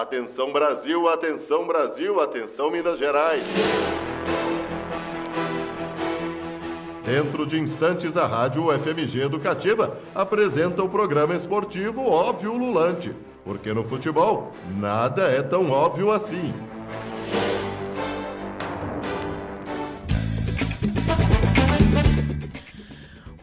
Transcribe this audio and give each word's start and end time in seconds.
Atenção 0.00 0.52
Brasil, 0.52 1.08
atenção 1.08 1.66
Brasil, 1.66 2.20
atenção 2.20 2.70
Minas 2.70 3.00
Gerais. 3.00 3.42
Dentro 7.04 7.44
de 7.44 7.58
instantes, 7.58 8.16
a 8.16 8.24
Rádio 8.24 8.66
FMG 8.78 9.22
Educativa 9.22 9.98
apresenta 10.14 10.84
o 10.84 10.88
programa 10.88 11.34
esportivo 11.34 12.08
Óbvio 12.08 12.56
Lulante, 12.56 13.12
porque 13.44 13.74
no 13.74 13.82
futebol 13.82 14.52
nada 14.78 15.22
é 15.22 15.42
tão 15.42 15.72
óbvio 15.72 16.12
assim. 16.12 16.54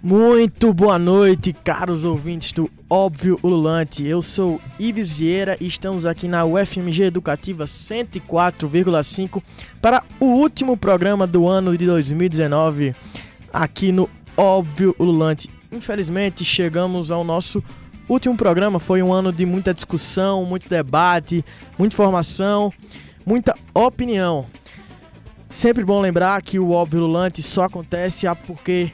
Muito 0.07 0.71
boa 0.71 0.99
noite, 0.99 1.51
caros 1.51 2.05
ouvintes 2.05 2.54
do 2.54 2.69
Óbvio 2.87 3.39
Ululante. 3.41 4.05
Eu 4.05 4.21
sou 4.21 4.61
Ives 4.77 5.09
Vieira 5.09 5.57
e 5.59 5.65
estamos 5.65 6.05
aqui 6.05 6.27
na 6.27 6.45
UFMG 6.45 7.05
Educativa 7.05 7.63
104,5 7.63 9.41
para 9.82 10.04
o 10.19 10.25
último 10.25 10.77
programa 10.77 11.25
do 11.25 11.47
ano 11.47 11.75
de 11.75 11.87
2019 11.87 12.93
aqui 13.51 13.91
no 13.91 14.07
Óbvio 14.37 14.96
Ululante. 14.99 15.49
Infelizmente, 15.71 16.46
chegamos 16.46 17.10
ao 17.10 17.24
nosso 17.24 17.63
último 18.07 18.37
programa. 18.37 18.79
Foi 18.79 19.01
um 19.01 19.11
ano 19.11 19.33
de 19.33 19.43
muita 19.43 19.74
discussão, 19.74 20.46
muito 20.46 20.69
debate, 20.69 21.43
muita 21.79 21.96
informação, 21.96 22.71
muita 23.25 23.55
opinião. 23.74 24.46
Sempre 25.49 25.83
bom 25.83 25.99
lembrar 25.99 26.43
que 26.43 26.60
o 26.60 26.69
Óbvio 26.69 26.99
Ululante 26.99 27.41
só 27.41 27.63
acontece 27.63 28.27
porque 28.46 28.91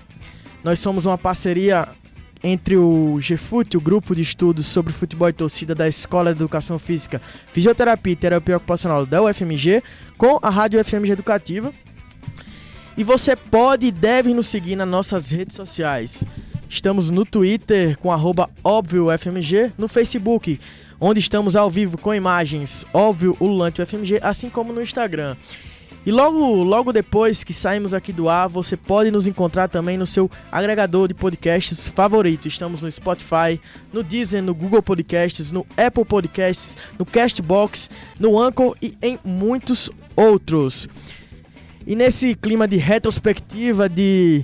nós 0.63 0.79
somos 0.79 1.05
uma 1.05 1.17
parceria 1.17 1.87
entre 2.43 2.75
o 2.75 3.19
GFUT, 3.19 3.77
o 3.77 3.81
grupo 3.81 4.15
de 4.15 4.21
estudos 4.21 4.65
sobre 4.65 4.91
futebol 4.93 5.29
e 5.29 5.33
torcida 5.33 5.75
da 5.75 5.87
Escola 5.87 6.33
de 6.33 6.39
Educação 6.39 6.79
Física, 6.79 7.21
Fisioterapia 7.51 8.13
e 8.13 8.15
Terapia 8.15 8.57
Ocupacional 8.57 9.05
da 9.05 9.21
UFMG, 9.21 9.83
com 10.17 10.39
a 10.41 10.49
Rádio 10.49 10.79
UFMG 10.79 11.11
Educativa. 11.11 11.71
E 12.97 13.03
você 13.03 13.35
pode 13.35 13.87
e 13.87 13.91
deve 13.91 14.33
nos 14.33 14.47
seguir 14.47 14.75
nas 14.75 14.87
nossas 14.87 15.29
redes 15.29 15.55
sociais. 15.55 16.23
Estamos 16.67 17.09
no 17.09 17.25
Twitter 17.25 17.97
com 17.97 18.11
arroba 18.11 18.49
no 19.77 19.87
Facebook, 19.87 20.59
onde 20.99 21.19
estamos 21.19 21.55
ao 21.55 21.69
vivo 21.69 21.97
com 21.97 22.13
imagens 22.13 22.85
óbvio 22.93 23.35
Ululante 23.39 23.81
UFMG, 23.81 24.19
assim 24.21 24.49
como 24.49 24.73
no 24.73 24.81
Instagram. 24.81 25.35
E 26.03 26.11
logo, 26.11 26.63
logo 26.63 26.91
depois 26.91 27.43
que 27.43 27.53
saímos 27.53 27.93
aqui 27.93 28.11
do 28.11 28.27
ar, 28.27 28.49
você 28.49 28.75
pode 28.75 29.11
nos 29.11 29.27
encontrar 29.27 29.67
também 29.67 29.97
no 29.97 30.07
seu 30.07 30.31
agregador 30.51 31.07
de 31.07 31.13
podcasts 31.13 31.87
favorito. 31.87 32.47
Estamos 32.47 32.81
no 32.81 32.91
Spotify, 32.91 33.61
no 33.93 34.01
Deezer, 34.01 34.41
no 34.41 34.53
Google 34.55 34.81
Podcasts, 34.81 35.51
no 35.51 35.65
Apple 35.77 36.03
Podcasts, 36.03 36.75
no 36.97 37.05
Castbox, 37.05 37.87
no 38.19 38.39
Anchor 38.39 38.75
e 38.81 38.97
em 38.99 39.19
muitos 39.23 39.91
outros. 40.15 40.89
E 41.85 41.95
nesse 41.95 42.33
clima 42.33 42.67
de 42.67 42.77
retrospectiva, 42.77 43.87
de 43.87 44.43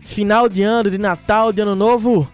final 0.00 0.48
de 0.48 0.62
ano, 0.62 0.90
de 0.90 0.98
Natal, 0.98 1.52
de 1.52 1.62
Ano 1.62 1.76
Novo, 1.76 2.28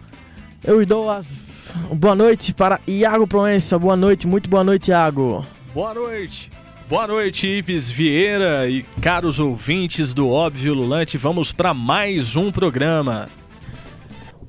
eu 0.63 0.83
dou 0.83 1.11
as 1.11 1.75
boa 1.93 2.15
noite 2.15 2.53
para 2.53 2.79
Iago 2.87 3.27
Proença. 3.27 3.77
Boa 3.77 3.95
noite, 3.95 4.27
muito 4.27 4.49
boa 4.49 4.63
noite, 4.63 4.89
Iago. 4.89 5.45
Boa 5.73 5.93
noite. 5.93 6.49
Boa 6.89 7.07
noite, 7.07 7.47
Ives 7.47 7.89
Vieira 7.89 8.69
e 8.69 8.83
caros 9.01 9.39
ouvintes 9.39 10.13
do 10.13 10.29
Óbvio 10.29 10.73
Lulante. 10.73 11.17
Vamos 11.17 11.51
para 11.51 11.73
mais 11.73 12.35
um 12.35 12.51
programa. 12.51 13.27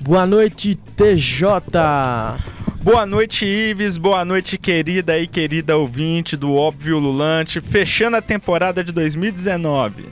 Boa 0.00 0.26
noite, 0.26 0.74
TJ. 0.74 1.62
Boa 2.82 3.06
noite, 3.06 3.46
Ives. 3.46 3.96
Boa 3.96 4.24
noite, 4.24 4.58
querida 4.58 5.16
e 5.18 5.28
querida 5.28 5.76
ouvinte 5.76 6.36
do 6.36 6.52
Óbvio 6.52 6.98
Lulante. 6.98 7.60
Fechando 7.60 8.16
a 8.16 8.22
temporada 8.22 8.82
de 8.82 8.90
2019. 8.92 10.08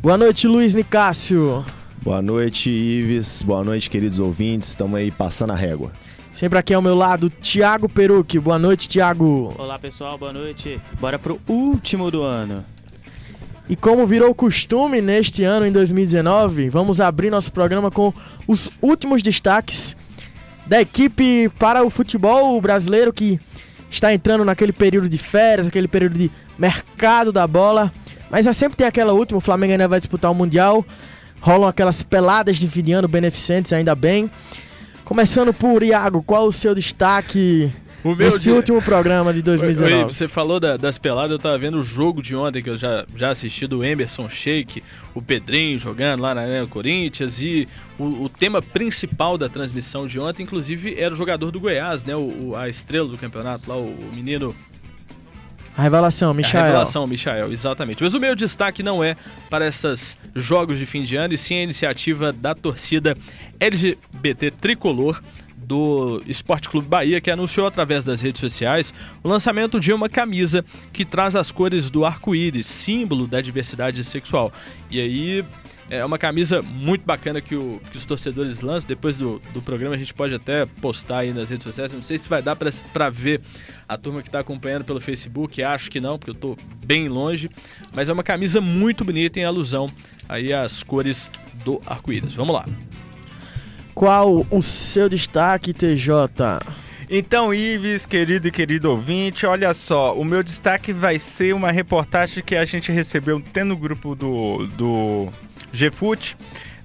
Boa 0.00 0.16
noite, 0.16 0.46
Luiz 0.46 0.74
Nicásio. 0.74 1.64
Boa 2.00 2.22
noite, 2.22 2.70
Ives. 2.70 3.42
Boa 3.42 3.64
noite, 3.64 3.90
queridos 3.90 4.20
ouvintes. 4.20 4.70
Estamos 4.70 4.96
aí 4.98 5.10
passando 5.10 5.52
a 5.52 5.56
régua. 5.56 5.92
Sempre 6.32 6.58
aqui 6.58 6.72
ao 6.72 6.80
meu 6.80 6.94
lado, 6.94 7.28
Thiago 7.28 7.88
Peruque. 7.88 8.38
Boa 8.38 8.58
noite, 8.58 8.88
Thiago. 8.88 9.54
Olá, 9.58 9.78
pessoal. 9.78 10.16
Boa 10.16 10.32
noite. 10.32 10.80
Bora 10.98 11.18
pro 11.18 11.38
último 11.46 12.10
do 12.10 12.22
ano. 12.22 12.64
E 13.68 13.76
como 13.76 14.06
virou 14.06 14.34
costume 14.34 15.02
neste 15.02 15.44
ano, 15.44 15.66
em 15.66 15.70
2019, 15.70 16.70
vamos 16.70 17.02
abrir 17.02 17.30
nosso 17.30 17.52
programa 17.52 17.90
com 17.90 18.12
os 18.48 18.70
últimos 18.80 19.22
destaques 19.22 19.94
da 20.66 20.80
equipe 20.80 21.50
para 21.58 21.84
o 21.84 21.90
futebol 21.90 22.58
brasileiro 22.60 23.12
que 23.12 23.38
está 23.90 24.12
entrando 24.12 24.44
naquele 24.44 24.72
período 24.72 25.08
de 25.10 25.18
férias, 25.18 25.66
aquele 25.66 25.86
período 25.86 26.18
de 26.18 26.30
mercado 26.58 27.30
da 27.30 27.46
bola. 27.46 27.92
Mas 28.30 28.46
já 28.46 28.54
sempre 28.54 28.76
tem 28.76 28.86
aquela 28.86 29.12
última, 29.12 29.36
o 29.36 29.40
Flamengo 29.40 29.72
ainda 29.72 29.86
vai 29.86 30.00
disputar 30.00 30.30
o 30.30 30.34
Mundial. 30.34 30.84
Rolam 31.42 31.68
aquelas 31.68 32.02
peladas 32.02 32.56
de 32.56 32.68
fim 32.68 32.82
de 32.82 32.92
ano 32.92 33.06
beneficentes, 33.06 33.72
ainda 33.72 33.94
bem. 33.94 34.30
Começando 35.04 35.52
por 35.52 35.82
Iago, 35.82 36.22
qual 36.22 36.46
o 36.46 36.52
seu 36.52 36.74
destaque 36.74 37.72
o 38.04 38.14
nesse 38.14 38.50
último 38.50 38.82
programa 38.82 39.32
de 39.32 39.42
2019? 39.42 39.94
Oi, 39.94 40.04
você 40.04 40.26
falou 40.26 40.58
da, 40.58 40.76
das 40.76 40.98
peladas, 40.98 41.32
eu 41.32 41.38
tava 41.38 41.56
vendo 41.58 41.78
o 41.78 41.82
jogo 41.82 42.22
de 42.22 42.34
ontem 42.34 42.62
que 42.62 42.70
eu 42.70 42.78
já, 42.78 43.04
já 43.14 43.30
assisti 43.30 43.66
do 43.66 43.84
Emerson 43.84 44.28
Sheik, 44.28 44.82
o 45.14 45.22
Pedrinho 45.22 45.78
jogando 45.78 46.20
lá 46.20 46.34
na 46.34 46.42
Arena 46.42 46.66
Corinthians 46.66 47.40
e 47.40 47.68
o, 47.98 48.24
o, 48.24 48.28
tema 48.28 48.60
principal 48.60 49.38
da 49.38 49.48
transmissão 49.48 50.06
de 50.06 50.18
ontem, 50.18 50.42
inclusive, 50.42 50.98
era 50.98 51.14
o 51.14 51.16
jogador 51.16 51.50
do 51.50 51.60
Goiás, 51.60 52.02
né? 52.04 52.16
O, 52.16 52.48
o 52.48 52.56
a 52.56 52.68
estrela 52.68 53.08
do 53.08 53.18
campeonato 53.18 53.68
lá, 53.68 53.76
o, 53.76 53.86
o 53.86 54.10
menino 54.14 54.54
a 55.76 55.82
revelação, 55.82 56.34
Michael. 56.34 56.64
A 56.64 56.66
revelação, 56.66 57.06
Michael, 57.06 57.50
exatamente. 57.50 58.02
Mas 58.02 58.12
o 58.12 58.20
meu 58.20 58.36
destaque 58.36 58.82
não 58.82 59.02
é 59.02 59.16
para 59.48 59.66
esses 59.66 60.18
jogos 60.34 60.78
de 60.78 60.84
fim 60.84 61.02
de 61.02 61.16
ano, 61.16 61.32
e 61.32 61.38
sim 61.38 61.54
a 61.54 61.62
iniciativa 61.62 62.30
da 62.30 62.54
torcida 62.54 63.16
LGBT 63.62 64.50
Tricolor 64.50 65.22
do 65.56 66.20
Esporte 66.26 66.68
Clube 66.68 66.88
Bahia, 66.88 67.20
que 67.20 67.30
anunciou 67.30 67.64
através 67.64 68.04
das 68.04 68.20
redes 68.20 68.40
sociais 68.40 68.92
o 69.22 69.28
lançamento 69.28 69.78
de 69.78 69.92
uma 69.92 70.08
camisa 70.08 70.64
que 70.92 71.04
traz 71.04 71.36
as 71.36 71.52
cores 71.52 71.88
do 71.88 72.04
arco-íris, 72.04 72.66
símbolo 72.66 73.28
da 73.28 73.40
diversidade 73.40 74.02
sexual. 74.02 74.52
E 74.90 75.00
aí 75.00 75.44
é 75.88 76.04
uma 76.04 76.18
camisa 76.18 76.60
muito 76.60 77.04
bacana 77.04 77.40
que, 77.40 77.54
o, 77.54 77.80
que 77.92 77.96
os 77.96 78.04
torcedores 78.04 78.62
lançam. 78.62 78.88
Depois 78.88 79.16
do, 79.16 79.40
do 79.54 79.62
programa 79.62 79.94
a 79.94 79.98
gente 79.98 80.12
pode 80.12 80.34
até 80.34 80.66
postar 80.66 81.18
aí 81.18 81.32
nas 81.32 81.50
redes 81.50 81.62
sociais. 81.62 81.92
Não 81.92 82.02
sei 82.02 82.18
se 82.18 82.28
vai 82.28 82.42
dar 82.42 82.56
para 82.56 83.10
ver 83.10 83.40
a 83.88 83.96
turma 83.96 84.22
que 84.22 84.28
está 84.28 84.40
acompanhando 84.40 84.84
pelo 84.84 85.00
Facebook. 85.00 85.62
Acho 85.62 85.88
que 85.88 86.00
não, 86.00 86.18
porque 86.18 86.30
eu 86.30 86.34
estou 86.34 86.58
bem 86.84 87.06
longe. 87.08 87.48
Mas 87.94 88.08
é 88.08 88.12
uma 88.12 88.24
camisa 88.24 88.60
muito 88.60 89.04
bonita 89.04 89.38
em 89.38 89.44
alusão 89.44 89.88
aí 90.28 90.52
às 90.52 90.82
cores 90.82 91.30
do 91.64 91.80
arco-íris. 91.86 92.34
Vamos 92.34 92.54
lá. 92.54 92.66
Qual 93.94 94.46
o 94.50 94.62
seu 94.62 95.08
destaque, 95.08 95.72
TJ? 95.72 96.60
Então, 97.10 97.52
Ives, 97.52 98.06
querido 98.06 98.48
e 98.48 98.50
querido 98.50 98.90
ouvinte, 98.90 99.44
olha 99.44 99.74
só, 99.74 100.14
o 100.14 100.24
meu 100.24 100.42
destaque 100.42 100.92
vai 100.92 101.18
ser 101.18 101.54
uma 101.54 101.70
reportagem 101.70 102.42
que 102.42 102.56
a 102.56 102.64
gente 102.64 102.90
recebeu 102.90 103.36
até 103.36 103.62
no 103.62 103.76
grupo 103.76 104.14
do, 104.14 104.66
do 104.68 105.28
GFUT, 105.74 106.36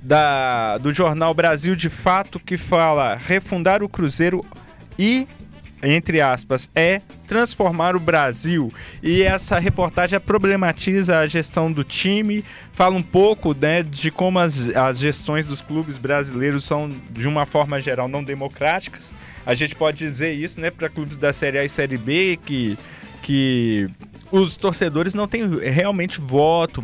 da, 0.01 0.78
do 0.79 0.94
jornal 0.94 1.34
Brasil 1.34 1.75
de 1.78 1.90
Fato, 1.90 2.40
que 2.40 2.57
fala 2.57 3.16
refundar 3.16 3.81
o 3.81 3.88
Cruzeiro 3.88 4.44
e 5.00 5.28
entre 5.81 6.21
aspas, 6.21 6.67
é 6.73 7.01
transformar 7.27 7.95
o 7.95 7.99
Brasil. 7.99 8.73
E 9.01 9.21
essa 9.21 9.59
reportagem 9.59 10.19
problematiza 10.19 11.19
a 11.19 11.27
gestão 11.27 11.71
do 11.71 11.83
time, 11.83 12.43
fala 12.73 12.95
um 12.95 13.03
pouco 13.03 13.53
né, 13.53 13.83
de 13.83 14.09
como 14.09 14.39
as, 14.39 14.75
as 14.75 14.99
gestões 14.99 15.45
dos 15.45 15.61
clubes 15.61 15.97
brasileiros 15.97 16.63
são, 16.63 16.89
de 17.11 17.27
uma 17.27 17.45
forma 17.45 17.79
geral, 17.79 18.07
não 18.07 18.23
democráticas. 18.23 19.13
A 19.45 19.53
gente 19.53 19.75
pode 19.75 19.97
dizer 19.97 20.33
isso 20.33 20.59
né, 20.59 20.71
para 20.71 20.89
clubes 20.89 21.17
da 21.17 21.31
Série 21.31 21.59
A 21.59 21.66
e 21.66 21.69
Série 21.69 21.97
B, 21.97 22.39
que, 22.43 22.77
que 23.21 23.90
os 24.31 24.55
torcedores 24.55 25.13
não 25.13 25.28
têm 25.28 25.47
realmente 25.59 26.19
voto 26.19 26.84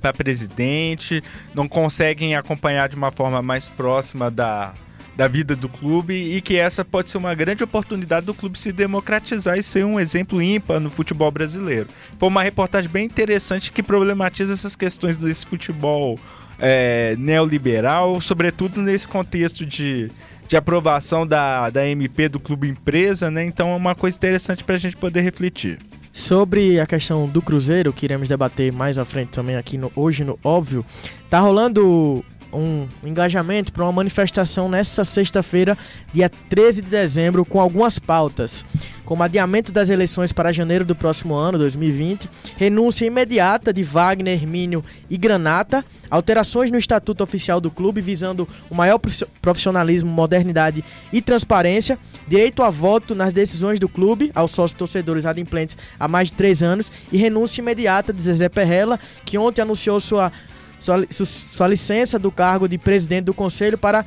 para 0.00 0.12
presidente, 0.12 1.22
não 1.54 1.68
conseguem 1.68 2.34
acompanhar 2.34 2.88
de 2.88 2.96
uma 2.96 3.10
forma 3.10 3.42
mais 3.42 3.68
próxima 3.68 4.30
da, 4.30 4.74
da 5.16 5.28
vida 5.28 5.54
do 5.54 5.68
clube 5.68 6.14
e 6.14 6.40
que 6.40 6.56
essa 6.56 6.84
pode 6.84 7.10
ser 7.10 7.18
uma 7.18 7.34
grande 7.34 7.62
oportunidade 7.62 8.26
do 8.26 8.34
clube 8.34 8.58
se 8.58 8.72
democratizar 8.72 9.56
e 9.56 9.62
ser 9.62 9.84
um 9.84 10.00
exemplo 10.00 10.42
ímpar 10.42 10.80
no 10.80 10.90
futebol 10.90 11.30
brasileiro. 11.30 11.88
Foi 12.18 12.28
uma 12.28 12.42
reportagem 12.42 12.90
bem 12.90 13.04
interessante 13.04 13.70
que 13.70 13.82
problematiza 13.82 14.52
essas 14.52 14.74
questões 14.74 15.16
desse 15.16 15.46
futebol 15.46 16.18
é, 16.58 17.14
neoliberal, 17.18 18.20
sobretudo 18.20 18.80
nesse 18.82 19.06
contexto 19.06 19.64
de, 19.64 20.10
de 20.48 20.56
aprovação 20.56 21.26
da, 21.26 21.70
da 21.70 21.86
MP 21.86 22.28
do 22.28 22.40
clube 22.40 22.68
empresa, 22.68 23.30
né? 23.30 23.44
Então 23.44 23.70
é 23.70 23.76
uma 23.76 23.94
coisa 23.94 24.16
interessante 24.16 24.64
para 24.64 24.74
a 24.74 24.78
gente 24.78 24.96
poder 24.96 25.20
refletir. 25.20 25.78
Sobre 26.12 26.78
a 26.78 26.86
questão 26.86 27.26
do 27.26 27.42
Cruzeiro, 27.42 27.92
que 27.92 28.06
iremos 28.06 28.28
debater 28.28 28.72
mais 28.72 28.98
à 28.98 29.04
frente 29.04 29.30
também 29.30 29.56
aqui 29.56 29.76
no, 29.76 29.90
hoje 29.96 30.22
no 30.22 30.38
Óbvio, 30.44 30.86
tá 31.28 31.40
rolando 31.40 32.24
um 32.54 32.88
engajamento 33.02 33.72
para 33.72 33.84
uma 33.84 33.92
manifestação 33.92 34.68
nesta 34.68 35.04
sexta-feira, 35.04 35.76
dia 36.12 36.30
13 36.48 36.82
de 36.82 36.88
dezembro, 36.88 37.44
com 37.44 37.60
algumas 37.60 37.98
pautas, 37.98 38.64
como 39.04 39.22
adiamento 39.22 39.70
das 39.70 39.90
eleições 39.90 40.32
para 40.32 40.52
janeiro 40.52 40.84
do 40.84 40.94
próximo 40.94 41.34
ano, 41.34 41.58
2020, 41.58 42.28
renúncia 42.56 43.04
imediata 43.04 43.72
de 43.72 43.82
Wagner, 43.82 44.34
Hermínio 44.34 44.82
e 45.10 45.18
Granata, 45.18 45.84
alterações 46.10 46.70
no 46.70 46.78
estatuto 46.78 47.22
oficial 47.22 47.60
do 47.60 47.70
clube 47.70 48.00
visando 48.00 48.48
o 48.70 48.74
maior 48.74 48.98
profissionalismo, 49.42 50.10
modernidade 50.10 50.82
e 51.12 51.20
transparência, 51.20 51.98
direito 52.26 52.62
a 52.62 52.70
voto 52.70 53.14
nas 53.14 53.32
decisões 53.32 53.78
do 53.78 53.88
clube 53.88 54.30
aos 54.34 54.52
sócios 54.52 54.78
torcedores 54.78 55.26
adimplentes 55.26 55.76
há 56.00 56.08
mais 56.08 56.28
de 56.28 56.34
três 56.34 56.62
anos 56.62 56.90
e 57.12 57.18
renúncia 57.18 57.60
imediata 57.60 58.12
de 58.12 58.22
Zezé 58.22 58.48
Perrella, 58.48 58.98
que 59.24 59.36
ontem 59.36 59.60
anunciou 59.60 60.00
sua 60.00 60.32
sua, 60.78 61.06
sua 61.10 61.66
licença 61.66 62.18
do 62.18 62.30
cargo 62.30 62.68
de 62.68 62.78
presidente 62.78 63.24
do 63.24 63.34
conselho 63.34 63.78
para, 63.78 64.04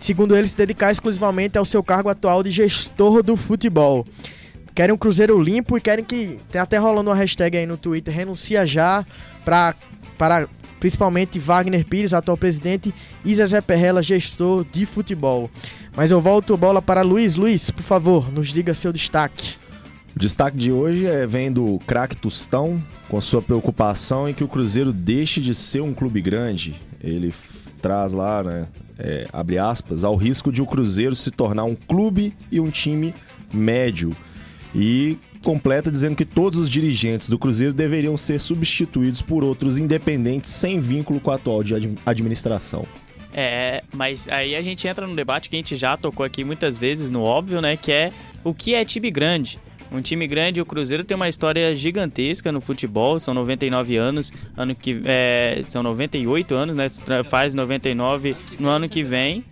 segundo 0.00 0.36
ele, 0.36 0.46
se 0.46 0.56
dedicar 0.56 0.90
exclusivamente 0.90 1.58
ao 1.58 1.64
seu 1.64 1.82
cargo 1.82 2.08
atual 2.08 2.42
de 2.42 2.50
gestor 2.50 3.22
do 3.22 3.36
futebol. 3.36 4.06
Querem 4.74 4.94
um 4.94 4.98
Cruzeiro 4.98 5.40
limpo 5.40 5.78
e 5.78 5.80
querem 5.80 6.04
que. 6.04 6.38
Tem 6.50 6.60
até 6.60 6.76
rolando 6.76 7.08
uma 7.08 7.16
hashtag 7.16 7.56
aí 7.56 7.64
no 7.66 7.78
Twitter, 7.78 8.14
renuncia 8.14 8.66
já 8.66 9.06
para, 9.42 9.74
para 10.18 10.48
principalmente 10.78 11.38
Wagner 11.38 11.84
Pires, 11.84 12.12
atual 12.12 12.36
presidente, 12.36 12.94
e 13.24 13.34
Zezé 13.34 13.60
Perrella, 13.62 14.02
gestor 14.02 14.66
de 14.70 14.84
futebol. 14.84 15.50
Mas 15.96 16.10
eu 16.10 16.20
volto 16.20 16.52
a 16.52 16.56
bola 16.58 16.82
para 16.82 17.00
Luiz. 17.00 17.36
Luiz, 17.36 17.70
por 17.70 17.82
favor, 17.82 18.30
nos 18.30 18.48
diga 18.48 18.74
seu 18.74 18.92
destaque. 18.92 19.54
O 20.16 20.18
destaque 20.18 20.56
de 20.56 20.72
hoje 20.72 21.04
é, 21.04 21.26
vem 21.26 21.52
do 21.52 21.78
craque 21.86 22.16
Tostão, 22.16 22.82
com 23.06 23.20
sua 23.20 23.42
preocupação 23.42 24.26
em 24.26 24.32
que 24.32 24.42
o 24.42 24.48
Cruzeiro 24.48 24.90
deixe 24.90 25.42
de 25.42 25.54
ser 25.54 25.82
um 25.82 25.92
clube 25.92 26.22
grande. 26.22 26.74
Ele 27.04 27.34
traz 27.82 28.14
lá, 28.14 28.42
né, 28.42 28.66
é, 28.98 29.28
abre 29.30 29.58
aspas, 29.58 30.04
ao 30.04 30.16
risco 30.16 30.50
de 30.50 30.62
o 30.62 30.66
Cruzeiro 30.66 31.14
se 31.14 31.30
tornar 31.30 31.64
um 31.64 31.74
clube 31.74 32.34
e 32.50 32.58
um 32.58 32.70
time 32.70 33.14
médio. 33.52 34.16
E 34.74 35.18
completa 35.44 35.90
dizendo 35.90 36.16
que 36.16 36.24
todos 36.24 36.58
os 36.58 36.70
dirigentes 36.70 37.28
do 37.28 37.38
Cruzeiro 37.38 37.74
deveriam 37.74 38.16
ser 38.16 38.40
substituídos 38.40 39.20
por 39.20 39.44
outros 39.44 39.76
independentes 39.76 40.50
sem 40.50 40.80
vínculo 40.80 41.20
com 41.20 41.30
a 41.30 41.34
atual 41.34 41.60
administração. 42.06 42.86
É, 43.34 43.84
mas 43.94 44.26
aí 44.28 44.56
a 44.56 44.62
gente 44.62 44.88
entra 44.88 45.06
num 45.06 45.14
debate 45.14 45.50
que 45.50 45.56
a 45.56 45.58
gente 45.58 45.76
já 45.76 45.94
tocou 45.94 46.24
aqui 46.24 46.42
muitas 46.42 46.78
vezes 46.78 47.10
no 47.10 47.22
óbvio, 47.22 47.60
né? 47.60 47.76
Que 47.76 47.92
é 47.92 48.12
o 48.42 48.54
que 48.54 48.74
é 48.74 48.82
time 48.82 49.10
grande. 49.10 49.58
Um 49.90 50.00
time 50.00 50.26
grande, 50.26 50.60
o 50.60 50.66
Cruzeiro 50.66 51.04
tem 51.04 51.14
uma 51.14 51.28
história 51.28 51.74
gigantesca 51.74 52.50
no 52.50 52.60
futebol, 52.60 53.18
são 53.20 53.32
99 53.32 53.96
anos, 53.96 54.32
ano 54.56 54.74
que 54.74 55.00
é, 55.04 55.62
são 55.68 55.82
98 55.82 56.54
anos, 56.54 56.76
né? 56.76 56.86
Faz 57.28 57.54
99 57.54 58.36
no 58.58 58.68
ano 58.68 58.88
que 58.88 59.02
vem. 59.02 59.44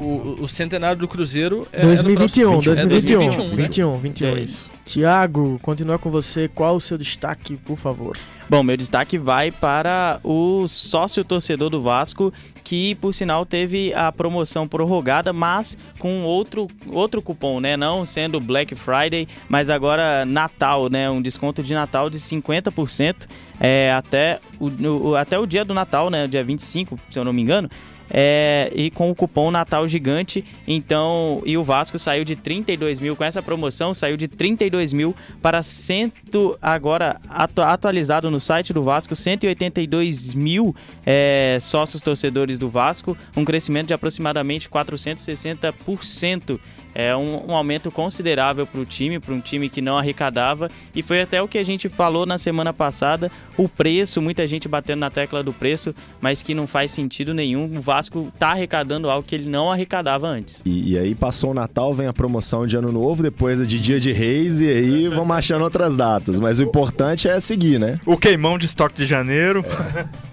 O, 0.00 0.42
o, 0.42 0.48
centenário 0.48 0.98
do 0.98 1.06
Cruzeiro 1.06 1.68
é 1.70 1.82
2021, 1.82 2.60
2021, 2.60 3.20
2021, 3.20 3.56
21, 3.56 3.96
21, 3.96 4.28
é 4.28 4.40
isso. 4.40 4.70
Tiago, 4.84 5.58
continua 5.62 5.98
com 5.98 6.10
você. 6.10 6.48
Qual 6.48 6.76
o 6.76 6.80
seu 6.80 6.96
destaque, 6.96 7.56
por 7.56 7.76
favor? 7.76 8.16
Bom, 8.48 8.62
meu 8.62 8.76
destaque 8.76 9.18
vai 9.18 9.50
para 9.50 10.18
o 10.24 10.66
sócio 10.66 11.24
torcedor 11.24 11.70
do 11.70 11.82
Vasco, 11.82 12.32
que 12.66 12.96
por 12.96 13.14
sinal 13.14 13.46
teve 13.46 13.94
a 13.94 14.10
promoção 14.10 14.66
prorrogada, 14.66 15.32
mas 15.32 15.78
com 16.00 16.24
outro, 16.24 16.66
outro 16.88 17.22
cupom, 17.22 17.60
né? 17.60 17.76
Não 17.76 18.04
sendo 18.04 18.40
Black 18.40 18.74
Friday, 18.74 19.28
mas 19.48 19.70
agora 19.70 20.24
Natal, 20.24 20.90
né? 20.90 21.08
Um 21.08 21.22
desconto 21.22 21.62
de 21.62 21.72
Natal 21.72 22.10
de 22.10 22.18
50% 22.18 23.28
é, 23.60 23.92
até, 23.92 24.40
o, 24.58 25.10
o, 25.10 25.14
até 25.14 25.38
o 25.38 25.46
dia 25.46 25.64
do 25.64 25.72
Natal, 25.72 26.10
né? 26.10 26.26
Dia 26.26 26.42
25, 26.42 26.98
se 27.08 27.16
eu 27.16 27.24
não 27.24 27.32
me 27.32 27.40
engano 27.40 27.70
é, 28.10 28.70
e 28.74 28.90
com 28.90 29.10
o 29.10 29.14
cupom 29.14 29.50
Natal 29.50 29.86
Gigante. 29.88 30.44
Então, 30.66 31.42
e 31.44 31.56
o 31.56 31.64
Vasco 31.64 31.98
saiu 31.98 32.24
de 32.24 32.36
32 32.36 33.00
mil, 33.00 33.16
com 33.16 33.24
essa 33.24 33.42
promoção, 33.42 33.92
saiu 33.94 34.16
de 34.16 34.28
32 34.28 34.92
mil 34.92 35.14
para 35.42 35.62
cento, 35.62 36.58
agora 36.60 37.20
atu, 37.28 37.60
atualizado 37.62 38.30
no 38.30 38.40
site 38.40 38.72
do 38.72 38.82
Vasco, 38.82 39.14
182 39.14 40.34
mil 40.34 40.74
é, 41.04 41.58
sócios 41.60 42.02
torcedores 42.02 42.58
do 42.58 42.68
Vasco, 42.68 43.16
um 43.36 43.44
crescimento 43.44 43.88
de 43.88 43.94
aproximadamente 43.94 44.68
460% 44.68 46.58
é 46.98 47.14
um, 47.14 47.50
um 47.50 47.54
aumento 47.54 47.90
considerável 47.90 48.66
para 48.66 48.80
o 48.80 48.86
time, 48.86 49.20
para 49.20 49.34
um 49.34 49.40
time 49.40 49.68
que 49.68 49.82
não 49.82 49.98
arrecadava. 49.98 50.70
E 50.94 51.02
foi 51.02 51.20
até 51.20 51.42
o 51.42 51.46
que 51.46 51.58
a 51.58 51.64
gente 51.64 51.90
falou 51.90 52.24
na 52.24 52.38
semana 52.38 52.72
passada: 52.72 53.30
o 53.54 53.68
preço, 53.68 54.22
muita 54.22 54.46
gente 54.46 54.66
batendo 54.66 55.00
na 55.00 55.10
tecla 55.10 55.42
do 55.42 55.52
preço, 55.52 55.94
mas 56.22 56.42
que 56.42 56.54
não 56.54 56.66
faz 56.66 56.90
sentido 56.90 57.34
nenhum. 57.34 57.76
O 57.76 57.82
Vasco 57.82 58.32
está 58.32 58.52
arrecadando 58.52 59.10
algo 59.10 59.22
que 59.22 59.34
ele 59.34 59.46
não 59.46 59.70
arrecadava 59.70 60.26
antes. 60.26 60.62
E, 60.64 60.92
e, 60.92 60.98
aí 60.98 61.14
passou 61.14 61.50
o 61.50 61.54
Natal, 61.54 61.92
vem 61.92 62.06
a 62.06 62.14
promoção 62.14 62.66
de 62.66 62.78
Ano 62.78 62.90
Novo, 62.90 63.22
depois 63.22 63.60
é 63.60 63.66
de 63.66 63.78
Dia 63.78 64.00
de 64.00 64.10
Reis, 64.10 64.62
e 64.62 64.68
aí 64.68 65.08
vamos 65.08 65.36
achando 65.36 65.64
outras 65.64 65.96
datas. 65.96 66.40
Mas 66.40 66.58
o 66.58 66.62
importante 66.62 67.28
é 67.28 67.38
seguir, 67.40 67.78
né? 67.78 68.00
O 68.06 68.16
queimão 68.16 68.56
de 68.56 68.64
estoque 68.64 68.96
de 68.96 69.04
janeiro. 69.04 69.62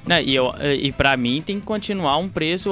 É. 0.07 0.23
e 0.23 0.33
eu, 0.33 0.53
e 0.61 0.93
para 0.93 1.17
mim 1.17 1.41
tem 1.45 1.59
que 1.59 1.65
continuar 1.65 2.17
um 2.17 2.29
preço. 2.29 2.71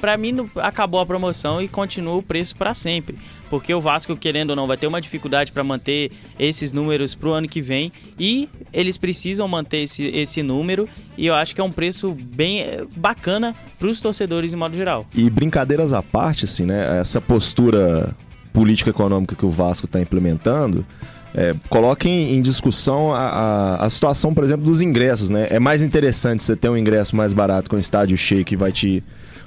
Para 0.00 0.16
mim 0.16 0.48
acabou 0.56 1.00
a 1.00 1.04
promoção 1.04 1.60
e 1.60 1.68
continua 1.68 2.16
o 2.16 2.22
preço 2.22 2.56
para 2.56 2.72
sempre 2.72 3.17
porque 3.48 3.72
o 3.72 3.80
Vasco, 3.80 4.16
querendo 4.16 4.50
ou 4.50 4.56
não, 4.56 4.66
vai 4.66 4.76
ter 4.76 4.86
uma 4.86 5.00
dificuldade 5.00 5.52
para 5.52 5.64
manter 5.64 6.10
esses 6.38 6.72
números 6.72 7.14
para 7.14 7.28
o 7.28 7.32
ano 7.32 7.48
que 7.48 7.60
vem 7.60 7.92
e 8.18 8.48
eles 8.72 8.96
precisam 8.96 9.48
manter 9.48 9.78
esse, 9.78 10.04
esse 10.06 10.42
número 10.42 10.88
e 11.16 11.26
eu 11.26 11.34
acho 11.34 11.54
que 11.54 11.60
é 11.60 11.64
um 11.64 11.72
preço 11.72 12.10
bem 12.10 12.60
eh, 12.60 12.84
bacana 12.96 13.54
para 13.78 13.88
os 13.88 14.00
torcedores 14.00 14.52
em 14.52 14.56
modo 14.56 14.76
geral. 14.76 15.06
E 15.14 15.28
brincadeiras 15.30 15.92
à 15.92 16.02
parte, 16.02 16.44
assim, 16.44 16.64
né? 16.64 17.00
Essa 17.00 17.20
postura 17.20 18.14
política 18.52 18.90
econômica 18.90 19.34
que 19.34 19.46
o 19.46 19.50
Vasco 19.50 19.86
está 19.86 20.00
implementando. 20.00 20.84
É, 21.34 21.54
coloca 21.68 22.08
em, 22.08 22.34
em 22.34 22.42
discussão 22.42 23.12
a, 23.12 23.18
a, 23.18 23.84
a, 23.84 23.90
situação, 23.90 24.32
por 24.32 24.42
exemplo, 24.42 24.64
dos 24.64 24.80
ingressos, 24.80 25.30
né? 25.30 25.46
É 25.50 25.58
mais 25.58 25.82
interessante 25.82 26.42
você 26.42 26.56
ter 26.56 26.68
um 26.68 26.76
ingresso 26.76 27.14
mais 27.14 27.32
barato 27.32 27.68
com 27.68 27.76
um 27.76 27.78
estádio 27.78 28.16
cheio 28.16 28.44
que 28.44 28.56
vai 28.56 28.72
te 28.72 29.02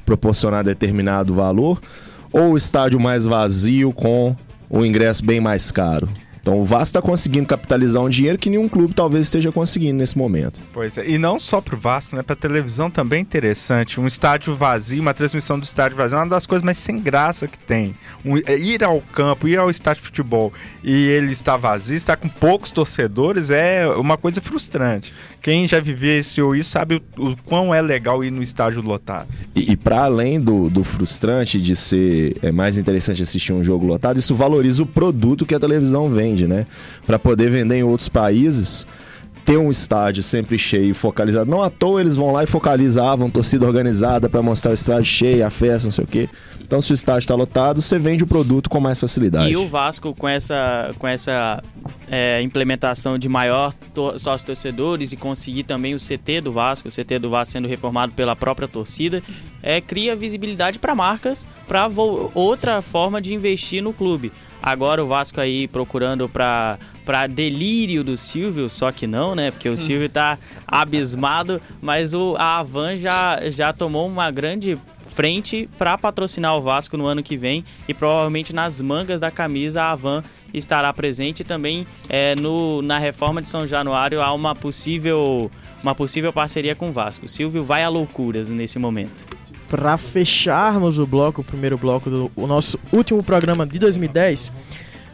proporcionar 0.06 0.64
determinado 0.64 1.34
valor 1.34 1.82
ou 2.32 2.52
o 2.52 2.58
estádio 2.58 3.00
mais 3.00 3.26
vazio 3.26 3.92
com 3.94 4.36
o 4.70 4.86
ingresso 4.86 5.26
bem 5.26 5.40
mais 5.40 5.72
caro? 5.72 6.08
Então 6.42 6.60
o 6.60 6.66
Vasco 6.66 6.84
está 6.84 7.02
conseguindo 7.02 7.46
capitalizar 7.46 8.02
um 8.02 8.10
dinheiro 8.10 8.38
que 8.38 8.50
nenhum 8.50 8.68
clube 8.68 8.94
talvez 8.94 9.28
esteja 9.28 9.52
conseguindo 9.52 9.98
nesse 9.98 10.18
momento. 10.18 10.60
Pois 10.74 10.98
é, 10.98 11.08
e 11.08 11.18
não 11.18 11.38
só 11.40 11.62
para 11.62 11.76
o 11.76 11.78
Vasco, 11.78 12.16
né? 12.16 12.24
Para 12.24 12.36
televisão 12.36 12.90
também 12.90 13.20
é 13.20 13.22
interessante. 13.22 14.00
Um 14.00 14.08
estádio 14.08 14.56
vazio, 14.56 15.02
uma 15.02 15.14
transmissão 15.14 15.60
do 15.60 15.64
estádio 15.64 15.96
vazio 15.96 16.18
é 16.18 16.22
uma 16.22 16.30
das 16.30 16.48
coisas 16.48 16.64
mais 16.64 16.80
sem 16.80 17.00
graça 17.00 17.48
que 17.48 17.60
tem. 17.60 17.96
Um, 18.26 18.38
é 18.38 18.58
ir 18.58 18.84
ao 18.84 19.00
campo, 19.14 19.48
ir 19.48 19.60
ao 19.60 19.70
estádio 19.70 20.02
de 20.02 20.08
futebol 20.08 20.52
e 20.84 20.92
ele 21.10 21.32
está 21.32 21.56
vazio, 21.58 21.96
está 21.96 22.16
com 22.16 22.28
poucos 22.28 22.72
torcedores, 22.72 23.52
é 23.52 23.88
uma 23.96 24.18
coisa 24.18 24.42
frustrante. 24.42 25.14
Quem 25.42 25.68
já 25.68 25.80
vivenciou 25.80 26.56
isso 26.56 26.72
sabe 26.72 27.02
o, 27.18 27.30
o 27.30 27.38
quão 27.46 27.74
é 27.74 27.82
legal 27.82 28.24
ir 28.24 28.32
no 28.32 28.42
estádio 28.42 28.82
lotado. 28.82 29.28
E, 29.56 29.72
e 29.74 29.78
para 29.78 30.06
além 30.06 30.40
do, 30.40 30.70
do 30.70 30.84
frustrante 30.84 31.62
de 31.62 31.76
ser 31.76 32.38
é 32.42 32.52
mais 32.52 32.78
interessante 32.78 33.22
assistir 33.22 33.54
um 33.54 33.64
jogo 33.64 33.86
lotado, 33.86 34.20
isso 34.20 34.36
valoriza 34.36 34.82
o 34.82 34.86
produto 34.88 35.46
que 35.46 35.54
a 35.54 35.60
televisão 35.60 36.10
vende 36.10 36.31
vende, 36.32 36.48
né? 36.48 36.66
Para 37.06 37.20
poder 37.20 37.50
vender 37.50 37.76
em 37.76 37.84
outros 37.84 38.10
países, 38.10 38.88
ter 39.46 39.58
um 39.58 39.70
estádio 39.70 40.24
sempre 40.24 40.58
cheio, 40.58 40.94
focalizado. 40.96 41.50
Não 41.50 41.62
à 41.62 41.70
toa 41.70 42.02
eles 42.02 42.16
vão 42.16 42.32
lá 42.32 42.44
e 42.44 42.48
focalizavam 42.48 43.30
torcida 43.30 43.66
organizada 43.66 44.30
para 44.30 44.42
mostrar 44.42 44.72
o 44.72 44.74
estádio 44.74 45.06
cheio, 45.06 45.46
a 45.46 45.50
festa, 45.50 45.88
não 45.88 45.92
sei 45.92 46.04
o 46.04 46.08
quê. 46.08 46.30
Então, 46.62 46.82
se 46.82 46.94
o 46.94 46.96
estádio 46.96 47.20
está 47.20 47.36
lotado, 47.36 47.82
você 47.82 48.00
vende 48.00 48.24
o 48.24 48.28
produto 48.28 48.70
com 48.70 48.80
mais 48.80 48.98
facilidade. 48.98 49.52
E 49.52 49.58
o 49.58 49.68
Vasco, 49.68 50.16
com 50.16 50.26
essa, 50.26 50.92
com 50.98 51.06
essa 51.06 51.62
é, 52.10 52.42
implementação 52.42 53.18
de 53.18 53.28
maior 53.28 53.74
sócio 54.18 54.48
torcedores 54.48 55.12
e 55.12 55.18
conseguir 55.18 55.64
também 55.64 55.94
o 55.94 55.98
CT 55.98 56.40
do 56.40 56.54
Vasco, 56.54 56.88
o 56.88 56.92
CT 56.92 57.20
do 57.20 57.30
Vasco 57.30 57.52
sendo 57.52 57.68
reformado 57.68 58.14
pela 58.14 58.38
própria 58.38 58.70
torcida, 58.70 59.22
é, 59.62 59.82
cria 59.82 60.16
visibilidade 60.16 60.80
para 60.80 60.96
marcas, 60.96 61.46
para 61.68 61.90
outra 62.34 62.82
forma 62.82 63.22
de 63.22 63.34
investir 63.34 63.84
no 63.84 63.92
clube. 63.92 64.32
Agora 64.62 65.04
o 65.04 65.08
Vasco 65.08 65.40
aí 65.42 65.68
procurando 65.68 66.30
para 66.30 66.78
para 67.04 67.26
delírio 67.26 68.04
do 68.04 68.16
Silvio, 68.16 68.70
só 68.70 68.92
que 68.92 69.08
não, 69.08 69.34
né? 69.34 69.50
Porque 69.50 69.68
o 69.68 69.76
Silvio 69.76 70.08
tá 70.08 70.38
abismado, 70.68 71.60
mas 71.82 72.14
o 72.14 72.36
a 72.38 72.60
Avan 72.60 72.96
já 72.96 73.40
já 73.50 73.74
tomou 73.74 74.08
uma 74.08 74.30
grande 74.30 74.78
frente 75.10 75.68
para 75.78 75.98
patrocinar 75.98 76.56
o 76.56 76.62
Vasco 76.62 76.96
no 76.96 77.06
ano 77.06 77.24
que 77.24 77.36
vem 77.36 77.66
e 77.88 77.94
provavelmente 77.94 78.54
nas 78.54 78.80
mangas 78.80 79.20
da 79.20 79.30
camisa 79.30 79.84
a 79.84 79.92
Avan 79.92 80.24
estará 80.54 80.94
presente 80.94 81.44
também 81.44 81.86
é, 82.08 82.36
no, 82.36 82.82
na 82.82 82.98
reforma 82.98 83.42
de 83.42 83.48
São 83.48 83.66
Januário 83.66 84.22
há 84.22 84.32
uma 84.34 84.56
possível 84.56 85.52
uma 85.82 85.96
possível 85.96 86.32
parceria 86.32 86.76
com 86.76 86.90
o 86.90 86.94
Vasco. 86.94 87.26
O 87.26 87.30
Silvio 87.30 87.64
vai 87.64 87.84
a 87.84 87.90
loucuras 87.90 88.50
nesse 88.50 88.78
momento 88.78 89.26
para 89.72 89.98
fecharmos 89.98 91.00
o 91.00 91.08
bloco, 91.08 91.40
o 91.40 91.44
primeiro 91.46 91.78
bloco 91.78 92.10
do 92.10 92.32
o 92.36 92.46
nosso 92.46 92.78
último 92.92 93.24
programa 93.24 93.66
de 93.66 93.80
2010, 93.80 94.52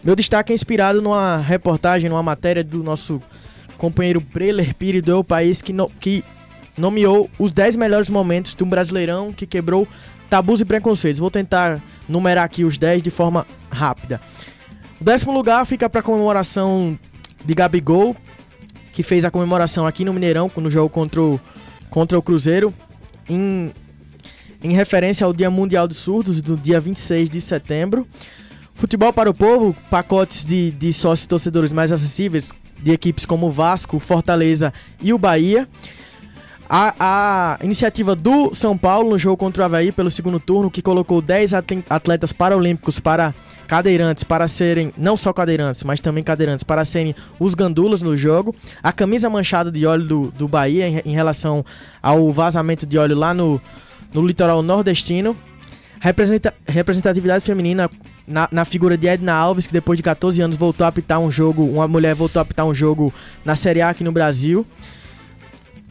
meu 0.04 0.16
destaque 0.16 0.52
é 0.52 0.56
inspirado 0.56 1.00
numa 1.00 1.38
reportagem, 1.38 2.10
numa 2.10 2.24
matéria 2.24 2.64
do 2.64 2.82
nosso 2.82 3.22
companheiro 3.78 4.20
Breler 4.20 4.74
Pires 4.74 5.04
do 5.04 5.12
El 5.12 5.24
País, 5.24 5.62
que, 5.62 5.72
no, 5.72 5.88
que 6.00 6.24
nomeou 6.76 7.30
os 7.38 7.52
10 7.52 7.76
melhores 7.76 8.10
momentos 8.10 8.56
de 8.56 8.64
um 8.64 8.70
brasileirão 8.70 9.32
que 9.32 9.46
quebrou 9.46 9.88
tabus 10.28 10.60
e 10.60 10.66
preconceitos. 10.66 11.20
Vou 11.20 11.30
tentar 11.30 11.80
numerar 12.10 12.44
aqui 12.44 12.64
os 12.64 12.80
10 12.80 13.04
de 13.04 13.12
forma 13.12 13.46
rápida. 13.70 14.20
O 15.00 15.04
décimo 15.04 15.34
lugar 15.34 15.64
fica 15.68 15.88
para 15.88 16.00
a 16.00 16.04
comemoração 16.04 16.98
de 17.46 17.54
Gabigol, 17.54 18.16
que 18.92 19.04
fez 19.04 19.24
a 19.24 19.30
comemoração 19.30 19.86
aqui 19.86 20.04
no 20.04 20.14
Mineirão, 20.14 20.50
no 20.58 20.70
jogo 20.72 20.90
contra 20.90 21.22
o, 21.22 21.40
contra 21.92 22.18
o 22.18 22.24
Cruzeiro, 22.24 22.74
em, 23.30 23.72
em 24.64 24.74
referência 24.74 25.26
ao 25.26 25.34
Dia 25.34 25.50
Mundial 25.50 25.88
dos 25.88 25.98
Surdos, 25.98 26.42
do 26.42 26.56
dia 26.56 26.80
26 26.80 27.30
de 27.30 27.42
setembro. 27.42 28.08
Futebol 28.74 29.12
para 29.12 29.30
o 29.30 29.34
povo, 29.34 29.76
pacotes 29.90 30.46
de, 30.46 30.72
de 30.72 30.94
sócios 30.94 31.26
torcedores 31.26 31.72
mais 31.72 31.92
acessíveis 31.92 32.52
de 32.82 32.92
equipes 32.92 33.26
como 33.26 33.50
Vasco, 33.50 34.00
Fortaleza 34.00 34.72
e 35.02 35.14
o 35.14 35.18
Bahia. 35.18 35.68
A, 36.70 36.94
a, 37.00 37.64
iniciativa 37.64 38.14
do 38.14 38.54
São 38.54 38.78
Paulo 38.78 39.12
no 39.12 39.18
jogo 39.18 39.38
contra 39.38 39.64
o 39.64 39.66
Havaí 39.66 39.92
pelo 39.92 40.12
segundo 40.12 40.40
turno, 40.40 40.70
que 40.70 40.82
colocou 40.82 41.22
10 41.22 41.54
atletas 41.90 42.34
paralímpicos 42.34 43.00
para 43.00 43.34
cadeirantes 43.68 44.24
para 44.24 44.48
serem, 44.48 44.94
não 44.98 45.18
só 45.18 45.32
cadeirantes, 45.34 45.84
mas 45.84 46.00
também 46.00 46.24
cadeirantes 46.24 46.64
para 46.64 46.84
serem 46.86 47.16
os 47.40 47.56
gandulas 47.56 48.02
no 48.02 48.18
jogo. 48.18 48.54
A 48.84 48.92
camisa 48.92 49.30
manchada 49.30 49.72
de 49.72 49.86
óleo 49.86 50.06
do, 50.06 50.32
do 50.32 50.48
Bahia 50.48 50.88
em, 50.88 51.02
em 51.06 51.14
relação 51.14 51.66
ao 52.02 52.32
vazamento 52.32 52.86
de 52.86 52.98
óleo 52.98 53.16
lá 53.16 53.34
no, 53.34 53.62
no 54.14 54.26
litoral 54.26 54.62
nordestino. 54.62 55.36
Representa, 56.00 56.54
representatividade 56.68 57.44
feminina 57.44 57.90
na, 58.28 58.48
na, 58.52 58.66
figura 58.66 58.98
de 58.98 59.08
Edna 59.08 59.34
Alves, 59.34 59.66
que 59.66 59.74
depois 59.74 59.98
de 59.98 60.04
14 60.04 60.42
anos 60.42 60.56
voltou 60.56 60.86
a 60.86 60.90
apitar 60.90 61.20
um 61.20 61.32
jogo, 61.32 61.64
uma 61.64 61.88
mulher 61.88 62.14
voltou 62.14 62.40
a 62.40 62.44
apitar 62.44 62.66
um 62.66 62.74
jogo 62.74 63.14
na 63.44 63.56
Série 63.56 63.82
A 63.82 63.90
aqui 63.90 64.04
no 64.04 64.12
Brasil. 64.12 64.66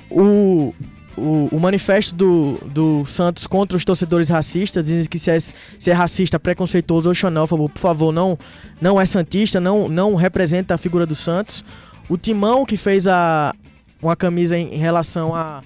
O, 0.09 0.73
o, 1.17 1.49
o, 1.51 1.59
manifesto 1.59 2.15
do, 2.15 2.61
do 2.67 3.05
Santos 3.07 3.47
contra 3.47 3.77
os 3.77 3.85
torcedores 3.85 4.29
racistas, 4.29 4.85
dizem 4.85 5.07
que 5.07 5.19
se 5.19 5.31
é, 5.31 5.41
se 5.41 5.91
é 5.91 5.93
racista, 5.93 6.39
preconceituoso 6.39 7.09
ou 7.09 7.15
xenófobo, 7.15 7.69
por 7.69 7.81
favor, 7.81 8.13
não, 8.13 8.39
não 8.81 9.01
é 9.01 9.07
santista, 9.07 9.59
não, 9.59 9.89
não 9.89 10.15
representa 10.15 10.75
a 10.75 10.79
figura 10.79 11.07
do 11.07 11.17
Santos. 11.17 11.65
O 12.09 12.17
Timão, 12.17 12.65
que 12.65 12.77
fez 12.77 13.09
a, 13.09 13.53
uma 14.01 14.15
camisa 14.15 14.57
em, 14.57 14.75
em 14.75 14.79
relação 14.79 15.35
a. 15.35 15.63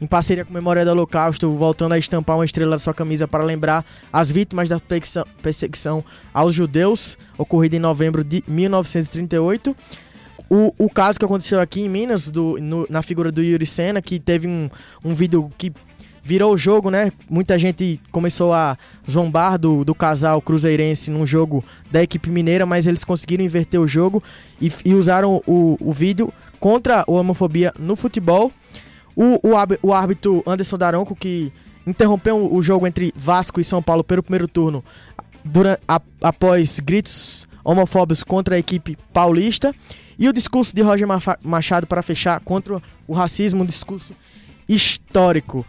Em 0.00 0.06
parceria 0.06 0.44
com 0.44 0.50
a 0.50 0.54
Memória 0.54 0.84
do 0.84 0.90
Holocausto, 0.90 1.50
voltando 1.52 1.92
a 1.92 1.98
estampar 1.98 2.36
uma 2.36 2.44
estrela 2.44 2.72
na 2.72 2.78
sua 2.78 2.92
camisa 2.92 3.28
para 3.28 3.44
lembrar 3.44 3.84
as 4.12 4.30
vítimas 4.30 4.68
da 4.68 4.80
perseguição, 4.80 5.24
perseguição 5.40 6.04
aos 6.32 6.54
judeus, 6.54 7.16
ocorrida 7.38 7.76
em 7.76 7.78
novembro 7.78 8.24
de 8.24 8.42
1938. 8.46 9.74
O, 10.50 10.74
o 10.76 10.90
caso 10.90 11.18
que 11.18 11.24
aconteceu 11.24 11.60
aqui 11.60 11.82
em 11.82 11.88
Minas, 11.88 12.28
do, 12.28 12.58
no, 12.60 12.86
na 12.90 13.02
figura 13.02 13.32
do 13.32 13.42
Yuri 13.42 13.64
Senna, 13.64 14.02
que 14.02 14.18
teve 14.18 14.46
um, 14.46 14.68
um 15.04 15.12
vídeo 15.12 15.50
que 15.56 15.72
virou 16.24 16.54
o 16.54 16.58
jogo, 16.58 16.90
né? 16.90 17.12
Muita 17.28 17.58
gente 17.58 18.00
começou 18.10 18.52
a 18.52 18.78
zombar 19.08 19.58
do, 19.58 19.84
do 19.84 19.94
casal 19.94 20.40
cruzeirense 20.40 21.10
num 21.10 21.26
jogo 21.26 21.62
da 21.90 22.02
equipe 22.02 22.30
mineira, 22.30 22.64
mas 22.64 22.86
eles 22.86 23.04
conseguiram 23.04 23.44
inverter 23.44 23.80
o 23.80 23.86
jogo 23.86 24.22
e, 24.60 24.72
e 24.84 24.94
usaram 24.94 25.42
o, 25.46 25.76
o 25.80 25.92
vídeo 25.92 26.32
contra 26.58 27.02
a 27.02 27.10
homofobia 27.10 27.72
no 27.78 27.94
futebol. 27.94 28.50
O, 29.16 29.40
o, 29.42 29.54
o 29.82 29.92
árbitro 29.92 30.42
Anderson 30.46 30.78
Daronco, 30.78 31.14
que 31.14 31.52
interrompeu 31.86 32.52
o 32.52 32.62
jogo 32.62 32.86
entre 32.86 33.12
Vasco 33.14 33.60
e 33.60 33.64
São 33.64 33.82
Paulo 33.82 34.02
pelo 34.02 34.22
primeiro 34.22 34.48
turno, 34.48 34.84
durante, 35.44 35.80
a, 35.86 36.00
após 36.22 36.80
gritos 36.80 37.46
homofóbicos 37.64 38.22
contra 38.22 38.56
a 38.56 38.58
equipe 38.58 38.96
paulista. 39.12 39.74
E 40.18 40.28
o 40.28 40.32
discurso 40.32 40.74
de 40.74 40.80
Roger 40.80 41.08
Machado 41.42 41.86
para 41.86 42.02
fechar 42.02 42.38
contra 42.40 42.80
o 43.06 43.12
racismo, 43.12 43.62
um 43.62 43.66
discurso 43.66 44.12
histórico. 44.68 45.66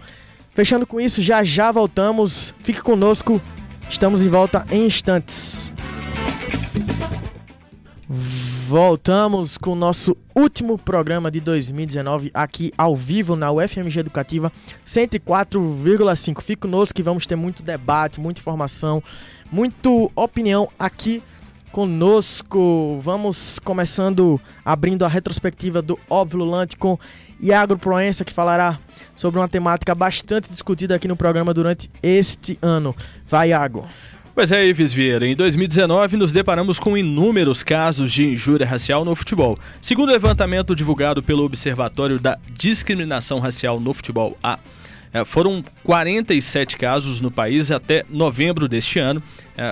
Fechando 0.53 0.85
com 0.85 1.01
isso, 1.01 1.21
já 1.21 1.43
já 1.43 1.71
voltamos. 1.71 2.53
Fique 2.61 2.81
conosco, 2.81 3.41
estamos 3.89 4.21
em 4.21 4.29
volta 4.29 4.65
em 4.69 4.85
instantes. 4.85 5.73
Voltamos 8.67 9.59
com 9.59 9.73
o 9.73 9.75
nosso 9.75 10.17
último 10.33 10.75
programa 10.75 11.29
de 11.29 11.39
2019 11.39 12.31
aqui 12.33 12.73
ao 12.75 12.95
vivo 12.95 13.35
na 13.35 13.51
UFMG 13.51 13.99
Educativa 13.99 14.51
104,5. 14.83 16.41
Fique 16.41 16.61
conosco 16.63 16.95
que 16.95 17.03
vamos 17.03 17.27
ter 17.27 17.35
muito 17.35 17.61
debate, 17.61 18.19
muita 18.19 18.41
informação, 18.41 19.03
muita 19.51 19.87
opinião 20.15 20.67
aqui 20.79 21.21
conosco. 21.71 22.97
Vamos 23.03 23.59
começando 23.59 24.41
abrindo 24.65 25.05
a 25.05 25.07
retrospectiva 25.07 25.79
do 25.79 25.99
Lulante 26.33 26.75
com 26.75 26.97
Iago 27.39 27.77
Proença, 27.77 28.25
que 28.25 28.33
falará 28.33 28.79
sobre 29.15 29.39
uma 29.39 29.47
temática 29.47 29.93
bastante 29.93 30.49
discutida 30.49 30.95
aqui 30.95 31.07
no 31.07 31.15
programa 31.15 31.53
durante 31.53 31.87
este 32.01 32.57
ano. 32.63 32.95
Vai, 33.27 33.49
Iago. 33.49 33.85
Pois 34.35 34.51
é, 34.51 34.67
Ives 34.67 34.91
Vieira. 34.91 35.25
Em 35.25 35.33
2019, 35.33 36.17
nos 36.17 36.33
deparamos 36.33 36.77
com 36.77 36.97
inúmeros 36.97 37.63
casos 37.63 38.11
de 38.11 38.25
injúria 38.25 38.67
racial 38.67 39.05
no 39.05 39.15
futebol. 39.15 39.57
Segundo 39.81 40.09
o 40.09 40.11
levantamento 40.11 40.75
divulgado 40.75 41.23
pelo 41.23 41.45
Observatório 41.45 42.19
da 42.19 42.37
Discriminação 42.51 43.39
Racial 43.39 43.79
no 43.79 43.93
Futebol, 43.93 44.37
a 44.43 44.59
é, 45.13 45.23
foram 45.23 45.63
47 45.85 46.75
casos 46.75 47.21
no 47.21 47.31
país 47.31 47.71
até 47.71 48.03
novembro 48.09 48.67
deste 48.67 48.99
ano, 48.99 49.23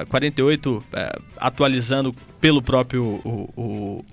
48 0.08 0.82
é, 0.93 1.00
é, 1.01 1.12
atualizando 1.36 2.15
pelo 2.39 2.62
próprio 2.62 3.03
o, 3.03 3.50
o 3.58 4.05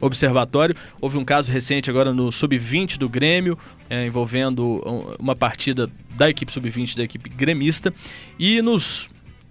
observatório. 0.00 0.74
Houve 0.98 1.18
um 1.18 1.24
caso 1.26 1.52
recente 1.52 1.90
agora 1.90 2.14
no 2.14 2.32
sub-20 2.32 2.96
do 2.96 3.06
Grêmio, 3.06 3.58
envolvendo 3.90 4.80
uma 5.18 5.36
partida 5.36 5.90
da 6.16 6.30
equipe 6.30 6.50
sub-20 6.50 6.96
da 6.96 7.04
equipe 7.04 7.28
gremista. 7.28 7.92
E 8.38 8.62
nos 8.62 9.10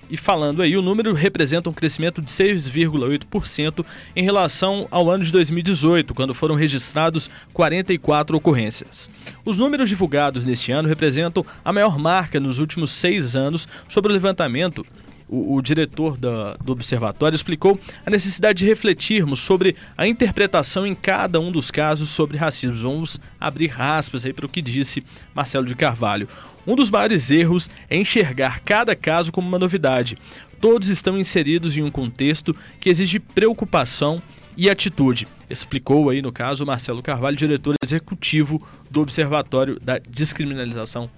e 0.10 0.18
falando 0.18 0.62
aí, 0.62 0.78
o 0.78 0.82
número 0.82 1.14
representa 1.14 1.70
um 1.70 1.74
crescimento 1.74 2.22
de 2.22 2.32
6,8% 2.32 3.86
em 4.16 4.24
relação 4.24 4.88
ao 4.90 5.10
ano 5.10 5.24
de 5.24 5.32
2018, 5.32 6.14
quando 6.14 6.34
foram 6.34 6.56
registrados 6.56 7.30
44 7.54 8.38
ocorrências. 8.38 9.10
Os 9.44 9.58
números 9.58 9.90
divulgados 9.90 10.46
neste 10.46 10.72
ano 10.72 10.88
representam 10.88 11.46
a 11.64 11.74
maior 11.74 11.98
marca 11.98 12.40
nos 12.40 12.60
últimos 12.60 12.92
seis 12.92 13.36
anos 13.36 13.68
sobre 13.90 14.12
o 14.12 14.14
levantamento 14.14 14.86
o, 15.30 15.56
o, 15.56 15.62
diretor 15.62 16.18
da, 16.18 16.56
do 16.56 16.72
observatório 16.72 17.36
explicou 17.36 17.80
a 18.06 18.10
necessidade 18.10 18.60
de 18.60 18.66
refletirmos 18.66 19.40
sobre 19.40 19.76
a 19.98 20.08
interpretação 20.08 20.86
em 20.86 20.96
cada 20.96 21.40
um 21.40 21.52
dos 21.52 21.70
casos 21.70 22.10
sobre 22.10 22.38
racismo. 22.38 22.76
Vamos 22.76 23.20
abrir 23.40 23.74
aspas 23.80 24.26
aí 24.26 24.34
para 24.34 24.46
o 24.46 24.50
que 24.50 24.62
disse 24.62 25.04
Marcelo 25.34 25.66
de 25.66 25.76
Carvalho. 25.76 26.28
Um 26.66 26.76
dos 26.76 26.90
maiores 26.90 27.32
erros 27.32 27.70
é 27.90 27.98
enxergar 27.98 28.62
cada 28.62 28.96
caso 28.96 29.32
como 29.32 29.48
uma 29.48 29.60
novidade. 29.60 30.18
Todos 30.60 30.90
estão 30.90 31.18
inseridos 31.18 31.78
em 31.78 31.84
um 31.84 31.92
contexto 31.92 32.56
que 32.80 32.90
exige 32.90 33.20
preocupação 33.20 34.22
e 34.58 34.70
atitude, 34.70 35.28
explicou 35.50 36.10
aí 36.10 36.20
no 36.20 36.32
caso 36.32 36.66
Marcelo 36.66 37.04
Carvalho, 37.04 37.38
diretor 37.38 37.76
executivo 37.82 38.62
do 38.90 39.02
Observatório 39.02 39.80
da 39.80 40.00
Descriminalização 40.00 41.10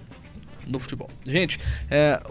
no 0.66 0.78
Futebol. 0.78 1.08
Gente, 1.26 1.58
é, 1.90 2.22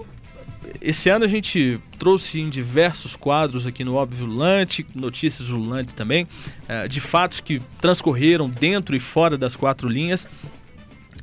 esse 0.81 1.09
ano 1.09 1.25
a 1.25 1.27
gente 1.27 1.79
trouxe 1.97 2.39
em 2.39 2.49
diversos 2.49 3.15
quadros 3.15 3.67
aqui 3.67 3.83
no 3.83 3.95
Óbvio 3.95 4.25
Lulante, 4.25 4.85
notícias 4.95 5.49
Lulante 5.49 5.93
também, 5.93 6.27
é, 6.67 6.87
de 6.87 6.99
fatos 6.99 7.39
que 7.39 7.61
transcorreram 7.81 8.49
dentro 8.49 8.95
e 8.95 8.99
fora 8.99 9.37
das 9.37 9.55
quatro 9.55 9.87
linhas. 9.87 10.27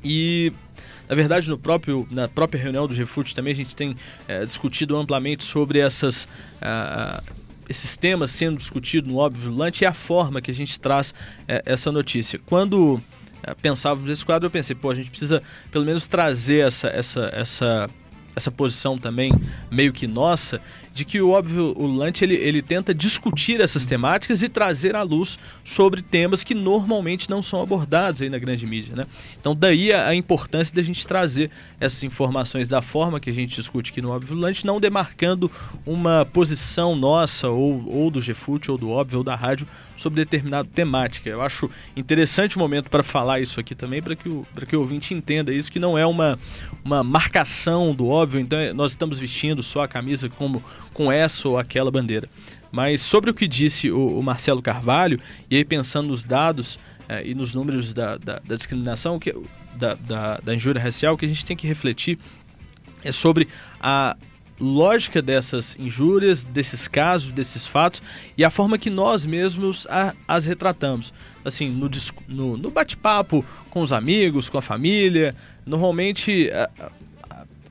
E 0.04 0.52
na 1.08 1.14
verdade, 1.14 1.48
no 1.48 1.56
próprio, 1.56 2.06
na 2.10 2.28
própria 2.28 2.60
reunião 2.60 2.86
do 2.86 2.94
GFUT 2.94 3.34
também 3.34 3.52
a 3.52 3.56
gente 3.56 3.76
tem 3.76 3.94
é, 4.26 4.44
discutido 4.44 4.96
amplamente 4.96 5.44
sobre 5.44 5.78
essas, 5.78 6.24
uh, 6.60 7.22
esses 7.68 7.96
temas 7.96 8.32
sendo 8.32 8.56
discutidos 8.56 9.10
no 9.10 9.18
Óbvio 9.18 9.52
Lante 9.54 9.84
e 9.84 9.86
a 9.86 9.94
forma 9.94 10.40
que 10.40 10.50
a 10.50 10.54
gente 10.54 10.80
traz 10.80 11.14
é, 11.46 11.62
essa 11.64 11.92
notícia. 11.92 12.40
Quando 12.44 13.00
pensávamos 13.62 14.08
nesse 14.08 14.24
quadro, 14.24 14.46
eu 14.46 14.50
pensei, 14.50 14.74
pô, 14.74 14.90
a 14.90 14.94
gente 14.94 15.08
precisa 15.08 15.40
pelo 15.70 15.84
menos 15.84 16.08
trazer 16.08 16.66
essa, 16.66 16.88
essa, 16.88 17.30
essa, 17.32 17.90
essa 18.36 18.50
posição 18.50 18.98
também 18.98 19.32
meio 19.70 19.92
que 19.92 20.06
nossa 20.06 20.60
de 20.96 21.04
que 21.04 21.20
o 21.20 21.28
óbvio 21.28 21.74
o 21.76 21.86
Lante 21.86 22.24
ele, 22.24 22.36
ele 22.36 22.62
tenta 22.62 22.94
discutir 22.94 23.60
essas 23.60 23.84
temáticas 23.84 24.40
e 24.40 24.48
trazer 24.48 24.96
à 24.96 25.02
luz 25.02 25.38
sobre 25.62 26.00
temas 26.00 26.42
que 26.42 26.54
normalmente 26.54 27.28
não 27.28 27.42
são 27.42 27.60
abordados 27.60 28.22
aí 28.22 28.30
na 28.30 28.38
grande 28.38 28.66
mídia, 28.66 28.96
né? 28.96 29.06
Então 29.38 29.54
daí 29.54 29.92
a, 29.92 30.08
a 30.08 30.14
importância 30.14 30.74
da 30.74 30.82
gente 30.82 31.06
trazer 31.06 31.50
essas 31.78 32.02
informações 32.02 32.66
da 32.66 32.80
forma 32.80 33.20
que 33.20 33.28
a 33.28 33.32
gente 33.32 33.56
discute 33.56 33.90
aqui 33.90 34.00
no 34.00 34.08
óbvio 34.08 34.34
Lante, 34.34 34.64
não 34.64 34.80
demarcando 34.80 35.50
uma 35.84 36.24
posição 36.24 36.96
nossa 36.96 37.50
ou, 37.50 37.86
ou 37.86 38.10
do 38.10 38.18
GFUT 38.18 38.70
ou 38.70 38.78
do 38.78 38.88
óbvio 38.88 39.18
ou 39.18 39.24
da 39.24 39.34
rádio 39.34 39.68
sobre 39.98 40.24
determinada 40.24 40.66
temática. 40.72 41.28
Eu 41.28 41.42
acho 41.42 41.70
interessante 41.94 42.56
o 42.56 42.58
momento 42.58 42.88
para 42.88 43.02
falar 43.02 43.40
isso 43.40 43.60
aqui 43.60 43.74
também, 43.74 44.00
para 44.00 44.16
que, 44.16 44.30
o, 44.30 44.46
que 44.66 44.74
o 44.74 44.80
ouvinte 44.80 45.12
entenda 45.12 45.52
isso, 45.52 45.70
que 45.70 45.78
não 45.78 45.98
é 45.98 46.06
uma, 46.06 46.38
uma 46.82 47.04
marcação 47.04 47.94
do 47.94 48.08
óbvio, 48.08 48.40
então 48.40 48.58
nós 48.74 48.92
estamos 48.92 49.18
vestindo 49.18 49.62
só 49.62 49.82
a 49.82 49.88
camisa 49.88 50.28
como 50.30 50.64
com 50.96 51.12
essa 51.12 51.46
ou 51.46 51.58
aquela 51.58 51.90
bandeira. 51.90 52.26
Mas 52.72 53.02
sobre 53.02 53.30
o 53.30 53.34
que 53.34 53.46
disse 53.46 53.90
o, 53.90 54.18
o 54.18 54.22
Marcelo 54.22 54.62
Carvalho, 54.62 55.20
e 55.50 55.56
aí 55.56 55.62
pensando 55.62 56.08
nos 56.08 56.24
dados 56.24 56.78
eh, 57.06 57.22
e 57.26 57.34
nos 57.34 57.52
números 57.52 57.92
da, 57.92 58.16
da, 58.16 58.38
da 58.38 58.56
discriminação, 58.56 59.18
que, 59.18 59.30
da, 59.74 59.92
da, 59.92 60.38
da 60.38 60.54
injúria 60.54 60.80
racial, 60.80 61.12
o 61.12 61.18
que 61.18 61.26
a 61.26 61.28
gente 61.28 61.44
tem 61.44 61.54
que 61.54 61.66
refletir 61.66 62.18
é 63.04 63.12
sobre 63.12 63.46
a 63.78 64.16
lógica 64.58 65.20
dessas 65.20 65.76
injúrias, 65.78 66.42
desses 66.42 66.88
casos, 66.88 67.30
desses 67.30 67.66
fatos 67.66 68.02
e 68.34 68.42
a 68.42 68.48
forma 68.48 68.78
que 68.78 68.88
nós 68.88 69.26
mesmos 69.26 69.86
a, 69.90 70.14
as 70.26 70.46
retratamos. 70.46 71.12
Assim, 71.44 71.68
no, 71.68 71.90
no, 72.26 72.56
no 72.56 72.70
bate-papo 72.70 73.44
com 73.68 73.82
os 73.82 73.92
amigos, 73.92 74.48
com 74.48 74.56
a 74.56 74.62
família, 74.62 75.34
normalmente 75.66 76.50
a, 76.50 76.70
a, 76.82 76.90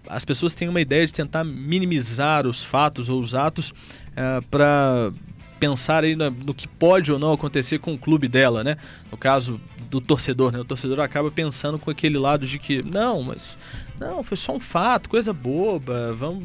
as 0.08 0.26
pessoas 0.26 0.56
têm 0.56 0.68
uma 0.68 0.82
ideia 0.82 1.06
de 1.06 1.14
tentar 1.14 1.44
minimizar 1.44 2.46
os 2.48 2.64
fatos 2.64 3.10
ou 3.10 3.20
os 3.20 3.36
atos 3.36 3.72
uh, 3.72 4.46
para 4.50 5.12
pensar 5.60 6.04
aí 6.04 6.16
no, 6.16 6.30
no, 6.30 6.54
que 6.54 6.68
pode 6.68 7.12
ou 7.12 7.18
não 7.18 7.32
acontecer 7.32 7.80
com 7.80 7.94
o 7.94 7.98
clube 7.98 8.28
dela, 8.28 8.64
né? 8.64 8.78
No 9.12 9.18
caso 9.18 9.60
do 9.90 10.02
torcedor, 10.02 10.52
né? 10.52 10.60
O 10.60 10.66
torcedor 10.66 11.00
acaba 11.00 11.32
pensando 11.32 11.80
com 11.80 11.90
aquele 11.90 12.18
lado 12.18 12.46
de 12.46 12.60
que 12.60 12.84
não, 12.84 13.24
mas 13.24 13.58
não, 14.00 14.24
foi 14.24 14.38
só 14.38 14.54
um 14.54 14.60
fato, 14.60 15.10
coisa 15.10 15.32
boba, 15.32 16.14
vamos 16.14 16.44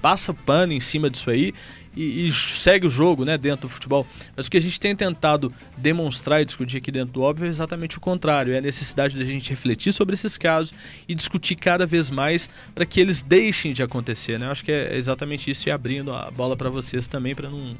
passa 0.00 0.34
pano 0.34 0.72
em 0.72 0.80
cima 0.80 1.08
disso 1.08 1.30
aí 1.30 1.54
e, 1.96 2.28
e, 2.28 2.32
segue 2.32 2.86
o 2.86 2.90
jogo, 2.90 3.24
né, 3.24 3.36
dentro 3.36 3.68
do 3.68 3.68
futebol. 3.68 4.06
Mas 4.36 4.46
o 4.46 4.50
que 4.50 4.56
a 4.56 4.60
gente 4.60 4.80
tem 4.80 4.94
tentado 4.94 5.52
demonstrar 5.76 6.40
e 6.40 6.44
discutir 6.44 6.78
aqui 6.78 6.90
dentro 6.90 7.12
do 7.12 7.22
óbvio 7.22 7.46
é 7.46 7.48
exatamente 7.48 7.98
o 7.98 8.00
contrário, 8.00 8.52
é 8.52 8.58
a 8.58 8.60
necessidade 8.60 9.16
da 9.16 9.24
gente 9.24 9.50
refletir 9.50 9.92
sobre 9.92 10.14
esses 10.14 10.36
casos 10.38 10.72
e 11.08 11.14
discutir 11.14 11.56
cada 11.56 11.86
vez 11.86 12.10
mais 12.10 12.48
para 12.74 12.86
que 12.86 13.00
eles 13.00 13.22
deixem 13.22 13.72
de 13.72 13.82
acontecer, 13.82 14.38
né? 14.38 14.46
Eu 14.46 14.50
acho 14.50 14.64
que 14.64 14.72
é 14.72 14.96
exatamente 14.96 15.50
isso 15.50 15.68
e 15.68 15.72
abrindo 15.72 16.12
a 16.12 16.30
bola 16.30 16.56
para 16.56 16.70
vocês 16.70 17.06
também 17.06 17.34
para 17.34 17.50
não 17.50 17.76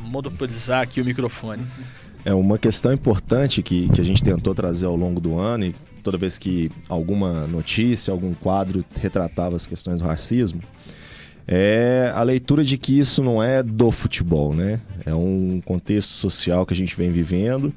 monopolizar 0.00 0.82
aqui 0.82 1.00
o 1.00 1.04
microfone. 1.04 1.64
É 2.24 2.34
uma 2.34 2.58
questão 2.58 2.92
importante 2.92 3.62
que, 3.62 3.88
que 3.90 4.00
a 4.00 4.04
gente 4.04 4.22
tentou 4.22 4.54
trazer 4.54 4.86
ao 4.86 4.96
longo 4.96 5.20
do 5.20 5.38
ano 5.38 5.66
e 5.66 5.74
toda 6.02 6.18
vez 6.18 6.38
que 6.38 6.70
alguma 6.88 7.46
notícia, 7.46 8.12
algum 8.12 8.34
quadro 8.34 8.84
retratava 9.00 9.56
as 9.56 9.66
questões 9.66 10.00
do 10.00 10.06
racismo, 10.06 10.60
é 11.46 12.12
a 12.14 12.22
leitura 12.22 12.64
de 12.64 12.76
que 12.76 12.98
isso 12.98 13.22
não 13.22 13.42
é 13.42 13.62
do 13.62 13.90
futebol, 13.90 14.54
né? 14.54 14.80
É 15.04 15.14
um 15.14 15.60
contexto 15.64 16.10
social 16.10 16.66
que 16.66 16.74
a 16.74 16.76
gente 16.76 16.96
vem 16.96 17.10
vivendo 17.10 17.72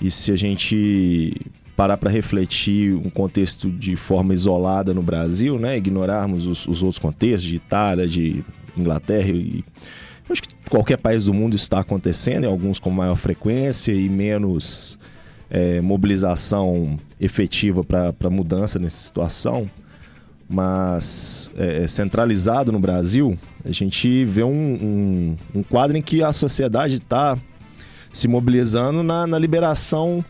e 0.00 0.10
se 0.10 0.32
a 0.32 0.36
gente 0.36 1.34
parar 1.76 1.96
para 1.96 2.10
refletir 2.10 2.94
um 2.94 3.08
contexto 3.08 3.70
de 3.70 3.96
forma 3.96 4.34
isolada 4.34 4.92
no 4.92 5.02
Brasil, 5.02 5.58
né? 5.58 5.76
Ignorarmos 5.76 6.46
os, 6.46 6.68
os 6.68 6.82
outros 6.82 6.98
contextos 6.98 7.44
de 7.44 7.56
Itália, 7.56 8.06
de 8.06 8.44
Inglaterra 8.76 9.30
e 9.30 9.64
Acho 10.30 10.42
que 10.42 10.54
qualquer 10.70 10.96
país 10.96 11.24
do 11.24 11.34
mundo 11.34 11.56
está 11.56 11.80
acontecendo, 11.80 12.44
em 12.44 12.46
alguns 12.46 12.78
com 12.78 12.88
maior 12.88 13.16
frequência 13.16 13.92
e 13.92 14.08
menos 14.08 14.96
é, 15.50 15.80
mobilização 15.80 16.96
efetiva 17.20 17.82
para 17.82 18.30
mudança 18.30 18.78
nessa 18.78 18.96
situação. 18.96 19.68
Mas 20.52 21.52
é, 21.56 21.84
é, 21.84 21.86
centralizado 21.86 22.72
no 22.72 22.80
Brasil, 22.80 23.38
a 23.64 23.70
gente 23.70 24.24
vê 24.24 24.42
um, 24.42 24.50
um, 24.50 25.36
um 25.60 25.62
quadro 25.62 25.96
em 25.96 26.02
que 26.02 26.24
a 26.24 26.32
sociedade 26.32 26.94
está 26.94 27.38
se 28.12 28.26
mobilizando 28.26 29.04
na, 29.04 29.28
na 29.28 29.38
liberação 29.38 30.24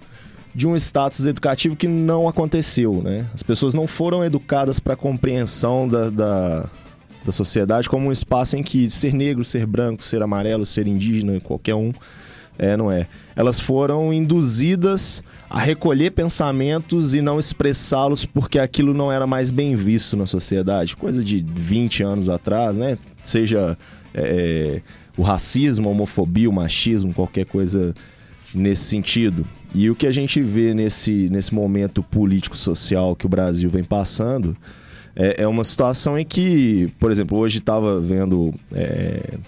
de 0.55 0.67
um 0.67 0.77
status 0.77 1.25
educativo 1.25 1.75
que 1.75 1.89
não 1.89 2.29
aconteceu, 2.29 3.01
né? 3.03 3.27
As 3.33 3.43
pessoas 3.43 3.73
não 3.73 3.87
foram 3.87 4.23
educadas 4.23 4.79
para 4.79 4.93
a 4.93 4.97
compreensão 4.97 5.89
da, 5.89 6.11
da, 6.11 6.71
da 7.25 7.33
sociedade 7.33 7.89
como 7.89 8.09
um 8.09 8.13
espaço 8.13 8.59
em 8.59 8.63
que 8.63 8.91
ser 8.91 9.15
negro, 9.15 9.43
ser 9.43 9.65
branco, 9.65 10.03
ser 10.03 10.23
amarelo, 10.23 10.67
ser 10.67 10.87
indígena, 10.87 11.41
qualquer 11.41 11.75
um, 11.75 11.95
é, 12.59 12.77
não 12.77 12.93
é. 12.93 13.07
Elas 13.41 13.59
foram 13.59 14.13
induzidas 14.13 15.25
a 15.49 15.59
recolher 15.59 16.11
pensamentos 16.11 17.15
e 17.15 17.23
não 17.23 17.39
expressá-los 17.39 18.27
porque 18.27 18.59
aquilo 18.59 18.93
não 18.93 19.11
era 19.11 19.27
mais 19.27 19.51
bem 19.51 19.75
visto 19.75 20.15
na 20.15 20.27
sociedade. 20.27 20.95
Coisa 20.95 21.25
de 21.25 21.43
20 21.43 22.03
anos 22.03 22.29
atrás, 22.29 22.77
né? 22.77 22.99
Seja 23.23 23.79
é, 24.13 24.83
o 25.17 25.23
racismo, 25.23 25.89
a 25.89 25.93
homofobia, 25.93 26.51
o 26.51 26.53
machismo, 26.53 27.15
qualquer 27.15 27.47
coisa 27.47 27.95
nesse 28.55 28.85
sentido. 28.85 29.47
E 29.75 29.89
o 29.89 29.95
que 29.95 30.07
a 30.07 30.13
gente 30.13 30.43
vê 30.43 30.75
nesse, 30.75 31.31
nesse 31.31 31.55
momento 31.55 32.03
político-social 32.03 33.17
que 33.17 33.25
o 33.25 33.29
Brasil 33.31 33.71
vem 33.71 33.83
passando 33.83 34.55
é, 35.17 35.45
é 35.45 35.49
uma 35.49 35.65
situação 35.65 36.19
em 36.19 36.27
que, 36.27 36.93
por 37.01 37.11
exemplo, 37.11 37.39
hoje 37.39 37.57
estava 37.57 37.99
vendo 37.99 38.53
é, 38.71 39.39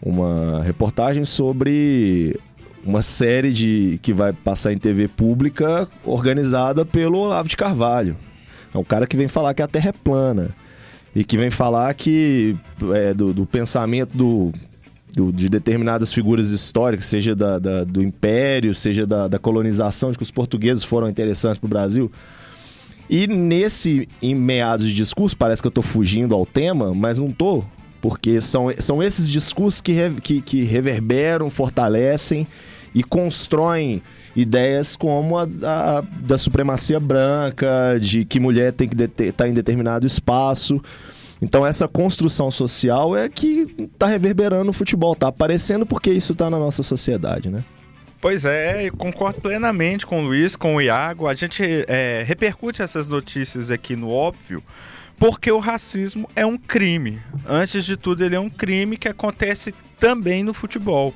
uma 0.00 0.62
reportagem 0.62 1.24
sobre 1.24 2.38
uma 2.86 3.02
série 3.02 3.52
de 3.52 3.98
que 4.00 4.12
vai 4.12 4.32
passar 4.32 4.72
em 4.72 4.78
TV 4.78 5.08
pública 5.08 5.88
organizada 6.04 6.84
pelo 6.84 7.18
Olavo 7.18 7.48
de 7.48 7.56
Carvalho. 7.56 8.16
É 8.72 8.78
um 8.78 8.84
cara 8.84 9.06
que 9.06 9.16
vem 9.16 9.26
falar 9.26 9.52
que 9.54 9.62
a 9.62 9.66
Terra 9.66 9.88
é 9.88 9.92
plana 9.92 10.50
e 11.14 11.24
que 11.24 11.36
vem 11.36 11.50
falar 11.50 11.92
que 11.94 12.54
é, 12.94 13.12
do, 13.12 13.34
do, 13.34 13.44
pensamento 13.44 14.16
do, 14.16 14.52
do, 15.14 15.32
de 15.32 15.48
determinadas 15.48 16.12
figuras 16.12 16.50
históricas, 16.50 17.06
seja 17.06 17.34
da, 17.34 17.58
da, 17.58 17.84
do 17.84 18.02
Império, 18.02 18.72
seja 18.72 19.04
da, 19.04 19.26
da 19.26 19.38
colonização, 19.38 20.12
de 20.12 20.18
que 20.18 20.22
os 20.22 20.30
portugueses 20.30 20.84
foram 20.84 21.08
interessantes 21.08 21.58
para 21.58 21.66
o 21.66 21.70
Brasil. 21.70 22.12
E 23.10 23.26
nesse 23.26 24.08
em 24.22 24.34
meados 24.34 24.86
de 24.86 24.94
discurso, 24.94 25.36
parece 25.36 25.60
que 25.60 25.66
eu 25.66 25.72
tô 25.72 25.82
fugindo 25.82 26.34
ao 26.34 26.46
tema, 26.46 26.94
mas 26.94 27.18
não 27.18 27.32
tô, 27.32 27.64
porque 28.00 28.40
são, 28.40 28.70
são 28.78 29.02
esses 29.02 29.28
discursos 29.28 29.80
que, 29.80 29.92
re, 29.92 30.10
que, 30.20 30.40
que 30.40 30.62
reverberam, 30.62 31.50
fortalecem 31.50 32.46
e 32.96 33.02
constroem 33.02 34.02
ideias 34.34 34.96
como 34.96 35.36
a, 35.36 35.42
a, 35.42 36.00
da 36.00 36.38
supremacia 36.38 36.98
branca, 36.98 37.98
de 38.00 38.24
que 38.24 38.40
mulher 38.40 38.72
tem 38.72 38.88
que 38.88 39.02
estar 39.02 39.44
tá 39.44 39.48
em 39.48 39.52
determinado 39.52 40.06
espaço. 40.06 40.82
Então 41.40 41.66
essa 41.66 41.86
construção 41.86 42.50
social 42.50 43.14
é 43.14 43.28
que 43.28 43.66
está 43.78 44.06
reverberando 44.06 44.64
no 44.64 44.72
futebol, 44.72 45.12
está 45.12 45.28
aparecendo 45.28 45.84
porque 45.84 46.10
isso 46.10 46.32
está 46.32 46.48
na 46.48 46.58
nossa 46.58 46.82
sociedade, 46.82 47.50
né? 47.50 47.62
Pois 48.18 48.46
é, 48.46 48.90
concordo 48.96 49.42
plenamente 49.42 50.06
com 50.06 50.22
o 50.22 50.24
Luiz, 50.24 50.56
com 50.56 50.76
o 50.76 50.80
Iago. 50.80 51.28
A 51.28 51.34
gente 51.34 51.62
é, 51.86 52.24
repercute 52.26 52.80
essas 52.80 53.08
notícias 53.08 53.70
aqui 53.70 53.94
no 53.94 54.08
óbvio, 54.08 54.62
porque 55.18 55.52
o 55.52 55.58
racismo 55.58 56.26
é 56.34 56.46
um 56.46 56.56
crime. 56.56 57.20
Antes 57.46 57.84
de 57.84 57.94
tudo, 57.94 58.24
ele 58.24 58.34
é 58.34 58.40
um 58.40 58.48
crime 58.48 58.96
que 58.96 59.06
acontece 59.06 59.74
também 60.00 60.42
no 60.42 60.54
futebol. 60.54 61.12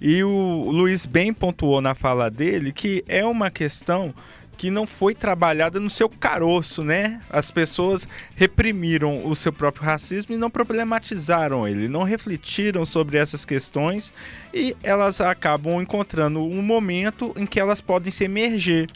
E 0.00 0.22
o 0.22 0.70
Luiz 0.70 1.06
bem 1.06 1.32
pontuou 1.32 1.80
na 1.80 1.94
fala 1.94 2.30
dele 2.30 2.72
que 2.72 3.04
é 3.08 3.24
uma 3.24 3.50
questão 3.50 4.14
que 4.58 4.70
não 4.72 4.88
foi 4.88 5.14
trabalhada 5.14 5.78
no 5.78 5.88
seu 5.88 6.08
caroço, 6.08 6.82
né? 6.82 7.20
As 7.30 7.48
pessoas 7.48 8.08
reprimiram 8.34 9.24
o 9.24 9.34
seu 9.36 9.52
próprio 9.52 9.84
racismo 9.84 10.34
e 10.34 10.38
não 10.38 10.50
problematizaram 10.50 11.66
ele, 11.66 11.86
não 11.86 12.02
refletiram 12.02 12.84
sobre 12.84 13.16
essas 13.16 13.44
questões 13.44 14.12
e 14.52 14.76
elas 14.82 15.20
acabam 15.20 15.80
encontrando 15.80 16.40
um 16.40 16.60
momento 16.60 17.32
em 17.36 17.46
que 17.46 17.60
elas 17.60 17.80
podem 17.80 18.10
se 18.10 18.24
emerger, 18.24 18.88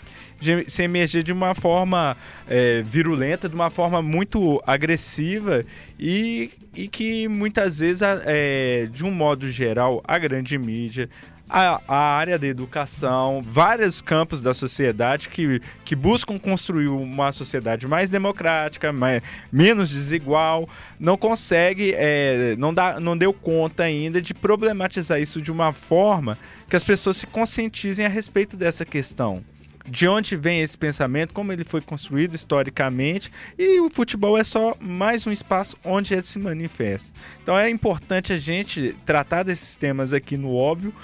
se 0.66 0.82
emerger 0.82 1.22
de 1.22 1.32
uma 1.32 1.54
forma 1.54 2.16
é, 2.48 2.82
virulenta, 2.82 3.48
de 3.48 3.54
uma 3.54 3.70
forma 3.70 4.02
muito 4.02 4.60
agressiva 4.66 5.64
e, 5.98 6.50
e 6.74 6.88
que 6.88 7.28
muitas 7.28 7.80
vezes, 7.80 8.02
é, 8.24 8.88
de 8.90 9.04
um 9.04 9.10
modo 9.10 9.50
geral, 9.50 10.02
a 10.06 10.18
grande 10.18 10.56
mídia 10.56 11.08
a, 11.52 11.82
a, 11.86 12.16
área 12.16 12.38
da 12.38 12.46
educação, 12.46 13.44
vários 13.46 14.00
campos 14.00 14.40
da 14.40 14.54
sociedade 14.54 15.28
que, 15.28 15.60
que 15.84 15.94
buscam 15.94 16.38
construir 16.38 16.88
uma 16.88 17.30
sociedade 17.30 17.86
mais 17.86 18.08
democrática, 18.08 18.90
mais, 18.90 19.22
menos 19.52 19.90
desigual, 19.90 20.66
não 20.98 21.18
consegue, 21.18 21.92
é, 21.94 22.56
não, 22.56 22.72
dá, 22.72 22.98
não 22.98 23.16
deu 23.16 23.34
conta 23.34 23.82
ainda 23.82 24.22
de 24.22 24.32
problematizar 24.32 25.20
isso 25.20 25.42
de 25.42 25.52
uma 25.52 25.74
forma 25.74 26.38
que 26.70 26.76
as 26.76 26.82
pessoas 26.82 27.18
se 27.18 27.26
conscientizem 27.26 28.06
a 28.06 28.08
respeito 28.08 28.56
dessa 28.56 28.86
questão 28.86 29.44
de 29.88 30.08
onde 30.08 30.36
vem 30.36 30.60
esse 30.60 30.78
pensamento, 30.78 31.34
como 31.34 31.52
ele 31.52 31.64
foi 31.64 31.80
construído 31.80 32.34
historicamente, 32.34 33.30
e 33.58 33.80
o 33.80 33.90
futebol 33.90 34.38
é 34.38 34.44
só 34.44 34.76
mais 34.80 35.26
um 35.26 35.32
espaço 35.32 35.76
onde 35.84 36.14
ele 36.14 36.22
se 36.22 36.38
manifesta. 36.38 37.12
Então 37.42 37.56
é 37.56 37.68
importante 37.68 38.32
a 38.32 38.38
gente 38.38 38.94
tratar 39.04 39.42
desses 39.42 39.74
temas 39.76 40.12
aqui 40.12 40.36
no 40.36 40.54
óbvio, 40.54 40.94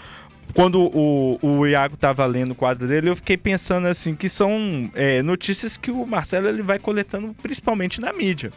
quando 0.55 0.81
o, 0.81 1.39
o 1.43 1.67
Iago 1.67 1.95
estava 1.95 2.25
lendo 2.27 2.53
o 2.53 2.55
quadro 2.55 2.87
dele, 2.89 3.11
eu 3.11 3.17
fiquei 3.17 3.37
pensando 3.37 3.87
assim 3.87 4.15
que 4.15 4.29
são 4.29 4.91
é, 4.95 5.23
notícias 5.23 5.77
que 5.77 5.91
o 5.91 6.07
Marcelo 6.07 6.49
ele 6.49 6.63
vai 6.63 6.79
coletando 6.79 7.35
principalmente 7.43 8.01
na 8.01 8.13
mídia, 8.13 8.53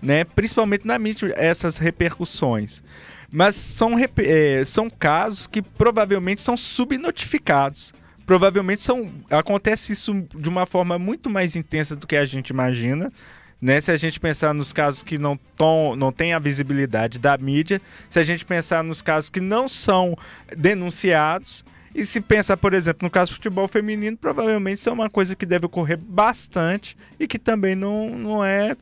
né? 0.00 0.24
Principalmente 0.24 0.86
na 0.86 0.98
mídia 0.98 1.32
essas 1.36 1.76
repercussões, 1.78 2.82
mas 3.30 3.54
são 3.54 3.94
é, 3.98 4.64
são 4.64 4.88
casos 4.88 5.46
que 5.46 5.60
provavelmente 5.60 6.40
são 6.40 6.56
subnotificados. 6.56 7.92
Provavelmente 8.28 8.82
são 8.82 9.10
acontece 9.30 9.92
isso 9.92 10.12
de 10.36 10.48
uma 10.48 10.66
forma 10.66 10.98
muito 10.98 11.30
mais 11.30 11.56
intensa 11.56 11.96
do 11.96 12.06
que 12.06 12.14
a 12.14 12.26
gente 12.26 12.50
imagina 12.50 13.10
né? 13.60 13.80
Se 13.80 13.90
a 13.90 13.96
gente 13.96 14.20
pensar 14.20 14.54
nos 14.54 14.72
casos 14.72 15.02
que 15.02 15.18
não, 15.18 15.36
tom, 15.56 15.96
não 15.96 16.12
tem 16.12 16.32
a 16.32 16.38
visibilidade 16.38 17.18
da 17.18 17.36
mídia, 17.36 17.80
se 18.08 18.18
a 18.18 18.22
gente 18.22 18.44
pensar 18.44 18.84
nos 18.84 19.02
casos 19.02 19.30
que 19.30 19.40
não 19.40 19.66
são 19.66 20.16
denunciados 20.56 21.64
E 21.94 22.06
se 22.06 22.20
pensar, 22.20 22.56
por 22.56 22.74
exemplo, 22.74 23.04
no 23.04 23.10
caso 23.10 23.32
do 23.32 23.36
futebol 23.36 23.66
feminino, 23.66 24.16
provavelmente 24.16 24.78
isso 24.78 24.88
é 24.88 24.92
uma 24.92 25.10
coisa 25.10 25.34
que 25.34 25.44
deve 25.44 25.66
ocorrer 25.66 25.98
bastante 25.98 26.96
e 27.18 27.26
que 27.26 27.38
também 27.38 27.74
não, 27.74 28.10
não 28.10 28.44
é 28.44 28.76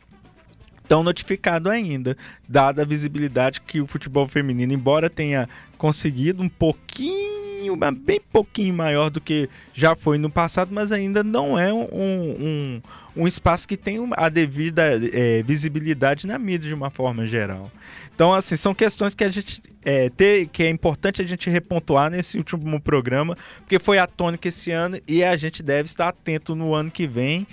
tão 0.89 1.03
notificado 1.03 1.69
ainda, 1.69 2.17
dada 2.49 2.83
a 2.83 2.85
visibilidade 2.85 3.61
que 3.61 3.81
o 3.81 3.87
futebol 3.87 4.27
feminino, 4.27 4.73
embora 4.73 5.11
tenha 5.11 5.49
conseguido 5.77 6.43
um 6.43 6.49
pouquinho, 6.49 7.77
bem 7.97 8.21
pouquinho 8.33 8.75
maior 8.75 9.11
do 9.11 9.21
que 9.21 9.49
já 9.75 9.95
foi 9.95 10.19
no 10.19 10.31
passado, 10.31 10.71
mas 10.73 10.93
ainda 10.93 11.23
não 11.25 11.59
é 11.59 11.73
um, 11.73 11.83
um, 11.93 12.83
um 13.17 13.27
espaço 13.27 13.67
que 13.67 13.77
tem 13.77 13.99
a 14.17 14.29
devida 14.29 14.83
é, 15.13 15.43
visibilidade 15.43 16.27
na 16.27 16.39
mídia 16.39 16.69
de 16.69 16.75
uma 16.75 16.91
forma 16.91 17.27
geral. 17.27 17.71
Então, 18.15 18.33
assim, 18.33 18.57
são 18.57 18.75
questões 18.75 19.15
que 19.15 19.25
a 19.25 19.29
gente 19.29 19.63
é, 19.85 20.09
ter, 20.09 20.49
que 20.49 20.63
é 20.63 20.71
importante 20.71 21.21
a 21.21 21.25
gente 21.25 21.51
repontuar 21.51 22.11
nesse 22.11 22.39
último 22.39 22.81
programa, 22.81 23.37
porque 23.59 23.79
foi 23.79 23.99
a 23.99 24.07
tônica 24.07 24.49
esse 24.49 24.71
ano 24.71 24.99
e 25.07 25.23
a 25.23 25.37
gente 25.37 25.63
deve 25.63 25.87
estar 25.87 26.09
atento 26.09 26.55
no 26.55 26.75
ano 26.75 26.91
que 26.91 27.07
vem 27.07 27.47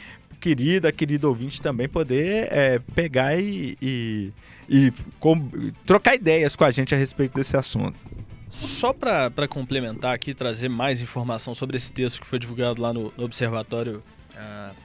querida, 0.43 0.91
querido 0.91 1.29
ouvinte 1.29 1.61
também 1.61 1.87
poder 1.87 2.49
é, 2.51 2.77
pegar 2.93 3.39
e, 3.39 3.77
e, 3.81 4.33
e 4.67 4.91
com, 5.17 5.49
trocar 5.85 6.15
ideias 6.15 6.53
com 6.53 6.65
a 6.65 6.71
gente 6.71 6.93
a 6.93 6.97
respeito 6.97 7.33
desse 7.33 7.55
assunto. 7.55 7.97
Só 8.49 8.91
para 8.91 9.47
complementar 9.47 10.13
aqui, 10.13 10.33
trazer 10.33 10.67
mais 10.67 11.01
informação 11.01 11.55
sobre 11.55 11.77
esse 11.77 11.93
texto 11.93 12.19
que 12.19 12.27
foi 12.27 12.37
divulgado 12.37 12.81
lá 12.81 12.91
no, 12.91 13.13
no 13.17 13.23
Observatório. 13.23 14.03
Uh, 14.33 14.75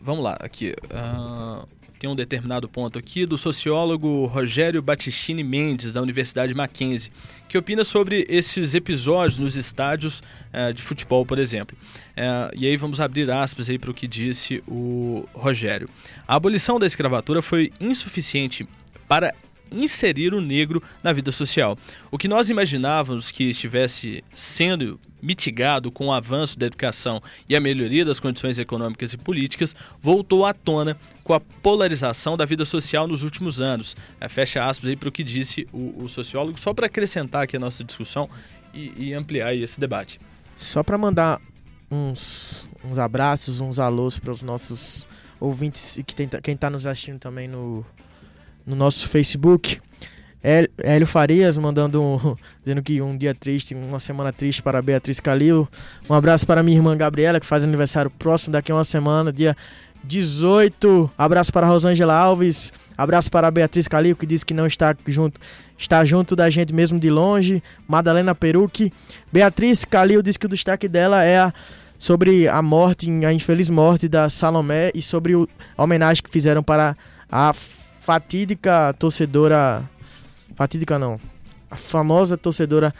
vamos 0.00 0.24
lá, 0.24 0.36
aqui. 0.40 0.74
Uh, 0.86 1.68
tem 2.00 2.08
um 2.08 2.16
determinado 2.16 2.66
ponto 2.66 2.98
aqui 2.98 3.26
do 3.26 3.36
sociólogo 3.36 4.24
Rogério 4.24 4.80
Battistini 4.80 5.44
Mendes, 5.44 5.92
da 5.92 6.00
Universidade 6.00 6.54
Mackenzie, 6.54 7.10
que 7.46 7.58
opina 7.58 7.84
sobre 7.84 8.24
esses 8.26 8.74
episódios 8.74 9.38
nos 9.38 9.54
estádios 9.54 10.22
uh, 10.50 10.72
de 10.72 10.80
futebol, 10.80 11.26
por 11.26 11.38
exemplo. 11.38 11.76
Uh, 12.16 12.56
e 12.56 12.66
aí 12.66 12.74
vamos 12.78 13.02
abrir 13.02 13.30
aspas 13.30 13.68
aí 13.68 13.78
para 13.78 13.90
o 13.90 13.94
que 13.94 14.08
disse 14.08 14.64
o 14.66 15.28
Rogério. 15.34 15.90
A 16.26 16.36
abolição 16.36 16.78
da 16.78 16.86
escravatura 16.86 17.42
foi 17.42 17.70
insuficiente 17.78 18.66
para 19.06 19.34
inserir 19.70 20.32
o 20.32 20.40
negro 20.40 20.82
na 21.02 21.12
vida 21.12 21.30
social. 21.30 21.76
O 22.10 22.16
que 22.16 22.28
nós 22.28 22.48
imaginávamos 22.48 23.30
que 23.30 23.50
estivesse 23.50 24.24
sendo 24.32 24.98
mitigado 25.22 25.90
com 25.90 26.06
o 26.06 26.12
avanço 26.12 26.58
da 26.58 26.66
educação 26.66 27.22
e 27.48 27.56
a 27.56 27.60
melhoria 27.60 28.04
das 28.04 28.20
condições 28.20 28.58
econômicas 28.58 29.12
e 29.12 29.18
políticas, 29.18 29.74
voltou 30.00 30.44
à 30.44 30.52
tona 30.52 30.96
com 31.24 31.34
a 31.34 31.40
polarização 31.40 32.36
da 32.36 32.44
vida 32.44 32.64
social 32.64 33.06
nos 33.06 33.22
últimos 33.22 33.60
anos. 33.60 33.96
É, 34.20 34.28
fecha 34.28 34.64
aspas 34.64 34.88
aí 34.88 34.96
para 34.96 35.08
o 35.08 35.12
que 35.12 35.22
disse 35.22 35.68
o, 35.72 36.04
o, 36.04 36.08
sociólogo, 36.08 36.58
só 36.58 36.74
para 36.74 36.86
acrescentar 36.86 37.42
aqui 37.42 37.56
a 37.56 37.60
nossa 37.60 37.84
discussão 37.84 38.28
e, 38.74 38.92
e 38.96 39.14
ampliar 39.14 39.54
esse 39.54 39.78
debate. 39.78 40.18
Só 40.56 40.82
para 40.82 40.98
mandar 40.98 41.40
uns, 41.90 42.68
uns 42.84 42.98
abraços, 42.98 43.60
uns 43.60 43.78
alôs 43.78 44.18
para 44.18 44.30
os 44.30 44.42
nossos 44.42 45.08
ouvintes 45.38 45.96
e 45.96 46.04
que 46.04 46.14
tem, 46.14 46.28
quem 46.28 46.54
está 46.54 46.68
nos 46.68 46.86
assistindo 46.86 47.18
também 47.18 47.48
no, 47.48 47.84
no 48.66 48.76
nosso 48.76 49.08
Facebook. 49.08 49.80
Hélio 50.42 51.06
Farias 51.06 51.58
mandando 51.58 52.02
um, 52.02 52.34
dizendo 52.64 52.82
que 52.82 53.00
um 53.02 53.16
dia 53.16 53.34
triste, 53.34 53.74
uma 53.74 54.00
semana 54.00 54.32
triste 54.32 54.62
para 54.62 54.80
Beatriz 54.80 55.20
Calil. 55.20 55.68
Um 56.08 56.14
abraço 56.14 56.46
para 56.46 56.62
minha 56.62 56.76
irmã 56.76 56.96
Gabriela, 56.96 57.38
que 57.38 57.46
faz 57.46 57.62
aniversário 57.62 58.10
próximo 58.10 58.52
daqui 58.52 58.72
a 58.72 58.74
uma 58.74 58.84
semana, 58.84 59.32
dia 59.32 59.56
18. 60.02 61.10
Abraço 61.16 61.52
para 61.52 61.66
Rosângela 61.66 62.14
Alves. 62.14 62.72
Abraço 62.96 63.30
para 63.30 63.50
Beatriz 63.50 63.86
Calil, 63.86 64.16
que 64.16 64.26
diz 64.26 64.42
que 64.42 64.54
não 64.54 64.66
está 64.66 64.94
junto, 65.06 65.40
está 65.76 66.04
junto 66.04 66.34
da 66.34 66.48
gente 66.48 66.72
mesmo 66.72 66.98
de 66.98 67.10
longe. 67.10 67.62
Madalena 67.86 68.34
Peruque. 68.34 68.92
Beatriz 69.32 69.84
Calil 69.84 70.22
diz 70.22 70.36
que 70.36 70.46
o 70.46 70.48
destaque 70.48 70.88
dela 70.88 71.22
é 71.22 71.38
a, 71.38 71.54
sobre 71.98 72.48
a 72.48 72.62
morte, 72.62 73.10
a 73.24 73.32
infeliz 73.32 73.68
morte 73.68 74.08
da 74.08 74.28
Salomé 74.28 74.90
e 74.94 75.02
sobre 75.02 75.34
o, 75.34 75.48
a 75.76 75.84
homenagem 75.84 76.22
que 76.22 76.30
fizeram 76.30 76.62
para 76.62 76.96
a 77.30 77.52
fatídica 77.52 78.94
torcedora 78.98 79.84
fatídica 80.60 80.98
não, 80.98 81.18
a 81.70 81.76
famosa 81.76 82.36
torcedora 82.36 82.92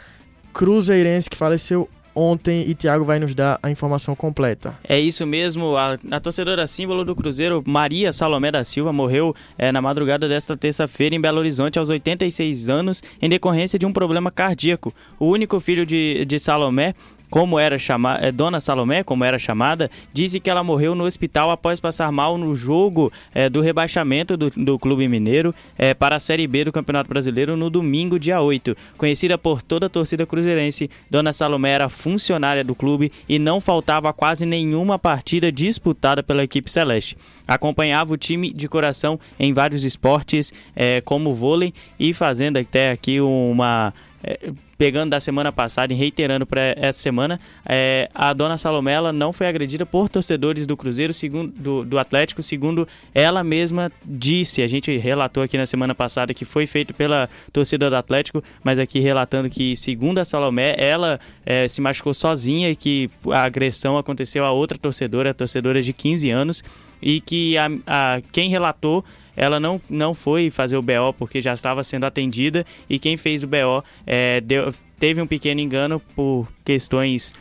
cruzeirense 0.51 1.29
que 1.29 1.37
faleceu 1.37 1.87
ontem 2.15 2.67
e 2.67 2.73
Thiago 2.73 3.05
vai 3.05 3.19
nos 3.19 3.35
dar 3.35 3.59
a 3.61 3.69
informação 3.69 4.15
completa. 4.15 4.75
É 4.83 4.99
isso 4.99 5.27
mesmo, 5.27 5.77
a, 5.77 5.95
a 6.09 6.19
torcedora 6.19 6.65
símbolo 6.65 7.05
do 7.05 7.15
Cruzeiro, 7.15 7.63
Maria 7.63 8.11
Salomé 8.11 8.51
da 8.51 8.63
Silva, 8.63 8.91
morreu 8.91 9.35
é, 9.59 9.71
na 9.71 9.79
madrugada 9.79 10.27
desta 10.27 10.57
terça-feira 10.57 11.13
em 11.13 11.21
Belo 11.21 11.37
Horizonte 11.37 11.77
aos 11.77 11.89
86 11.89 12.67
anos 12.67 13.03
em 13.21 13.29
decorrência 13.29 13.77
de 13.77 13.85
um 13.85 13.93
problema 13.93 14.31
cardíaco. 14.31 14.91
O 15.19 15.27
único 15.27 15.59
filho 15.59 15.85
de, 15.85 16.25
de 16.25 16.39
Salomé 16.39 16.95
como 17.31 17.57
era 17.57 17.79
chamada, 17.79 18.27
é, 18.27 18.31
Dona 18.31 18.59
Salomé, 18.59 19.03
como 19.03 19.23
era 19.23 19.39
chamada, 19.39 19.89
disse 20.11 20.37
que 20.37 20.49
ela 20.49 20.63
morreu 20.63 20.93
no 20.93 21.05
hospital 21.05 21.49
após 21.49 21.79
passar 21.79 22.11
mal 22.11 22.37
no 22.37 22.53
jogo 22.53 23.11
é, 23.33 23.49
do 23.49 23.61
rebaixamento 23.61 24.35
do, 24.35 24.51
do 24.51 24.77
Clube 24.77 25.07
Mineiro 25.07 25.55
é, 25.77 25.93
para 25.93 26.17
a 26.17 26.19
Série 26.19 26.45
B 26.45 26.65
do 26.65 26.73
Campeonato 26.73 27.07
Brasileiro 27.07 27.55
no 27.55 27.69
domingo, 27.69 28.19
dia 28.19 28.41
8. 28.41 28.75
Conhecida 28.97 29.37
por 29.37 29.61
toda 29.61 29.85
a 29.85 29.89
torcida 29.89 30.25
cruzeirense, 30.25 30.89
Dona 31.09 31.31
Salomé 31.31 31.69
era 31.71 31.87
funcionária 31.87 32.65
do 32.65 32.75
clube 32.75 33.09
e 33.29 33.39
não 33.39 33.61
faltava 33.61 34.11
quase 34.11 34.45
nenhuma 34.45 34.99
partida 34.99 35.49
disputada 35.49 36.21
pela 36.21 36.43
equipe 36.43 36.69
celeste. 36.69 37.17
Acompanhava 37.47 38.13
o 38.13 38.17
time 38.17 38.51
de 38.51 38.67
coração 38.67 39.17
em 39.39 39.53
vários 39.53 39.85
esportes, 39.85 40.51
é, 40.75 40.99
como 40.99 41.33
vôlei, 41.33 41.73
e 41.97 42.11
fazendo 42.13 42.57
até 42.57 42.91
aqui 42.91 43.21
uma 43.21 43.93
é, 44.23 44.51
pegando 44.77 45.11
da 45.11 45.19
semana 45.19 45.51
passada 45.51 45.93
e 45.93 45.95
reiterando 45.95 46.45
para 46.45 46.73
essa 46.77 46.99
semana, 46.99 47.39
é, 47.65 48.09
a 48.13 48.33
dona 48.33 48.57
Salomela 48.57 49.13
não 49.13 49.31
foi 49.31 49.47
agredida 49.47 49.85
por 49.85 50.09
torcedores 50.09 50.65
do 50.65 50.75
Cruzeiro, 50.75 51.13
segundo 51.13 51.51
do, 51.51 51.85
do, 51.85 51.99
Atlético, 51.99 52.41
segundo 52.41 52.87
ela 53.13 53.43
mesma 53.43 53.91
disse. 54.03 54.61
A 54.61 54.67
gente 54.67 54.97
relatou 54.97 55.43
aqui 55.43 55.57
na 55.57 55.65
semana 55.65 55.93
passada 55.93 56.33
que 56.33 56.45
foi 56.45 56.65
feito 56.65 56.93
pela 56.93 57.29
torcida 57.53 57.89
do 57.89 57.95
Atlético, 57.95 58.43
mas 58.63 58.79
aqui 58.79 58.99
relatando 58.99 59.49
que, 59.49 59.75
segundo 59.75 60.17
a 60.17 60.25
Salomé, 60.25 60.75
ela 60.77 61.19
é, 61.45 61.67
se 61.67 61.81
machucou 61.81 62.13
sozinha 62.13 62.69
e 62.69 62.75
que 62.75 63.09
a 63.31 63.43
agressão 63.43 63.97
aconteceu 63.97 64.45
a 64.45 64.51
outra 64.51 64.77
torcedora, 64.77 65.31
a 65.31 65.33
torcedora 65.33 65.81
de 65.81 65.93
15 65.93 66.29
anos, 66.29 66.63
e 67.01 67.19
que 67.19 67.57
a, 67.57 67.67
a 67.87 68.21
quem 68.31 68.49
relatou 68.49 69.03
ela 69.35 69.59
não, 69.59 69.81
não 69.89 70.13
foi 70.13 70.49
fazer 70.49 70.77
o 70.77 70.81
BO 70.81 71.13
porque 71.17 71.41
já 71.41 71.53
estava 71.53 71.83
sendo 71.83 72.05
atendida 72.05 72.65
e 72.89 72.99
quem 72.99 73.17
fez 73.17 73.43
o 73.43 73.47
BO 73.47 73.83
é, 74.05 74.41
deu, 74.41 74.73
teve 74.99 75.21
um 75.21 75.27
pequeno 75.27 75.59
engano 75.59 75.99
por 76.15 76.47
questões 76.63 77.33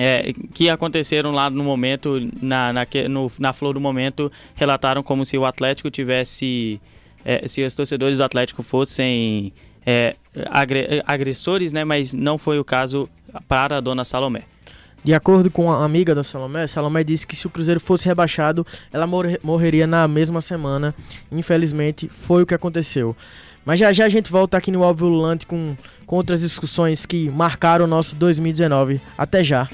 é, 0.00 0.32
que 0.54 0.70
aconteceram 0.70 1.32
lá 1.32 1.50
no 1.50 1.64
momento, 1.64 2.20
na, 2.40 2.72
na, 2.72 2.86
no, 3.08 3.32
na 3.36 3.52
flor 3.52 3.74
do 3.74 3.80
momento, 3.80 4.30
relataram 4.54 5.02
como 5.02 5.26
se 5.26 5.36
o 5.36 5.44
Atlético 5.44 5.90
tivesse. 5.90 6.80
É, 7.24 7.48
se 7.48 7.64
os 7.64 7.74
torcedores 7.74 8.18
do 8.18 8.22
Atlético 8.22 8.62
fossem 8.62 9.52
é, 9.84 10.14
agressores, 11.04 11.72
né? 11.72 11.84
Mas 11.84 12.14
não 12.14 12.38
foi 12.38 12.60
o 12.60 12.64
caso 12.64 13.08
para 13.48 13.78
a 13.78 13.80
dona 13.80 14.04
Salomé. 14.04 14.44
De 15.04 15.14
acordo 15.14 15.50
com 15.50 15.70
a 15.70 15.84
amiga 15.84 16.14
da 16.14 16.22
Salomé, 16.24 16.66
Salomé 16.66 17.02
disse 17.04 17.26
que 17.26 17.36
se 17.36 17.46
o 17.46 17.50
Cruzeiro 17.50 17.80
fosse 17.80 18.06
rebaixado, 18.06 18.66
ela 18.92 19.06
mor 19.06 19.26
morreria 19.42 19.86
na 19.86 20.06
mesma 20.06 20.40
semana. 20.40 20.94
Infelizmente, 21.30 22.08
foi 22.08 22.42
o 22.42 22.46
que 22.46 22.54
aconteceu. 22.54 23.16
Mas 23.64 23.78
já 23.78 23.92
já 23.92 24.06
a 24.06 24.08
gente 24.08 24.30
volta 24.30 24.56
aqui 24.56 24.70
no 24.70 24.80
Óbvio 24.80 25.08
Lulante 25.08 25.46
com, 25.46 25.76
com 26.06 26.16
outras 26.16 26.40
discussões 26.40 27.04
que 27.06 27.30
marcaram 27.30 27.84
o 27.84 27.88
nosso 27.88 28.16
2019. 28.16 29.00
Até 29.16 29.44
já! 29.44 29.68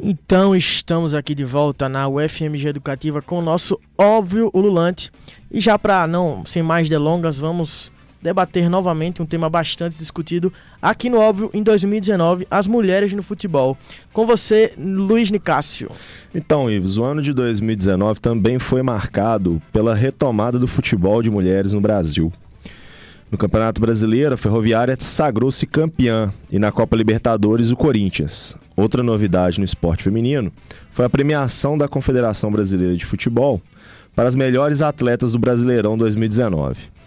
Então 0.00 0.54
estamos 0.54 1.12
aqui 1.14 1.34
de 1.34 1.44
volta 1.44 1.88
na 1.88 2.06
UFMG 2.06 2.68
Educativa 2.68 3.20
com 3.20 3.40
o 3.40 3.42
nosso 3.42 3.80
Óbvio 3.96 4.50
Ululante. 4.54 5.10
E 5.50 5.60
já 5.60 5.78
para 5.78 6.06
não, 6.06 6.44
sem 6.44 6.62
mais 6.62 6.88
delongas, 6.88 7.38
vamos 7.38 7.90
debater 8.20 8.68
novamente 8.68 9.22
um 9.22 9.26
tema 9.26 9.48
bastante 9.48 9.96
discutido 9.96 10.52
aqui 10.80 11.08
no 11.08 11.18
Óbvio 11.18 11.50
em 11.54 11.62
2019, 11.62 12.46
as 12.50 12.66
mulheres 12.66 13.12
no 13.12 13.22
futebol. 13.22 13.76
Com 14.12 14.26
você, 14.26 14.72
Luiz 14.78 15.30
Nicásio. 15.30 15.90
Então, 16.34 16.70
Ives, 16.70 16.96
o 16.96 17.04
ano 17.04 17.22
de 17.22 17.32
2019 17.32 18.20
também 18.20 18.58
foi 18.58 18.82
marcado 18.82 19.62
pela 19.72 19.94
retomada 19.94 20.58
do 20.58 20.66
futebol 20.66 21.22
de 21.22 21.30
mulheres 21.30 21.72
no 21.72 21.80
Brasil. 21.80 22.32
No 23.30 23.36
Campeonato 23.36 23.78
Brasileiro, 23.78 24.34
a 24.34 24.38
Ferroviária 24.38 24.96
sagrou-se 24.98 25.66
campeã 25.66 26.32
e 26.50 26.58
na 26.58 26.72
Copa 26.72 26.96
Libertadores, 26.96 27.70
o 27.70 27.76
Corinthians. 27.76 28.56
Outra 28.74 29.02
novidade 29.02 29.58
no 29.58 29.66
esporte 29.66 30.02
feminino 30.02 30.50
foi 30.90 31.04
a 31.04 31.10
premiação 31.10 31.76
da 31.76 31.86
Confederação 31.86 32.50
Brasileira 32.50 32.96
de 32.96 33.04
Futebol 33.04 33.60
para 34.14 34.28
as 34.28 34.34
melhores 34.34 34.80
atletas 34.80 35.32
do 35.32 35.38
Brasileirão 35.38 35.98
2019. 35.98 36.97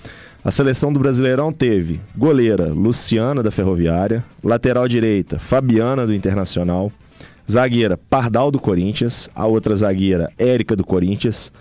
A 0.43 0.49
seleção 0.49 0.91
do 0.91 0.99
Brasileirão 0.99 1.53
teve 1.53 2.01
goleira 2.17 2.73
Luciana 2.73 3.43
da 3.43 3.51
Ferroviária, 3.51 4.25
lateral 4.43 4.87
direita 4.87 5.37
Fabiana 5.37 6.07
do 6.07 6.15
Internacional, 6.15 6.91
zagueira 7.49 7.95
Pardal 7.95 8.49
do 8.49 8.59
Corinthians, 8.59 9.29
a 9.35 9.45
outra 9.45 9.75
zagueira 9.75 10.33
Érica 10.39 10.75
do 10.75 10.83
Corinthians, 10.83 11.53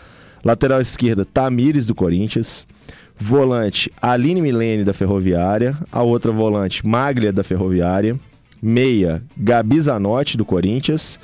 lateral 0.43 0.81
esquerda 0.81 1.27
Tamires 1.27 1.85
do 1.85 1.95
Corinthians, 1.95 2.67
volante 3.19 3.93
Aline 4.01 4.41
Milene 4.41 4.83
da 4.83 4.95
Ferroviária, 4.95 5.77
a 5.93 6.03
outra 6.03 6.33
volante 6.33 6.87
Maglia 6.87 7.35
da 7.35 7.45
Ferroviária, 7.45 8.19
meia 8.63 9.23
Gabi 9.37 9.79
Zanotti 9.79 10.39
do 10.39 10.45
Corinthians, 10.47 11.21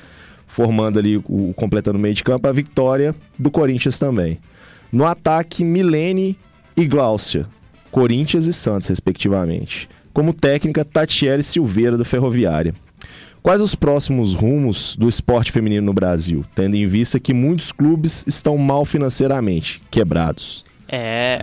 formando 0.47 0.99
ali 0.99 1.17
o 1.17 1.55
completando 1.57 1.97
o 1.97 2.01
meio 2.03 2.15
de 2.15 2.23
campo 2.23 2.47
a 2.47 2.53
Vitória 2.53 3.15
do 3.39 3.51
Corinthians 3.51 3.99
também. 3.99 4.39
No 4.93 5.07
ataque 5.07 5.65
Milene 5.65 6.37
e 6.77 6.85
Gláucia, 6.87 7.47
Corinthians 7.91 8.47
e 8.47 8.53
Santos 8.53 8.89
respectivamente. 8.89 9.89
Como 10.13 10.35
técnica 10.35 10.85
Tatiele 10.85 11.43
Silveira 11.43 11.97
do 11.97 12.05
Ferroviária. 12.05 12.75
Quais 13.43 13.63
os 13.63 13.75
próximos 13.75 14.35
rumos 14.35 14.97
do 14.97 15.09
esporte 15.09 15.53
feminino 15.53 15.87
no 15.87 15.95
Brasil, 15.95 16.45
tendo 16.55 16.75
em 16.75 16.87
vista 16.87 17.21
que 17.21 17.33
muitos 17.33 17.71
clubes 17.71 18.25
estão 18.27 18.59
mal 18.59 18.85
financeiramente, 18.85 19.81
quebrados? 19.91 20.65
É, 20.89 21.41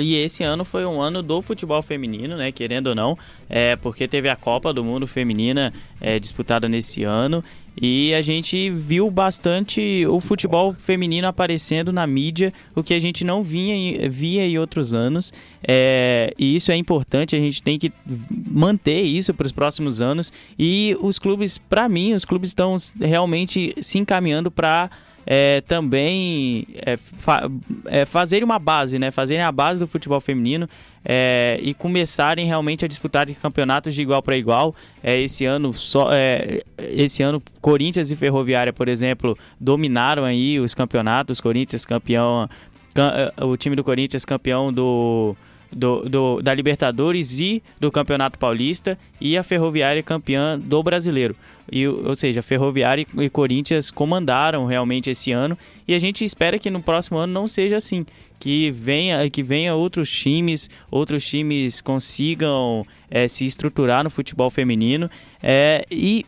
e 0.00 0.16
esse 0.16 0.42
ano 0.42 0.64
foi 0.64 0.84
um 0.84 1.00
ano 1.00 1.22
do 1.22 1.40
futebol 1.40 1.82
feminino, 1.82 2.36
né? 2.36 2.52
Querendo 2.52 2.88
ou 2.88 2.94
não, 2.94 3.18
é 3.48 3.74
porque 3.76 4.06
teve 4.06 4.28
a 4.28 4.36
Copa 4.36 4.72
do 4.72 4.84
Mundo 4.84 5.06
Feminina 5.06 5.72
é, 6.00 6.18
disputada 6.18 6.68
nesse 6.68 7.02
ano 7.04 7.42
e 7.80 8.12
a 8.14 8.20
gente 8.20 8.70
viu 8.70 9.10
bastante 9.10 10.04
o 10.06 10.20
futebol 10.20 10.74
feminino 10.74 11.26
aparecendo 11.26 11.92
na 11.92 12.06
mídia, 12.06 12.52
o 12.74 12.82
que 12.82 12.92
a 12.92 13.00
gente 13.00 13.24
não 13.24 13.42
vinha, 13.42 14.08
via 14.10 14.46
em 14.46 14.58
outros 14.58 14.92
anos. 14.92 15.32
É, 15.66 16.34
e 16.38 16.54
isso 16.54 16.70
é 16.70 16.76
importante, 16.76 17.34
a 17.34 17.40
gente 17.40 17.62
tem 17.62 17.78
que 17.78 17.90
manter 18.28 19.00
isso 19.00 19.32
para 19.32 19.46
os 19.46 19.52
próximos 19.52 20.00
anos. 20.02 20.32
E 20.58 20.96
os 21.00 21.18
clubes, 21.18 21.56
para 21.56 21.88
mim, 21.88 22.12
os 22.12 22.24
clubes 22.24 22.50
estão 22.50 22.76
realmente 23.00 23.74
se 23.80 23.98
encaminhando 23.98 24.50
para 24.50 24.90
é, 25.24 25.60
também 25.62 26.66
é, 26.74 26.96
fa 26.96 27.48
é, 27.86 28.04
fazerem 28.04 28.44
uma 28.44 28.58
base, 28.58 28.98
né? 28.98 29.10
Fazerem 29.10 29.42
a 29.42 29.52
base 29.52 29.80
do 29.80 29.86
futebol 29.86 30.20
feminino 30.20 30.68
é, 31.04 31.58
e 31.62 31.74
começarem 31.74 32.46
realmente 32.46 32.84
a 32.84 32.88
disputar 32.88 33.26
campeonatos 33.34 33.94
de 33.94 34.02
igual 34.02 34.22
para 34.22 34.36
igual. 34.36 34.74
É, 35.02 35.20
esse 35.20 35.44
ano 35.44 35.72
só, 35.74 36.08
é, 36.12 36.62
esse 36.78 37.22
ano 37.22 37.42
Corinthians 37.60 38.10
e 38.10 38.16
Ferroviária, 38.16 38.72
por 38.72 38.88
exemplo, 38.88 39.36
dominaram 39.60 40.24
aí 40.24 40.60
os 40.60 40.74
campeonatos. 40.74 41.40
Corinthians 41.40 41.84
campeão, 41.84 42.48
é, 42.96 43.44
o 43.44 43.56
time 43.56 43.74
do 43.74 43.84
Corinthians 43.84 44.24
campeão 44.24 44.72
do 44.72 45.36
do, 45.72 46.08
do, 46.08 46.42
da 46.42 46.52
Libertadores 46.52 47.38
e 47.38 47.62
do 47.80 47.90
Campeonato 47.90 48.38
Paulista 48.38 48.98
e 49.20 49.36
a 49.36 49.42
Ferroviária 49.42 50.02
campeã 50.02 50.58
do 50.58 50.82
Brasileiro. 50.82 51.34
E, 51.70 51.86
ou 51.86 52.14
seja, 52.14 52.42
Ferroviária 52.42 53.06
e 53.18 53.30
Corinthians 53.30 53.90
comandaram 53.90 54.66
realmente 54.66 55.08
esse 55.08 55.32
ano 55.32 55.56
e 55.88 55.94
a 55.94 55.98
gente 55.98 56.24
espera 56.24 56.58
que 56.58 56.70
no 56.70 56.82
próximo 56.82 57.18
ano 57.18 57.32
não 57.32 57.48
seja 57.48 57.76
assim, 57.76 58.04
que 58.42 58.72
venha 58.72 59.30
que 59.30 59.40
venha 59.40 59.72
outros 59.72 60.10
times, 60.10 60.68
outros 60.90 61.24
times 61.24 61.80
consigam 61.80 62.84
é, 63.08 63.28
se 63.28 63.46
estruturar 63.46 64.02
no 64.02 64.10
futebol 64.10 64.50
feminino 64.50 65.08
é, 65.40 65.84
e 65.88 66.26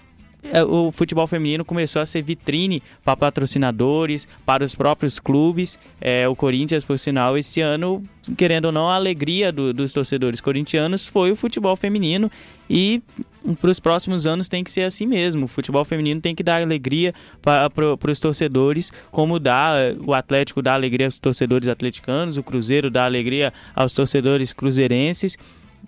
o 0.68 0.92
futebol 0.92 1.26
feminino 1.26 1.64
começou 1.64 2.02
a 2.02 2.06
ser 2.06 2.22
vitrine 2.22 2.82
para 3.04 3.16
patrocinadores, 3.16 4.28
para 4.44 4.64
os 4.64 4.74
próprios 4.74 5.18
clubes. 5.18 5.78
É, 6.00 6.28
o 6.28 6.36
Corinthians, 6.36 6.84
por 6.84 6.98
sinal, 6.98 7.38
esse 7.38 7.60
ano, 7.60 8.02
querendo 8.36 8.66
ou 8.66 8.72
não, 8.72 8.88
a 8.88 8.94
alegria 8.94 9.50
do, 9.50 9.72
dos 9.72 9.92
torcedores 9.92 10.40
corintianos 10.40 11.06
foi 11.06 11.30
o 11.30 11.36
futebol 11.36 11.74
feminino 11.76 12.30
e 12.68 13.02
para 13.60 13.70
os 13.70 13.78
próximos 13.78 14.26
anos 14.26 14.48
tem 14.48 14.64
que 14.64 14.70
ser 14.70 14.82
assim 14.82 15.06
mesmo. 15.06 15.44
O 15.44 15.48
futebol 15.48 15.84
feminino 15.84 16.20
tem 16.20 16.34
que 16.34 16.42
dar 16.42 16.62
alegria 16.62 17.14
para 17.42 18.10
os 18.10 18.20
torcedores, 18.20 18.92
como 19.10 19.38
dá 19.38 19.74
o 20.06 20.14
Atlético 20.14 20.62
dá 20.62 20.74
alegria 20.74 21.06
aos 21.06 21.18
torcedores 21.18 21.68
atleticanos, 21.68 22.36
o 22.36 22.42
Cruzeiro 22.42 22.90
dá 22.90 23.04
alegria 23.04 23.52
aos 23.74 23.94
torcedores 23.94 24.52
cruzeirenses 24.52 25.36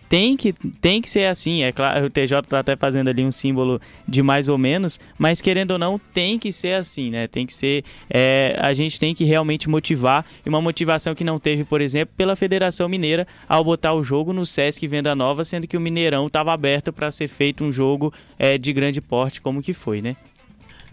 tem 0.09 0.37
que, 0.37 0.53
tem 0.53 1.01
que 1.01 1.11
ser 1.11 1.25
assim. 1.27 1.63
É 1.63 1.73
claro, 1.73 2.07
o 2.07 2.11
TJ 2.11 2.43
tá 2.49 2.61
até 2.61 2.77
fazendo 2.77 3.09
ali 3.09 3.25
um 3.25 3.33
símbolo 3.33 3.81
de 4.07 4.23
mais 4.23 4.49
ou 4.49 4.59
menos, 4.59 4.99
mas 5.19 5.43
querendo 5.43 5.73
ou 5.73 5.79
não, 5.79 5.99
tem 5.99 6.39
que 6.39 6.53
ser 6.53 6.75
assim, 6.75 7.11
né? 7.11 7.27
Tem 7.27 7.47
que 7.47 7.55
ser. 7.55 7.85
É, 8.09 8.57
a 8.61 8.73
gente 8.73 8.99
tem 8.99 9.15
que 9.15 9.25
realmente 9.25 9.69
motivar. 9.69 10.25
E 10.45 10.49
uma 10.49 10.61
motivação 10.61 11.15
que 11.15 11.25
não 11.25 11.39
teve, 11.39 11.65
por 11.65 11.81
exemplo, 11.81 12.15
pela 12.17 12.37
Federação 12.37 12.89
Mineira 12.89 13.27
ao 13.49 13.65
botar 13.65 13.95
o 13.95 14.03
jogo 14.03 14.33
no 14.33 14.47
Sesc 14.47 14.87
Venda 14.87 15.15
Nova, 15.15 15.45
sendo 15.45 15.67
que 15.67 15.77
o 15.77 15.81
Mineirão 15.81 16.27
estava 16.27 16.53
aberto 16.53 16.93
para 16.93 17.11
ser 17.11 17.29
feito 17.29 17.65
um 17.65 17.73
jogo 17.73 18.13
é, 18.39 18.57
de 18.59 18.73
grande 18.73 19.01
porte, 19.01 19.41
como 19.41 19.63
que 19.63 19.73
foi, 19.73 20.01
né? 20.01 20.17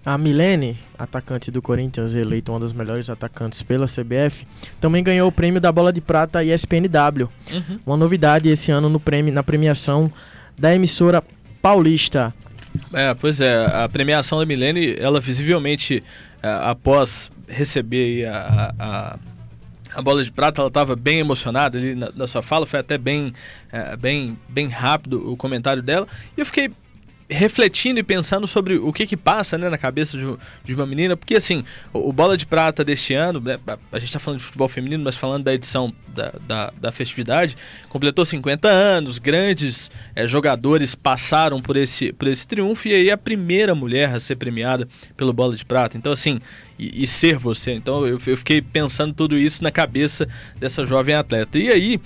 A 0.05 0.17
Milene, 0.17 0.77
atacante 0.99 1.49
do 1.49 1.61
Corinthians, 1.61 2.13
eleita 2.13 2.51
uma 2.51 2.59
das 2.59 2.73
melhores 2.73 3.09
atacantes 3.09 3.61
pela 3.61 3.85
CBF, 3.85 4.45
também 4.79 5.01
ganhou 5.01 5.29
o 5.29 5.31
prêmio 5.31 5.61
da 5.61 5.71
Bola 5.71 5.93
de 5.93 6.01
Prata 6.01 6.43
ESPNW. 6.43 7.29
Uhum. 7.51 7.79
Uma 7.85 7.95
novidade 7.95 8.49
esse 8.49 8.69
ano 8.69 8.89
no 8.89 8.99
prêmio, 8.99 9.33
na 9.33 9.41
premiação 9.41 10.11
da 10.57 10.75
emissora 10.75 11.23
paulista. 11.61 12.33
É, 12.91 13.13
pois 13.13 13.39
é, 13.39 13.65
a 13.65 13.87
premiação 13.87 14.39
da 14.39 14.45
Milene, 14.45 14.95
ela 14.99 15.21
visivelmente, 15.21 16.03
é, 16.41 16.49
após 16.63 17.31
receber 17.47 18.25
a, 18.25 18.73
a, 18.77 19.19
a, 19.95 20.01
bola 20.01 20.21
de 20.21 20.31
prata, 20.31 20.59
ela 20.59 20.67
estava 20.67 20.95
bem 20.97 21.19
emocionada 21.19 21.77
ali 21.77 21.95
na, 21.95 22.11
na, 22.13 22.27
sua 22.27 22.41
fala, 22.41 22.65
foi 22.65 22.79
até 22.79 22.97
bem, 22.97 23.33
é, 23.71 23.95
bem, 23.95 24.37
bem 24.49 24.67
rápido 24.67 25.31
o 25.31 25.37
comentário 25.37 25.81
dela. 25.81 26.07
E 26.35 26.41
eu 26.41 26.45
fiquei 26.45 26.71
refletindo 27.29 27.99
e 27.99 28.03
pensando 28.03 28.45
sobre 28.47 28.75
o 28.75 28.91
que 28.91 29.07
que 29.07 29.17
passa 29.17 29.57
né, 29.57 29.69
na 29.69 29.77
cabeça 29.77 30.17
de, 30.17 30.25
de 30.63 30.75
uma 30.75 30.85
menina, 30.85 31.15
porque 31.15 31.35
assim, 31.35 31.63
o, 31.93 32.09
o, 32.09 32.13
Bola 32.13 32.37
de 32.37 32.45
Prata 32.45 32.83
deste 32.83 33.13
ano, 33.13 33.39
né, 33.39 33.57
a, 33.91 33.99
gente 33.99 34.09
está 34.09 34.19
falando 34.19 34.39
de 34.39 34.45
futebol 34.45 34.67
feminino, 34.67 35.03
mas 35.03 35.15
falando 35.15 35.43
da 35.43 35.53
edição 35.53 35.93
da, 36.07 36.33
da, 36.47 36.73
da 36.79 36.91
festividade, 36.91 37.55
completou 37.89 38.25
50 38.25 38.67
anos, 38.67 39.17
grandes 39.17 39.89
é, 40.15 40.27
jogadores 40.27 40.95
passaram 40.95 41.61
por 41.61 41.77
esse, 41.77 42.13
por 42.13 42.27
esse 42.27 42.47
triunfo, 42.47 42.87
e 42.87 42.93
aí 42.93 43.11
a 43.11 43.17
primeira 43.17 43.73
mulher 43.73 44.13
a 44.13 44.19
ser 44.19 44.35
premiada 44.35 44.87
pelo 45.17 45.33
Bola 45.33 45.55
de 45.55 45.65
Prata. 45.65 45.97
Então, 45.97 46.11
assim, 46.11 46.39
e, 46.77 47.03
e 47.03 47.07
ser 47.07 47.37
você. 47.37 47.71
Então 47.71 48.05
eu, 48.05 48.19
eu 48.25 48.37
fiquei 48.37 48.61
pensando 48.61 49.13
tudo 49.13 49.37
isso 49.37 49.63
na 49.63 49.71
cabeça 49.71 50.27
dessa 50.57 50.85
jovem 50.85 51.15
atleta. 51.15 51.57
E 51.57 51.69
aí 51.69 52.01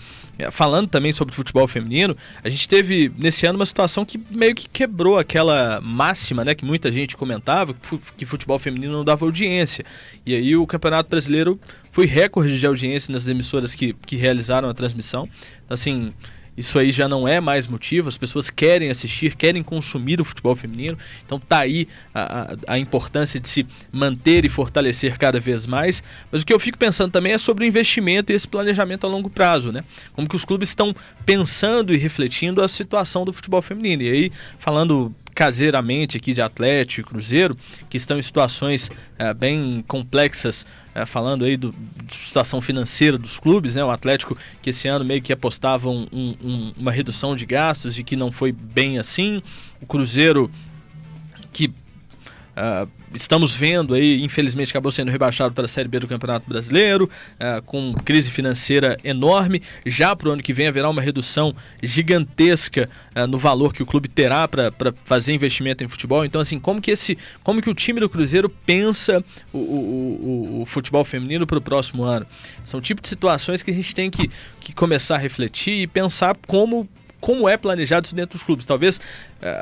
falando 0.52 0.88
também 0.88 1.12
sobre 1.12 1.34
futebol 1.34 1.68
feminino, 1.68 2.16
a 2.44 2.50
gente 2.50 2.68
teve 2.68 3.12
nesse 3.18 3.46
ano 3.46 3.58
uma 3.58 3.66
situação 3.66 4.06
que 4.06 4.20
meio 4.30 4.54
que 4.54 4.70
quebrou 4.70 5.18
aquela 5.18 5.82
máxima, 5.82 6.46
né, 6.46 6.54
que 6.54 6.64
muita 6.64 6.92
gente 6.92 7.18
comentava, 7.18 7.76
que 8.16 8.26
futebol 8.26 8.60
feminino 8.60 8.94
não 8.94 9.04
dava 9.04 9.26
audiência. 9.26 9.84
E 10.26 10.36
aí 10.36 10.56
o 10.56 10.68
Campeonato 10.68 11.10
Brasileiro 11.10 11.60
foi 11.92 12.06
recorde 12.06 12.60
de 12.60 12.66
audiência 12.66 13.12
nas 13.12 13.28
emissoras 13.28 13.74
que, 13.74 13.94
que 14.06 14.16
realizaram 14.16 14.70
a 14.70 14.74
transmissão. 14.74 15.28
Então, 15.66 15.76
assim, 15.76 16.14
isso 16.58 16.80
aí 16.80 16.92
já 16.92 17.08
não 17.08 17.28
é 17.28 17.40
mais 17.40 17.68
motivo, 17.68 18.10
as 18.10 18.18
pessoas 18.18 18.50
querem 18.50 18.90
assistir, 18.90 19.36
querem 19.36 19.62
consumir 19.62 20.20
o 20.20 20.26
futebol 20.26 20.56
feminino. 20.56 20.98
Então 21.24 21.40
tá 21.40 21.60
aí 21.60 21.88
a, 22.14 22.42
a, 22.42 22.74
a, 22.74 22.80
importância 22.80 23.40
de 23.40 23.48
se 23.48 23.66
manter 23.92 24.44
e 24.44 24.50
fortalecer 24.50 25.18
cada 25.20 25.40
vez 25.40 25.68
mais. 25.68 26.04
Mas 26.32 26.42
o 26.42 26.46
que 26.46 26.52
eu 26.52 26.60
fico 26.60 26.78
pensando 26.78 27.12
também 27.12 27.34
é 27.34 27.38
sobre 27.38 27.64
o 27.64 27.68
investimento 27.68 28.32
e 28.32 28.36
esse 28.36 28.48
planejamento 28.48 29.06
a 29.06 29.10
longo 29.10 29.30
prazo, 29.30 29.72
né? 29.72 29.84
Como 30.14 30.28
que 30.28 30.36
os 30.36 30.44
clubes 30.44 30.70
estão 30.70 30.96
pensando 31.26 31.94
e 31.94 31.98
refletindo 31.98 32.64
a 32.64 32.68
situação 32.68 33.24
do 33.24 33.32
futebol 33.32 33.62
feminino. 33.62 34.02
E 34.02 34.10
aí, 34.10 34.32
falando 34.58 35.14
caseiramente 35.38 36.18
aqui 36.18 36.34
de 36.34 36.42
Atlético 36.42 37.02
e 37.02 37.12
Cruzeiro, 37.14 37.56
que 37.88 37.96
estão 37.96 38.18
em 38.18 38.22
situações 38.24 38.90
é, 39.20 39.32
bem 39.36 39.86
complexas, 39.88 40.66
é, 40.98 41.06
falando 41.06 41.46
aí 41.46 41.56
do, 41.56 41.72
da 41.72 42.10
situação 42.10 42.60
financeira 42.60 43.20
dos 43.20 43.38
clubes, 43.40 43.76
né? 43.76 43.84
O 43.84 43.92
Atlético 43.92 44.36
que 44.64 44.72
esse 44.72 44.88
ano 44.88 45.06
meio 45.06 45.22
que 45.22 45.32
apostava 45.32 45.88
um, 45.88 46.08
um, 46.12 46.74
uma 46.76 46.92
redução 46.92 47.36
de 47.36 47.46
gastos 47.46 48.00
e 48.00 48.04
que 48.04 48.16
não 48.16 48.32
foi 48.32 48.52
bem 48.52 48.98
assim. 48.98 49.44
O 49.80 49.86
Cruzeiro 49.86 50.50
que 51.54 51.72
Uh, 52.58 52.90
estamos 53.14 53.54
vendo 53.54 53.94
aí, 53.94 54.24
infelizmente 54.24 54.72
acabou 54.72 54.92
sendo 54.92 55.12
rebaixado 55.12 55.54
para 55.54 55.66
a 55.66 55.68
Série 55.68 55.88
B 55.88 56.00
do 56.00 56.08
Campeonato 56.08 56.50
Brasileiro, 56.50 57.06
uh, 57.06 57.62
com 57.62 57.94
crise 57.94 58.32
financeira 58.32 58.98
enorme. 59.04 59.62
Já 59.86 60.16
para 60.16 60.30
o 60.30 60.32
ano 60.32 60.42
que 60.42 60.52
vem 60.54 60.68
haverá 60.68 60.90
uma 60.90 61.02
redução 61.02 61.56
gigantesca 61.84 62.90
uh, 63.16 63.28
no 63.28 63.38
valor 63.38 63.72
que 63.74 63.84
o 63.84 63.86
clube 63.86 64.08
terá 64.08 64.48
para 64.48 64.74
fazer 65.06 65.34
investimento 65.34 65.84
em 65.84 65.88
futebol. 65.88 66.26
Então, 66.26 66.42
assim, 66.42 66.60
como 66.60 66.82
que 66.82 66.90
esse, 66.90 67.16
como 67.44 67.62
que 67.62 67.70
o 67.70 67.76
time 67.76 68.00
do 68.00 68.10
Cruzeiro 68.10 68.50
pensa 68.50 69.24
o, 69.54 69.58
o, 69.60 70.60
o, 70.60 70.62
o 70.64 70.66
futebol 70.66 71.06
feminino 71.06 71.46
para 71.46 71.60
o 71.60 71.62
próximo 71.62 72.06
ano? 72.06 72.26
São 72.66 72.82
tipo 72.82 73.04
de 73.04 73.08
situações 73.08 73.62
que 73.62 73.70
a 73.70 73.74
gente 73.74 73.94
tem 73.94 74.10
que, 74.10 74.32
que 74.60 74.74
começar 74.74 75.16
a 75.16 75.20
refletir 75.20 75.76
e 75.76 75.86
pensar 75.86 76.36
como 76.48 76.90
como 77.20 77.48
é 77.48 77.58
planejado 77.58 78.06
isso 78.06 78.16
dentro 78.16 78.38
dos 78.38 78.46
clubes. 78.46 78.66
Talvez 78.66 78.98
uh, 78.98 79.02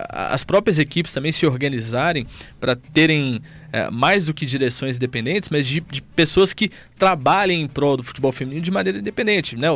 as 0.09 0.43
próprias 0.43 0.77
equipes 0.77 1.13
também 1.13 1.31
se 1.31 1.45
organizarem 1.45 2.27
para 2.59 2.75
terem 2.75 3.37
uh, 3.37 3.91
mais 3.91 4.25
do 4.25 4.33
que 4.33 4.45
direções 4.45 4.97
independentes, 4.97 5.49
mas 5.49 5.67
de, 5.67 5.81
de, 5.81 6.01
pessoas 6.01 6.53
que 6.53 6.69
trabalhem 6.97 7.61
em 7.61 7.67
prol 7.67 7.97
do 7.97 8.03
futebol 8.03 8.31
feminino 8.31 8.61
de 8.61 8.71
maneira 8.71 8.99
independente. 8.99 9.55
Né? 9.55 9.67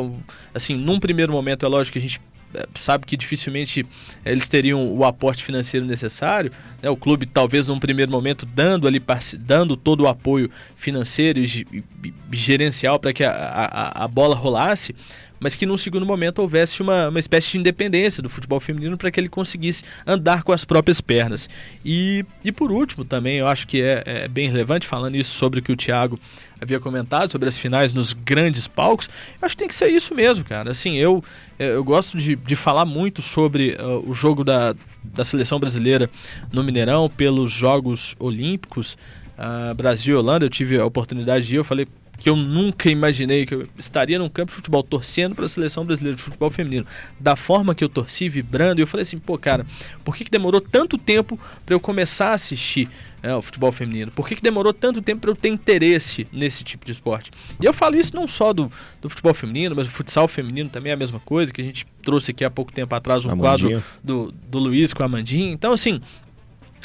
Assim, 0.54 0.76
num 0.76 1.00
primeiro 1.00 1.32
momento, 1.32 1.64
é 1.64 1.68
lógico 1.68 1.94
que 1.94 1.98
a 1.98 2.02
gente 2.02 2.20
eh, 2.52 2.66
sabe 2.74 3.06
que 3.06 3.16
dificilmente 3.16 3.86
eles 4.24 4.48
teriam 4.48 4.92
o 4.92 5.04
aporte 5.04 5.44
financeiro 5.44 5.86
necessário, 5.86 6.50
né? 6.82 6.90
o 6.90 6.96
clube 6.96 7.24
talvez 7.24 7.68
num 7.68 7.78
primeiro 7.78 8.10
momento 8.10 8.44
dando 8.44 8.88
ali 8.88 9.00
dando 9.38 9.76
todo 9.76 10.02
o 10.02 10.08
apoio 10.08 10.50
financeiro 10.74 11.38
e, 11.38 11.66
e, 11.72 11.84
e 12.04 12.36
gerencial 12.36 12.98
para 12.98 13.12
que 13.12 13.22
a, 13.22 13.30
a, 13.30 14.04
a 14.04 14.08
bola 14.08 14.34
rolasse, 14.34 14.94
mas 15.40 15.56
que 15.56 15.66
num 15.66 15.76
segundo 15.76 16.04
momento 16.04 16.40
houvesse 16.40 16.82
uma, 16.82 17.08
uma 17.08 17.18
espécie 17.18 17.52
de 17.52 17.58
independência 17.58 18.22
do 18.22 18.28
futebol 18.28 18.60
feminino 18.60 18.96
para 18.96 19.10
que 19.10 19.18
ele 19.18 19.28
conseguisse 19.28 19.82
andar 20.06 20.42
com 20.42 20.52
as 20.52 20.64
próprias 20.64 21.00
pernas. 21.00 21.48
E, 21.84 22.24
e 22.44 22.52
por 22.52 22.70
último, 22.70 23.04
também 23.04 23.38
eu 23.38 23.48
acho 23.48 23.66
que 23.66 23.80
é, 23.80 24.02
é 24.04 24.28
bem 24.28 24.48
relevante, 24.48 24.86
falando 24.86 25.16
isso 25.16 25.36
sobre 25.36 25.60
o 25.60 25.62
que 25.62 25.72
o 25.72 25.76
Thiago 25.76 26.20
havia 26.60 26.78
comentado, 26.78 27.32
sobre 27.32 27.48
as 27.48 27.56
finais 27.56 27.94
nos 27.94 28.12
grandes 28.12 28.68
palcos, 28.68 29.08
eu 29.40 29.46
acho 29.46 29.56
que 29.56 29.60
tem 29.60 29.68
que 29.68 29.74
ser 29.74 29.88
isso 29.88 30.14
mesmo, 30.14 30.44
cara. 30.44 30.70
Assim, 30.70 30.96
eu, 30.96 31.24
é, 31.58 31.70
eu 31.70 31.82
gosto 31.82 32.18
de, 32.18 32.36
de 32.36 32.54
falar 32.54 32.84
muito 32.84 33.22
sobre 33.22 33.76
uh, 33.80 34.08
o 34.08 34.12
jogo 34.12 34.44
da, 34.44 34.74
da 35.02 35.24
seleção 35.24 35.58
brasileira 35.58 36.10
no 36.52 36.62
Mineirão, 36.62 37.08
pelos 37.08 37.52
Jogos 37.52 38.14
Olímpicos. 38.18 38.98
Uh, 39.38 39.74
Brasil 39.74 40.16
e 40.16 40.18
Holanda, 40.18 40.44
eu 40.44 40.50
tive 40.50 40.78
a 40.78 40.84
oportunidade 40.84 41.46
de 41.46 41.54
ir, 41.54 41.56
eu 41.56 41.64
falei, 41.64 41.88
que 42.20 42.28
eu 42.28 42.36
nunca 42.36 42.90
imaginei 42.90 43.46
que 43.46 43.54
eu 43.54 43.66
estaria 43.78 44.18
num 44.18 44.28
campo 44.28 44.50
de 44.50 44.56
futebol 44.56 44.82
torcendo 44.82 45.34
para 45.34 45.46
a 45.46 45.48
seleção 45.48 45.86
brasileira 45.86 46.14
de 46.14 46.22
futebol 46.22 46.50
feminino, 46.50 46.86
da 47.18 47.34
forma 47.34 47.74
que 47.74 47.82
eu 47.82 47.88
torci, 47.88 48.28
vibrando, 48.28 48.78
e 48.78 48.82
eu 48.82 48.86
falei 48.86 49.02
assim, 49.02 49.18
pô, 49.18 49.38
cara, 49.38 49.66
por 50.04 50.14
que, 50.14 50.24
que 50.24 50.30
demorou 50.30 50.60
tanto 50.60 50.98
tempo 50.98 51.40
para 51.64 51.74
eu 51.74 51.80
começar 51.80 52.28
a 52.28 52.34
assistir 52.34 52.90
é, 53.22 53.34
o 53.34 53.40
futebol 53.40 53.72
feminino? 53.72 54.12
Por 54.12 54.28
que, 54.28 54.36
que 54.36 54.42
demorou 54.42 54.74
tanto 54.74 55.00
tempo 55.00 55.22
para 55.22 55.30
eu 55.30 55.34
ter 55.34 55.48
interesse 55.48 56.28
nesse 56.30 56.62
tipo 56.62 56.84
de 56.84 56.92
esporte? 56.92 57.30
E 57.58 57.64
eu 57.64 57.72
falo 57.72 57.96
isso 57.96 58.14
não 58.14 58.28
só 58.28 58.52
do, 58.52 58.70
do 59.00 59.08
futebol 59.08 59.32
feminino, 59.32 59.74
mas 59.74 59.88
o 59.88 59.90
futsal 59.90 60.28
feminino 60.28 60.68
também 60.68 60.90
é 60.90 60.94
a 60.94 60.98
mesma 60.98 61.20
coisa, 61.20 61.50
que 61.50 61.62
a 61.62 61.64
gente 61.64 61.86
trouxe 62.02 62.32
aqui 62.32 62.44
há 62.44 62.50
pouco 62.50 62.70
tempo 62.70 62.94
atrás 62.94 63.24
um 63.24 63.34
quadro 63.38 63.82
do, 64.04 64.30
do 64.30 64.58
Luiz 64.58 64.92
com 64.92 65.02
a 65.02 65.06
Amandinha. 65.06 65.50
Então, 65.50 65.72
assim, 65.72 66.02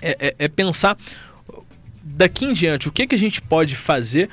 é, 0.01 0.29
é, 0.29 0.35
é 0.39 0.47
pensar 0.47 0.97
daqui 2.01 2.45
em 2.45 2.53
diante 2.53 2.87
o 2.87 2.91
que, 2.91 3.05
que 3.05 3.15
a 3.15 3.17
gente 3.19 3.41
pode 3.41 3.75
fazer 3.75 4.29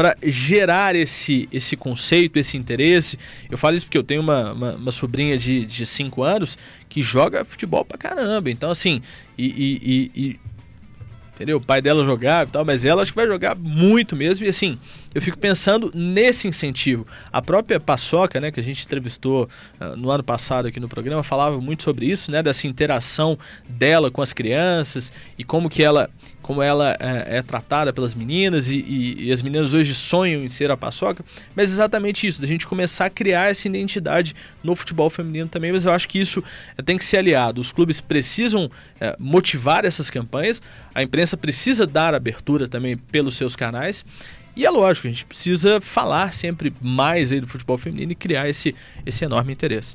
para 0.00 0.16
gerar 0.22 0.96
esse, 0.96 1.46
esse 1.52 1.76
conceito, 1.76 2.38
esse 2.38 2.56
interesse. 2.56 3.18
Eu 3.50 3.58
falo 3.58 3.76
isso 3.76 3.84
porque 3.84 3.98
eu 3.98 4.02
tenho 4.02 4.22
uma, 4.22 4.54
uma, 4.54 4.72
uma 4.76 4.90
sobrinha 4.90 5.36
de 5.36 5.84
5 5.84 6.22
anos 6.22 6.56
que 6.88 7.02
joga 7.02 7.44
futebol 7.44 7.84
pra 7.84 7.98
caramba. 7.98 8.50
Então, 8.50 8.70
assim, 8.70 9.02
e, 9.36 9.44
e, 9.46 10.10
e, 10.16 10.22
e 10.24 10.40
entendeu? 11.34 11.58
O 11.58 11.60
pai 11.60 11.82
dela 11.82 12.02
jogava 12.04 12.48
e 12.48 12.52
tal, 12.52 12.64
mas 12.64 12.82
ela 12.84 13.02
acho 13.02 13.12
que 13.12 13.16
vai 13.16 13.26
jogar 13.26 13.54
muito 13.56 14.16
mesmo. 14.16 14.44
E 14.46 14.48
assim, 14.48 14.78
eu 15.14 15.20
fico 15.20 15.38
pensando 15.38 15.90
nesse 15.94 16.48
incentivo. 16.48 17.06
A 17.32 17.42
própria 17.42 17.80
Paçoca, 17.80 18.38
né, 18.40 18.50
que 18.50 18.60
a 18.60 18.62
gente 18.62 18.84
entrevistou 18.84 19.48
uh, 19.80 19.96
no 19.96 20.10
ano 20.10 20.22
passado 20.22 20.68
aqui 20.68 20.78
no 20.78 20.88
programa, 20.88 21.22
falava 21.22 21.60
muito 21.60 21.82
sobre 21.82 22.06
isso, 22.06 22.30
né, 22.30 22.42
dessa 22.42 22.66
interação 22.66 23.38
dela 23.68 24.10
com 24.10 24.22
as 24.22 24.32
crianças 24.32 25.12
e 25.38 25.44
como 25.44 25.68
que 25.68 25.82
ela 25.82 26.08
como 26.50 26.62
ela 26.62 26.96
é, 26.98 27.36
é 27.36 27.42
tratada 27.42 27.92
pelas 27.92 28.12
meninas 28.12 28.68
e, 28.68 28.74
e, 28.78 29.28
e, 29.28 29.32
as 29.32 29.40
meninas 29.40 29.72
hoje 29.72 29.94
sonham 29.94 30.42
em 30.42 30.48
ser 30.48 30.68
a 30.68 30.76
paçoca, 30.76 31.24
mas 31.54 31.70
exatamente 31.70 32.26
isso, 32.26 32.40
da 32.40 32.46
gente 32.48 32.66
começar 32.66 33.04
a 33.04 33.10
criar 33.10 33.52
essa 33.52 33.68
identidade 33.68 34.34
no 34.60 34.74
futebol 34.74 35.08
feminino 35.08 35.48
também, 35.48 35.70
mas 35.70 35.84
eu 35.84 35.92
acho 35.92 36.08
que 36.08 36.18
isso 36.18 36.42
é, 36.76 36.82
tem 36.82 36.98
que 36.98 37.04
ser 37.04 37.18
aliado. 37.18 37.60
Os 37.60 37.70
clubes 37.70 38.00
precisam 38.00 38.68
é, 39.00 39.14
motivar 39.16 39.84
essas 39.84 40.10
campanhas, 40.10 40.60
a 40.92 41.04
imprensa 41.04 41.36
precisa 41.36 41.86
dar 41.86 42.16
abertura 42.16 42.66
também 42.66 42.96
pelos 42.96 43.36
seus 43.36 43.54
canais. 43.54 44.04
E 44.56 44.66
é 44.66 44.70
lógico, 44.70 45.06
a 45.06 45.10
gente 45.10 45.26
precisa 45.26 45.80
falar 45.80 46.34
sempre 46.34 46.74
mais 46.82 47.30
aí 47.30 47.40
do 47.40 47.46
futebol 47.46 47.78
feminino 47.78 48.10
e 48.10 48.16
criar 48.16 48.48
esse, 48.48 48.74
esse 49.06 49.24
enorme 49.24 49.52
interesse. 49.52 49.94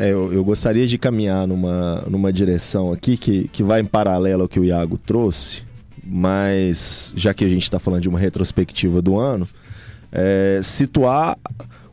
É, 0.00 0.12
eu, 0.12 0.32
eu, 0.32 0.44
gostaria 0.44 0.86
de 0.86 0.96
caminhar 0.96 1.44
numa, 1.48 2.04
numa 2.08 2.32
direção 2.32 2.92
aqui 2.92 3.16
que, 3.16 3.48
que 3.48 3.64
vai 3.64 3.80
em 3.80 3.84
paralelo 3.84 4.42
ao 4.42 4.48
que 4.48 4.60
o 4.60 4.64
Iago 4.64 4.96
trouxe, 4.96 5.64
mas 6.04 7.12
já 7.16 7.34
que 7.34 7.44
a 7.44 7.48
gente 7.48 7.64
está 7.64 7.80
falando 7.80 8.02
de 8.02 8.08
uma 8.08 8.18
retrospectiva 8.18 9.02
do 9.02 9.18
ano, 9.18 9.48
é, 10.12 10.60
situar 10.62 11.36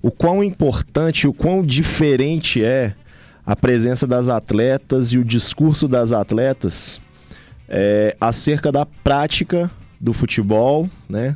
o 0.04 0.12
quão 0.12 0.44
importante, 0.44 1.28
o 1.28 1.34
quão 1.34 1.66
diferente 1.66 2.64
é 2.64 2.94
a 3.44 3.56
presença 3.56 4.06
das 4.06 4.30
atletas 4.30 5.12
e 5.12 5.18
o 5.18 5.26
discurso 5.26 5.88
das 5.88 6.12
atletas 6.12 7.02
é, 7.68 8.16
acerca 8.22 8.72
da 8.72 8.86
prática 8.86 9.72
do 10.00 10.14
futebol, 10.14 10.88
né? 11.10 11.36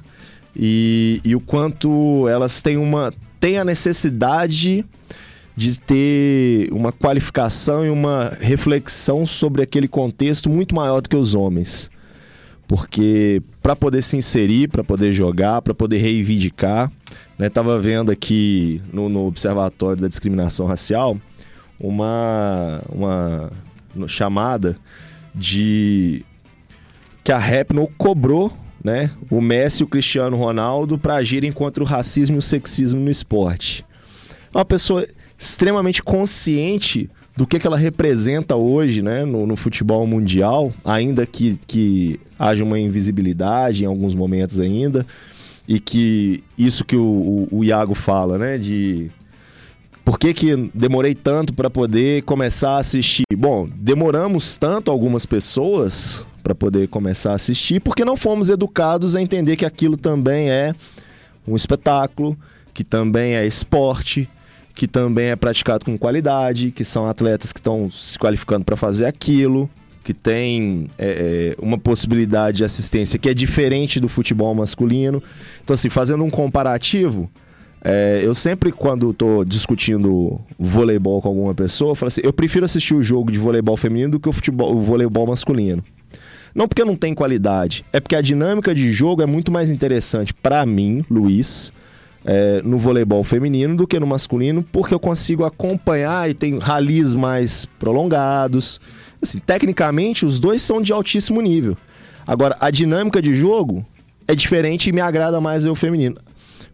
E, 0.55 1.19
e 1.25 1.35
o 1.35 1.39
quanto 1.39 2.27
elas 2.27 2.61
têm 2.61 2.77
uma 2.77 3.11
têm 3.39 3.57
a 3.57 3.65
necessidade 3.65 4.85
de 5.59 5.77
ter 5.77 6.71
uma 6.71 6.89
qualificação 6.89 7.85
e 7.85 7.89
uma 7.89 8.31
reflexão 8.39 9.25
sobre 9.25 9.61
aquele 9.61 9.89
contexto 9.89 10.49
muito 10.49 10.73
maior 10.73 11.01
do 11.01 11.09
que 11.09 11.17
os 11.17 11.35
homens. 11.35 11.91
Porque 12.65 13.41
para 13.61 13.75
poder 13.75 14.01
se 14.01 14.15
inserir, 14.15 14.69
para 14.69 14.85
poder 14.85 15.11
jogar, 15.11 15.61
para 15.61 15.73
poder 15.73 15.97
reivindicar, 15.97 16.89
né, 17.37 17.49
tava 17.49 17.77
vendo 17.77 18.09
aqui 18.09 18.81
no, 18.93 19.09
no, 19.09 19.25
Observatório 19.25 20.01
da 20.01 20.07
Discriminação 20.07 20.65
Racial 20.65 21.17
uma, 21.77 22.81
uma 22.89 23.51
chamada 24.07 24.77
de 25.35 26.23
que 27.21 27.33
a 27.33 27.37
Repno 27.37 27.85
cobrou 27.97 28.49
né, 28.81 29.11
o 29.29 29.41
Messi 29.41 29.83
e 29.83 29.85
o 29.85 29.87
Cristiano 29.87 30.37
Ronaldo 30.37 30.97
para 30.97 31.15
agirem 31.15 31.51
contra 31.51 31.83
o 31.83 31.85
racismo 31.85 32.37
e 32.37 32.39
o 32.39 32.41
sexismo 32.41 33.01
no 33.01 33.11
esporte. 33.11 33.85
Uma 34.53 34.63
pessoa 34.63 35.05
extremamente 35.39 36.03
consciente 36.03 37.09
do 37.35 37.47
que, 37.47 37.57
que 37.57 37.65
ela 37.65 37.77
representa 37.77 38.57
hoje 38.57 39.01
né, 39.01 39.23
no, 39.23 39.47
no, 39.47 39.55
futebol 39.55 40.05
mundial, 40.05 40.73
ainda 40.83 41.25
que, 41.25 41.57
que 41.65 42.19
haja 42.37 42.61
uma 42.61 42.77
invisibilidade 42.77 43.85
em 43.85 43.87
alguns 43.87 44.13
momentos 44.13 44.59
ainda, 44.59 45.07
e 45.65 45.79
que 45.79 46.43
isso 46.57 46.83
que 46.83 46.97
o, 46.97 47.47
o, 47.49 47.59
o 47.59 47.63
Iago 47.63 47.93
fala, 47.95 48.37
né, 48.37 48.57
de 48.57 49.09
por 50.03 50.19
que, 50.19 50.33
que 50.33 50.69
demorei 50.73 51.15
tanto 51.15 51.53
para 51.53 51.69
poder 51.69 52.23
começar 52.23 52.71
a 52.71 52.79
assistir? 52.79 53.23
Bom, 53.37 53.69
demoramos 53.73 54.57
tanto 54.57 54.91
algumas 54.91 55.25
pessoas 55.25 56.27
para 56.43 56.53
poder 56.53 56.89
começar 56.89 57.31
a 57.31 57.35
assistir 57.35 57.79
porque 57.79 58.03
não 58.03 58.17
fomos 58.17 58.49
educados 58.49 59.15
a 59.15 59.21
entender 59.21 59.55
que 59.55 59.65
aquilo 59.65 59.95
também 59.95 60.49
é 60.49 60.73
um 61.47 61.55
espetáculo, 61.55 62.35
que 62.73 62.83
também 62.83 63.35
é 63.35 63.45
esporte, 63.45 64.27
que 64.79 64.87
também 64.87 65.25
é 65.25 65.35
praticado 65.35 65.83
com 65.83 65.97
qualidade, 65.97 66.71
que 66.71 66.85
são 66.85 67.05
atletas 67.05 67.51
que 67.51 67.59
estão 67.59 67.91
se 67.91 68.17
qualificando 68.17 68.63
para 68.63 68.77
fazer 68.77 69.07
aquilo, 69.07 69.69
que 70.01 70.13
tem 70.13 70.87
é, 70.97 71.55
é, 71.57 71.61
uma 71.61 71.77
possibilidade 71.77 72.59
de 72.59 72.63
assistência 72.63 73.19
que 73.19 73.27
é 73.27 73.33
diferente 73.33 73.99
do 73.99 74.07
futebol 74.07 74.55
masculino. 74.55 75.21
Então, 75.61 75.73
assim, 75.73 75.89
fazendo 75.89 76.23
um 76.23 76.29
comparativo, 76.29 77.29
é, 77.83 78.21
eu 78.23 78.33
sempre, 78.33 78.71
quando 78.71 79.11
estou 79.11 79.43
discutindo 79.43 80.39
voleibol 80.57 81.21
com 81.21 81.27
alguma 81.27 81.53
pessoa, 81.53 81.91
eu 81.91 81.95
falo 81.95 82.07
assim: 82.07 82.21
eu 82.23 82.31
prefiro 82.31 82.63
assistir 82.63 82.95
o 82.95 83.03
jogo 83.03 83.33
de 83.33 83.37
voleibol 83.37 83.75
feminino 83.75 84.11
do 84.11 84.19
que 84.21 84.29
o, 84.29 84.31
futebol, 84.31 84.73
o 84.73 84.81
voleibol 84.81 85.27
masculino. 85.27 85.83
Não 86.55 86.69
porque 86.69 86.85
não 86.85 86.95
tem 86.95 87.13
qualidade, 87.13 87.83
é 87.91 87.99
porque 87.99 88.15
a 88.15 88.21
dinâmica 88.21 88.73
de 88.73 88.93
jogo 88.93 89.21
é 89.21 89.25
muito 89.25 89.51
mais 89.51 89.71
interessante 89.71 90.33
para 90.33 90.65
mim, 90.65 91.03
Luiz, 91.11 91.73
é, 92.31 92.61
no 92.63 92.77
voleibol 92.77 93.23
feminino 93.23 93.75
do 93.75 93.87
que 93.87 93.99
no 93.99 94.05
masculino, 94.05 94.61
porque 94.71 94.93
eu 94.93 94.99
consigo 94.99 95.43
acompanhar 95.43 96.29
e 96.29 96.35
tem 96.35 96.59
ralis 96.59 97.15
mais 97.15 97.65
prolongados. 97.79 98.79
Assim, 99.19 99.39
tecnicamente, 99.39 100.27
os 100.27 100.37
dois 100.37 100.61
são 100.61 100.79
de 100.79 100.93
altíssimo 100.93 101.41
nível. 101.41 101.75
Agora, 102.27 102.55
a 102.59 102.69
dinâmica 102.69 103.19
de 103.19 103.33
jogo 103.33 103.83
é 104.27 104.35
diferente 104.35 104.89
e 104.89 104.93
me 104.93 105.01
agrada 105.01 105.41
mais 105.41 105.63
ver 105.63 105.71
o 105.71 105.75
feminino. 105.75 106.17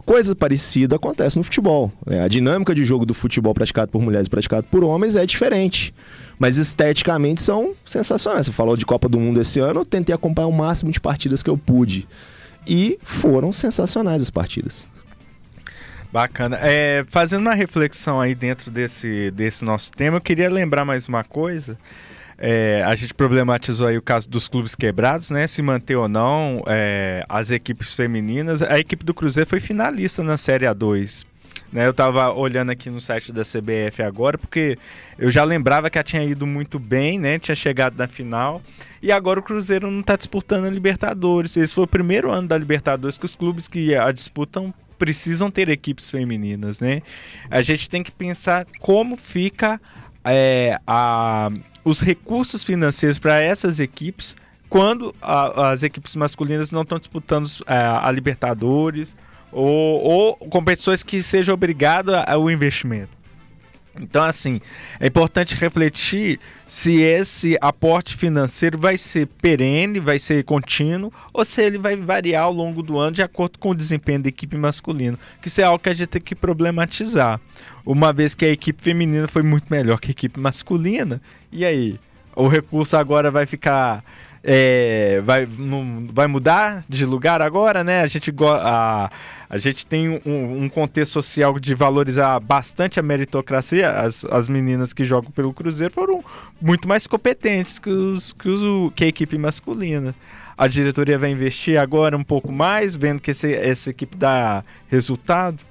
Coisa 0.05 0.35
parecida 0.35 0.97
acontece 0.97 1.37
no 1.37 1.43
futebol. 1.43 1.89
Né? 2.05 2.21
A 2.21 2.27
dinâmica 2.27 2.75
de 2.75 2.83
jogo 2.83 3.05
do 3.05 3.13
futebol 3.13 3.53
praticado 3.53 3.89
por 3.89 4.01
mulheres 4.01 4.27
e 4.27 4.29
praticado 4.29 4.67
por 4.69 4.83
homens 4.83 5.15
é 5.15 5.25
diferente. 5.25 5.93
Mas 6.37 6.57
esteticamente 6.57 7.41
são 7.41 7.73
sensacionais. 7.85 8.47
Você 8.47 8.51
falou 8.51 8.75
de 8.75 8.85
Copa 8.85 9.07
do 9.07 9.21
Mundo 9.21 9.39
esse 9.39 9.61
ano, 9.61 9.79
eu 9.79 9.85
tentei 9.85 10.13
acompanhar 10.13 10.47
o 10.47 10.51
máximo 10.51 10.91
de 10.91 10.99
partidas 10.99 11.41
que 11.41 11.49
eu 11.49 11.57
pude. 11.57 12.05
E 12.67 12.99
foram 13.03 13.53
sensacionais 13.53 14.21
as 14.21 14.29
partidas. 14.29 14.85
Bacana. 16.11 16.57
É, 16.61 17.05
fazendo 17.09 17.41
uma 17.41 17.53
reflexão 17.53 18.21
aí 18.21 18.33
dentro 18.33 18.71
desse, 18.71 19.31
desse 19.31 19.65
nosso 19.65 19.91
tema, 19.91 20.17
eu 20.17 20.21
queria 20.21 20.49
lembrar 20.49 20.85
mais 20.85 21.07
uma 21.07 21.23
coisa. 21.23 21.77
É, 22.37 22.83
a 22.83 22.95
gente 22.95 23.13
problematizou 23.13 23.87
aí 23.87 23.97
o 23.97 24.01
caso 24.01 24.29
dos 24.29 24.47
clubes 24.47 24.75
quebrados, 24.75 25.31
né? 25.31 25.47
Se 25.47 25.61
manter 25.61 25.95
ou 25.95 26.07
não 26.07 26.63
é, 26.67 27.23
as 27.29 27.51
equipes 27.51 27.93
femininas. 27.93 28.61
A 28.61 28.77
equipe 28.77 29.05
do 29.05 29.13
Cruzeiro 29.13 29.49
foi 29.49 29.59
finalista 29.59 30.21
na 30.23 30.35
Série 30.37 30.65
A2. 30.65 31.25
Né? 31.71 31.85
Eu 31.85 31.91
estava 31.91 32.31
olhando 32.31 32.71
aqui 32.71 32.89
no 32.89 33.01
site 33.01 33.31
da 33.31 33.43
CBF 33.43 34.01
agora, 34.03 34.37
porque 34.37 34.77
eu 35.17 35.31
já 35.31 35.43
lembrava 35.43 35.89
que 35.89 35.97
ela 35.97 36.03
tinha 36.03 36.23
ido 36.23 36.45
muito 36.45 36.77
bem, 36.79 37.17
né? 37.19 37.39
Tinha 37.39 37.55
chegado 37.55 37.97
na 37.97 38.07
final. 38.07 38.61
E 39.01 39.11
agora 39.11 39.39
o 39.39 39.43
Cruzeiro 39.43 39.89
não 39.89 40.01
está 40.01 40.15
disputando 40.15 40.65
a 40.65 40.69
Libertadores. 40.69 41.55
Esse 41.55 41.73
foi 41.73 41.85
o 41.85 41.87
primeiro 41.87 42.31
ano 42.31 42.47
da 42.47 42.57
Libertadores 42.57 43.17
que 43.17 43.25
os 43.25 43.35
clubes 43.35 43.67
que 43.67 43.95
a 43.95 44.11
disputam 44.11 44.73
precisam 44.97 45.51
ter 45.51 45.69
equipes 45.69 46.09
femininas, 46.09 46.79
né? 46.79 47.01
A 47.49 47.61
gente 47.61 47.89
tem 47.89 48.03
que 48.03 48.11
pensar 48.11 48.65
como 48.79 49.15
fica 49.15 49.79
é, 50.23 50.79
a, 50.85 51.49
os 51.83 52.01
recursos 52.01 52.63
financeiros 52.63 53.19
para 53.19 53.39
essas 53.41 53.79
equipes 53.79 54.35
quando 54.69 55.13
a, 55.21 55.71
as 55.71 55.83
equipes 55.83 56.15
masculinas 56.15 56.71
não 56.71 56.81
estão 56.81 56.97
disputando 56.97 57.47
a, 57.67 57.75
é, 57.75 58.07
a 58.07 58.11
Libertadores 58.11 59.15
ou, 59.51 60.01
ou 60.01 60.35
competições 60.49 61.03
que 61.03 61.23
seja 61.23 61.53
obrigado 61.53 62.13
ao 62.15 62.49
investimento. 62.49 63.14
Então, 63.99 64.23
assim, 64.23 64.59
é 64.99 65.07
importante 65.07 65.55
refletir 65.55 66.39
se 66.67 67.01
esse 67.01 67.57
aporte 67.61 68.15
financeiro 68.15 68.77
vai 68.77 68.97
ser 68.97 69.27
perene, 69.27 69.99
vai 69.99 70.19
ser 70.19 70.43
contínuo, 70.43 71.13
ou 71.33 71.45
se 71.45 71.61
ele 71.61 71.77
vai 71.77 71.95
variar 71.95 72.43
ao 72.43 72.51
longo 72.51 72.83
do 72.83 72.97
ano 72.97 73.13
de 73.13 73.21
acordo 73.21 73.57
com 73.57 73.69
o 73.69 73.75
desempenho 73.75 74.21
da 74.21 74.29
equipe 74.29 74.57
masculina. 74.57 75.17
Que 75.41 75.47
isso 75.47 75.61
é 75.61 75.63
algo 75.63 75.79
que 75.79 75.89
a 75.89 75.93
gente 75.93 76.09
tem 76.09 76.21
que 76.21 76.35
problematizar. 76.35 77.39
Uma 77.85 78.11
vez 78.11 78.35
que 78.35 78.45
a 78.45 78.49
equipe 78.49 78.83
feminina 78.83 79.27
foi 79.27 79.43
muito 79.43 79.67
melhor 79.69 79.99
que 79.99 80.09
a 80.09 80.11
equipe 80.11 80.39
masculina, 80.39 81.21
e 81.51 81.63
aí? 81.63 81.99
O 82.35 82.49
recurso 82.49 82.97
agora 82.97 83.31
vai 83.31 83.45
ficar 83.45 84.03
é, 84.47 85.21
vai, 85.25 85.47
não, 85.57 86.07
vai 86.13 86.27
mudar 86.27 86.85
de 86.87 87.03
lugar 87.03 87.41
agora, 87.41 87.83
né? 87.83 88.01
A 88.01 88.07
gente, 88.07 88.31
a, 88.61 89.09
a 89.49 89.57
gente 89.57 89.87
tem 89.87 90.21
um, 90.23 90.63
um, 90.63 90.69
contexto 90.69 91.13
social 91.13 91.57
de 91.57 91.73
valorizar 91.73 92.39
bastante 92.39 92.99
a 92.99 93.03
meritocracia. 93.03 93.89
As, 93.89 94.23
as 94.25 94.47
meninas 94.47 94.93
que 94.93 95.03
jogam 95.03 95.31
pelo 95.31 95.51
Cruzeiro 95.51 95.91
foram 95.91 96.23
muito 96.61 96.87
mais 96.87 97.07
competentes 97.07 97.79
que, 97.79 97.89
os, 97.89 98.33
que, 98.33 98.47
os, 98.47 98.93
que 98.93 99.05
a 99.05 99.07
equipe 99.07 99.35
masculina. 99.35 100.13
A 100.55 100.67
diretoria 100.67 101.17
vai 101.17 101.31
investir 101.31 101.79
agora 101.79 102.15
um 102.15 102.23
pouco 102.23 102.51
mais, 102.51 102.95
vendo 102.95 103.19
que 103.19 103.31
esse, 103.31 103.51
essa 103.51 103.89
equipe 103.89 104.15
dá 104.15 104.63
resultado. 104.87 105.63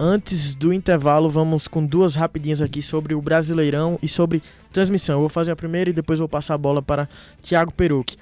Antes 0.00 0.54
do 0.54 0.72
intervalo, 0.72 1.28
vamos 1.28 1.66
com 1.66 1.84
duas 1.84 2.14
rapidinhas 2.14 2.62
aqui 2.62 2.80
sobre 2.80 3.16
o 3.16 3.20
Brasileirão 3.20 3.98
e 4.00 4.06
sobre 4.06 4.40
transmissão. 4.72 5.16
Eu 5.16 5.20
vou 5.22 5.28
fazer 5.28 5.50
a 5.50 5.56
primeira 5.56 5.90
e 5.90 5.92
depois 5.92 6.20
vou 6.20 6.28
passar 6.28 6.54
a 6.54 6.58
bola 6.58 6.80
para 6.80 7.08
Thiago 7.42 7.72
Perucchi. 7.72 8.16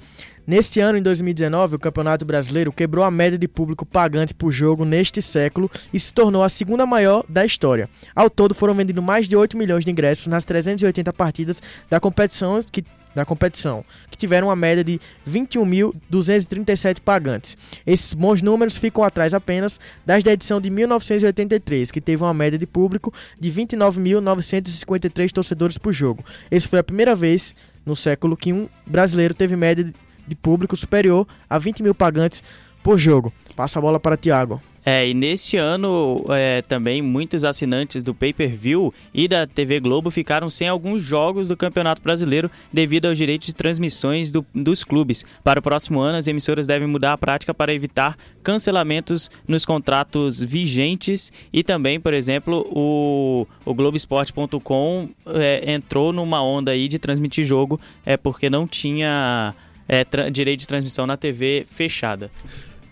Neste 0.46 0.80
ano, 0.80 0.96
em 0.96 1.02
2019, 1.02 1.76
o 1.76 1.78
Campeonato 1.78 2.24
Brasileiro 2.24 2.72
quebrou 2.72 3.04
a 3.04 3.10
média 3.10 3.38
de 3.38 3.46
público 3.46 3.84
pagante 3.84 4.32
por 4.32 4.50
jogo 4.50 4.86
neste 4.86 5.20
século 5.20 5.70
e 5.92 6.00
se 6.00 6.14
tornou 6.14 6.42
a 6.42 6.48
segunda 6.48 6.86
maior 6.86 7.22
da 7.28 7.44
história. 7.44 7.90
Ao 8.14 8.30
todo, 8.30 8.54
foram 8.54 8.74
vendidos 8.74 9.04
mais 9.04 9.28
de 9.28 9.36
8 9.36 9.54
milhões 9.54 9.84
de 9.84 9.90
ingressos 9.90 10.28
nas 10.28 10.44
380 10.44 11.12
partidas 11.12 11.62
da 11.90 12.00
competição 12.00 12.58
que 12.72 12.82
da 13.16 13.24
competição, 13.24 13.82
que 14.10 14.18
tiveram 14.18 14.48
uma 14.48 14.54
média 14.54 14.84
de 14.84 15.00
21.237 15.28 17.00
pagantes. 17.00 17.56
Esses 17.86 18.12
bons 18.12 18.42
números 18.42 18.76
ficam 18.76 19.02
atrás 19.02 19.32
apenas 19.32 19.80
das 20.04 20.22
da 20.22 20.32
edição 20.32 20.60
de 20.60 20.68
1983, 20.68 21.90
que 21.90 22.00
teve 22.00 22.22
uma 22.22 22.34
média 22.34 22.58
de 22.58 22.66
público 22.66 23.12
de 23.40 23.50
29.953 23.50 25.32
torcedores 25.32 25.78
por 25.78 25.94
jogo. 25.94 26.22
Essa 26.50 26.68
foi 26.68 26.78
a 26.78 26.84
primeira 26.84 27.16
vez 27.16 27.54
no 27.86 27.96
século 27.96 28.36
que 28.36 28.52
um 28.52 28.68
brasileiro 28.86 29.32
teve 29.32 29.56
média 29.56 29.90
de 30.28 30.34
público 30.36 30.76
superior 30.76 31.26
a 31.48 31.58
20 31.58 31.82
mil 31.82 31.94
pagantes 31.94 32.42
por 32.82 32.98
jogo. 32.98 33.32
Passa 33.54 33.78
a 33.78 33.82
bola 33.82 33.98
para 33.98 34.18
Thiago. 34.18 34.60
É, 34.88 35.08
e 35.08 35.12
neste 35.12 35.56
ano 35.56 36.24
é, 36.28 36.62
também 36.62 37.02
muitos 37.02 37.44
assinantes 37.44 38.04
do 38.04 38.14
pay-per-view 38.14 38.94
e 39.12 39.26
da 39.26 39.44
TV 39.44 39.80
Globo 39.80 40.12
ficaram 40.12 40.48
sem 40.48 40.68
alguns 40.68 41.02
jogos 41.02 41.48
do 41.48 41.56
Campeonato 41.56 42.00
Brasileiro 42.00 42.48
devido 42.72 43.06
aos 43.06 43.18
direitos 43.18 43.48
de 43.48 43.54
transmissões 43.56 44.30
do, 44.30 44.46
dos 44.54 44.84
clubes. 44.84 45.24
Para 45.42 45.58
o 45.58 45.62
próximo 45.62 45.98
ano, 45.98 46.18
as 46.18 46.28
emissoras 46.28 46.68
devem 46.68 46.86
mudar 46.86 47.14
a 47.14 47.18
prática 47.18 47.52
para 47.52 47.74
evitar 47.74 48.16
cancelamentos 48.44 49.28
nos 49.48 49.64
contratos 49.64 50.40
vigentes 50.40 51.32
e 51.52 51.64
também, 51.64 51.98
por 51.98 52.14
exemplo, 52.14 52.64
o, 52.70 53.44
o 53.64 53.74
Globoesporte.com 53.74 55.08
é, 55.34 55.72
entrou 55.72 56.12
numa 56.12 56.40
onda 56.40 56.70
aí 56.70 56.86
de 56.86 57.00
transmitir 57.00 57.44
jogo 57.44 57.80
é 58.04 58.16
porque 58.16 58.48
não 58.48 58.68
tinha 58.68 59.52
é, 59.88 60.04
direito 60.30 60.60
de 60.60 60.68
transmissão 60.68 61.08
na 61.08 61.16
TV 61.16 61.66
fechada. 61.68 62.30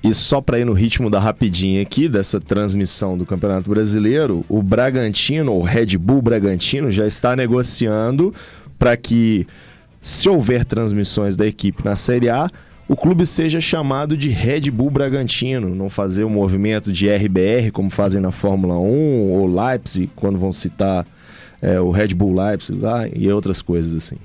E 0.05 0.13
só 0.13 0.43
para 0.43 0.59
ir 0.59 0.67
no 0.67 0.75
ritmo 0.75 1.09
da 1.09 1.19
rapidinha 1.19 1.81
aqui, 1.81 2.11
dessa 2.11 2.39
transmissão 2.39 3.17
do 3.17 3.25
Campeonato 3.25 3.71
Brasileiro, 3.71 4.45
o 4.51 4.63
Bragantino, 4.63 5.55
o 5.55 5.63
Red 5.63 5.97
Bull 5.97 6.21
Bragantino, 6.21 6.91
já 6.91 7.07
está 7.07 7.35
negociando 7.35 8.35
para 8.79 8.99
que, 8.99 9.47
se 10.03 10.29
houver 10.29 10.67
transmissões 10.67 11.37
da 11.37 11.47
equipe 11.47 11.83
na 11.83 11.97
Série 11.97 12.29
A, 12.29 12.51
o 12.87 12.95
clube 12.95 13.27
seja 13.27 13.63
chamado 13.63 14.15
de 14.15 14.29
Red 14.29 14.71
Bull 14.71 14.91
Bragantino, 14.91 15.75
não 15.75 15.89
fazer 15.89 16.25
o 16.25 16.27
um 16.27 16.31
movimento 16.31 16.93
de 16.93 17.09
RBR 17.09 17.71
como 17.73 17.89
fazem 17.89 18.21
na 18.21 18.31
Fórmula 18.31 18.79
1 18.79 19.33
ou 19.33 19.47
Leipzig, 19.47 20.11
quando 20.15 20.39
vão 20.39 20.53
citar 20.53 21.07
é, 21.63 21.81
o 21.81 21.91
Red 21.91 22.09
Bull 22.09 22.35
Leipzig 22.35 22.79
lá 22.79 23.09
e 23.09 23.33
outras 23.33 23.63
coisas 23.63 23.97
assim. 23.97 24.17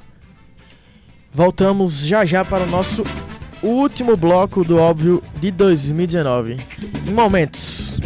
Voltamos 1.31 2.05
já 2.05 2.25
já 2.25 2.43
para 2.43 2.65
o 2.65 2.67
nosso 2.67 3.01
último 3.61 4.15
bloco 4.15 4.63
do 4.63 4.77
óbvio 4.77 5.23
de 5.39 5.51
2019. 5.51 6.57
Em 7.07 7.11
momentos. 7.11 7.99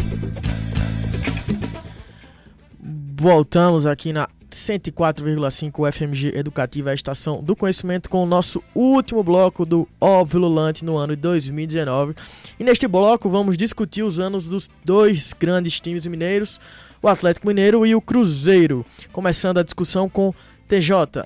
Voltamos 3.16 3.86
aqui 3.86 4.12
na 4.12 4.28
104,5 4.50 5.92
FMG 5.92 6.32
Educativa, 6.36 6.90
a 6.90 6.94
estação 6.94 7.42
do 7.42 7.56
conhecimento, 7.56 8.08
com 8.08 8.22
o 8.22 8.26
nosso 8.26 8.62
último 8.74 9.22
bloco 9.22 9.66
do 9.66 9.88
Óbvio 10.00 10.40
Lulante 10.40 10.84
no 10.84 10.96
ano 10.96 11.16
de 11.16 11.22
2019. 11.22 12.14
E 12.58 12.64
neste 12.64 12.86
bloco 12.86 13.28
vamos 13.28 13.56
discutir 13.56 14.02
os 14.02 14.20
anos 14.20 14.48
dos 14.48 14.70
dois 14.84 15.32
grandes 15.32 15.80
times 15.80 16.06
mineiros, 16.06 16.60
o 17.02 17.08
Atlético 17.08 17.48
Mineiro 17.48 17.84
e 17.84 17.94
o 17.94 18.00
Cruzeiro. 18.00 18.86
Começando 19.12 19.58
a 19.58 19.62
discussão 19.62 20.08
com 20.08 20.32
TJ. 20.68 21.24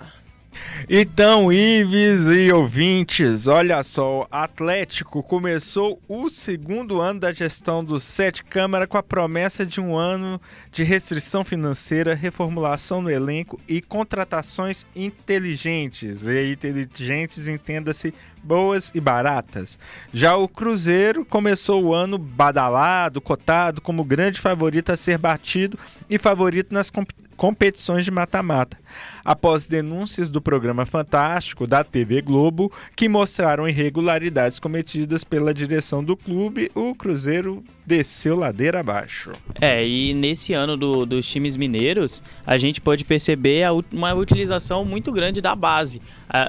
Então, 0.89 1.53
Ives 1.53 2.29
e 2.29 2.53
ouvintes, 2.53 3.47
olha 3.47 3.83
só, 3.83 4.21
o 4.21 4.27
Atlético 4.31 5.23
começou 5.23 6.01
o 6.09 6.31
segundo 6.31 7.01
ano 7.01 7.21
da 7.21 7.33
gestão 7.33 7.85
do 7.85 8.01
Sete 8.01 8.43
Câmara 8.43 8.87
com 8.87 8.97
a 8.97 9.03
promessa 9.03 9.67
de 9.67 9.81
um 9.81 9.97
ano 9.97 10.41
de 10.71 10.85
restrição 10.85 11.45
financeira, 11.45 12.15
reformulação 12.15 13.03
no 13.03 13.11
elenco 13.11 13.61
e 13.69 13.83
contratações 13.83 14.87
inteligentes. 14.97 16.27
E 16.27 16.53
inteligentes, 16.53 17.49
entenda-se, 17.49 18.15
boas 18.49 18.91
e 18.95 19.01
baratas. 19.01 19.79
Já 20.11 20.35
o 20.35 20.49
Cruzeiro 20.49 21.23
começou 21.23 21.85
o 21.85 21.95
ano 21.95 22.17
badalado, 22.17 23.21
cotado 23.21 23.83
como 23.83 24.03
grande 24.03 24.41
favorito 24.41 24.91
a 24.91 24.97
ser 24.97 25.19
batido 25.19 25.79
e 26.09 26.19
favorito 26.19 26.73
nas 26.73 26.89
competições 26.89 27.29
competições 27.39 28.05
de 28.05 28.11
mata-mata, 28.11 28.77
após 29.25 29.69
denúncias 29.69 30.29
do 30.29 30.43
programa 30.43 30.85
Fantástico 30.85 31.69
da 31.69 31.85
TV 31.85 32.21
Globo 32.21 32.71
que 32.97 33.09
mostraram 33.09 33.69
irregularidades 33.69 34.59
cometidas 34.59 35.23
pela 35.23 35.55
direção 35.55 36.03
do 36.03 36.17
clube, 36.17 36.69
o 36.75 36.97
Cruzeiro 36.97 37.63
desceu 37.87 38.37
ladeira 38.37 38.81
abaixo. 38.81 39.33
É, 39.59 39.87
e 39.87 40.13
nesse 40.13 40.53
ano 40.53 40.77
do, 40.77 41.07
dos 41.07 41.27
times 41.27 41.57
mineiros, 41.57 42.23
a 42.45 42.59
gente 42.59 42.81
pode 42.81 43.05
perceber 43.05 43.65
uma 43.93 44.13
utilização 44.13 44.85
muito 44.85 45.11
grande 45.11 45.41
da 45.41 45.55
base. 45.55 46.03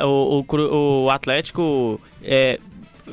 O, 0.04 0.44
o, 0.46 1.04
o, 1.06 1.10
Atlético 1.10 1.89
é, 2.24 2.60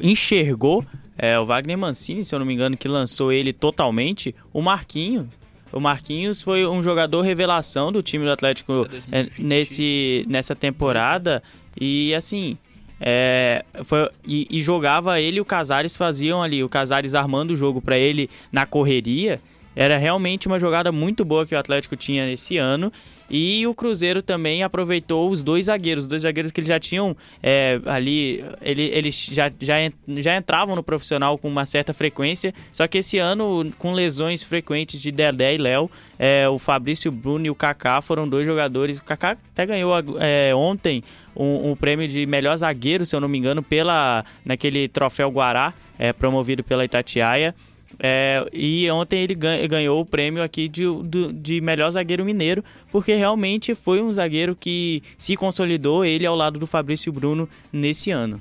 enxergou 0.03 0.85
é, 1.17 1.39
o 1.39 1.47
Wagner 1.47 1.79
Mancini, 1.79 2.25
se 2.25 2.35
eu 2.35 2.39
não 2.39 2.47
me 2.47 2.55
engano, 2.55 2.77
que 2.77 2.89
lançou 2.89 3.33
ele 3.33 3.53
totalmente, 3.53 4.35
o 4.53 4.61
Marquinhos 4.61 5.27
o 5.73 5.81
Marquinhos 5.81 6.41
foi 6.41 6.67
um 6.67 6.83
jogador 6.83 7.23
revelação 7.23 7.91
do 7.91 8.03
time 8.03 8.25
do 8.25 8.31
Atlético 8.31 8.89
é, 9.11 9.29
nesse, 9.39 10.25
nessa 10.29 10.55
temporada. 10.55 11.43
E 11.79 12.15
assim, 12.15 12.57
é, 13.01 13.65
foi, 13.85 14.09
e, 14.25 14.47
e, 14.51 14.63
jogava 14.63 15.21
ele 15.21 15.39
e 15.39 15.41
o 15.41 15.45
Casares 15.45 15.97
faziam 15.97 16.43
ali, 16.43 16.63
o 16.63 16.69
Casares 16.69 17.15
armando 17.15 17.51
o 17.51 17.57
jogo 17.57 17.83
para 17.83 17.99
ele 17.99 18.31
na 18.51 18.65
correria. 18.65 19.41
Era 19.75 19.99
realmente 19.99 20.47
uma 20.47 20.59
jogada 20.59 20.91
muito 20.91 21.25
boa 21.25 21.45
que 21.45 21.55
o 21.55 21.59
Atlético 21.59 21.97
tinha 21.97 22.31
esse 22.33 22.57
ano. 22.57 22.91
E 23.31 23.67
o 23.67 23.75
Cruzeiro 23.75 24.23
também 24.23 24.63
aproveitou 24.63 25.31
os 25.31 25.43
dois 25.43 25.67
zagueiros, 25.67 26.05
os 26.05 26.09
dois 26.09 26.23
zagueiros 26.23 26.53
que 26.53 26.61
eles 26.61 26.69
já 26.69 26.79
tinham 26.79 27.17
é, 27.43 27.81
ali, 27.87 28.45
ele, 28.63 28.85
eles 28.85 29.29
já, 29.31 29.51
já, 29.61 29.75
já 30.19 30.37
entravam 30.37 30.77
no 30.77 30.83
profissional 30.83 31.37
com 31.37 31.49
uma 31.49 31.67
certa 31.67 31.93
frequência, 31.93 32.55
só 32.73 32.87
que 32.87 32.99
esse 32.99 33.19
ano, 33.19 33.73
com 33.79 33.93
lesões 33.93 34.43
frequentes 34.43 35.01
de 35.01 35.11
Dedé 35.11 35.55
e 35.55 35.59
Léo, 35.59 35.91
é, 36.19 36.49
o 36.49 36.59
Fabrício 36.59 37.11
Bruno 37.11 37.47
e 37.47 37.51
o 37.51 37.55
Kaká 37.55 38.01
foram 38.01 38.29
dois 38.29 38.47
jogadores. 38.47 38.99
O 38.99 39.05
Kaká 39.05 39.37
até 39.53 39.67
ganhou 39.67 39.93
é, 40.19 40.55
ontem 40.55 41.03
um, 41.35 41.71
um, 41.71 41.77
prêmio 41.77 42.09
de 42.09 42.25
melhor 42.27 42.57
zagueiro, 42.57 43.05
se 43.05 43.15
eu 43.15 43.21
não 43.21 43.29
me 43.29 43.39
engano, 43.39 43.63
pela 43.63 44.25
naquele 44.45 44.89
troféu 44.89 45.31
Guará, 45.31 45.75
é, 45.99 46.13
promovido 46.13 46.65
pela 46.65 46.85
Itatiaia. 46.85 47.55
É, 47.99 48.47
e 48.53 48.91
ontem 48.91 49.23
ele 49.23 49.35
ganhou 49.35 50.01
o 50.01 50.05
prêmio 50.05 50.43
aqui 50.43 50.69
de, 50.69 50.85
de, 51.33 51.61
melhor 51.61 51.91
zagueiro 51.91 52.25
mineiro, 52.25 52.63
porque 52.93 53.15
realmente 53.15 53.75
foi 53.75 54.03
um 54.03 54.13
zagueiro 54.13 54.55
que 54.55 55.03
se 55.17 55.37
consolidou 55.37 56.05
ele 56.05 56.27
ao 56.27 56.37
lado 56.37 56.59
do 56.59 56.67
Fabrício 56.67 57.11
Bruno 57.11 57.49
nesse 57.73 58.11
ano. 58.11 58.41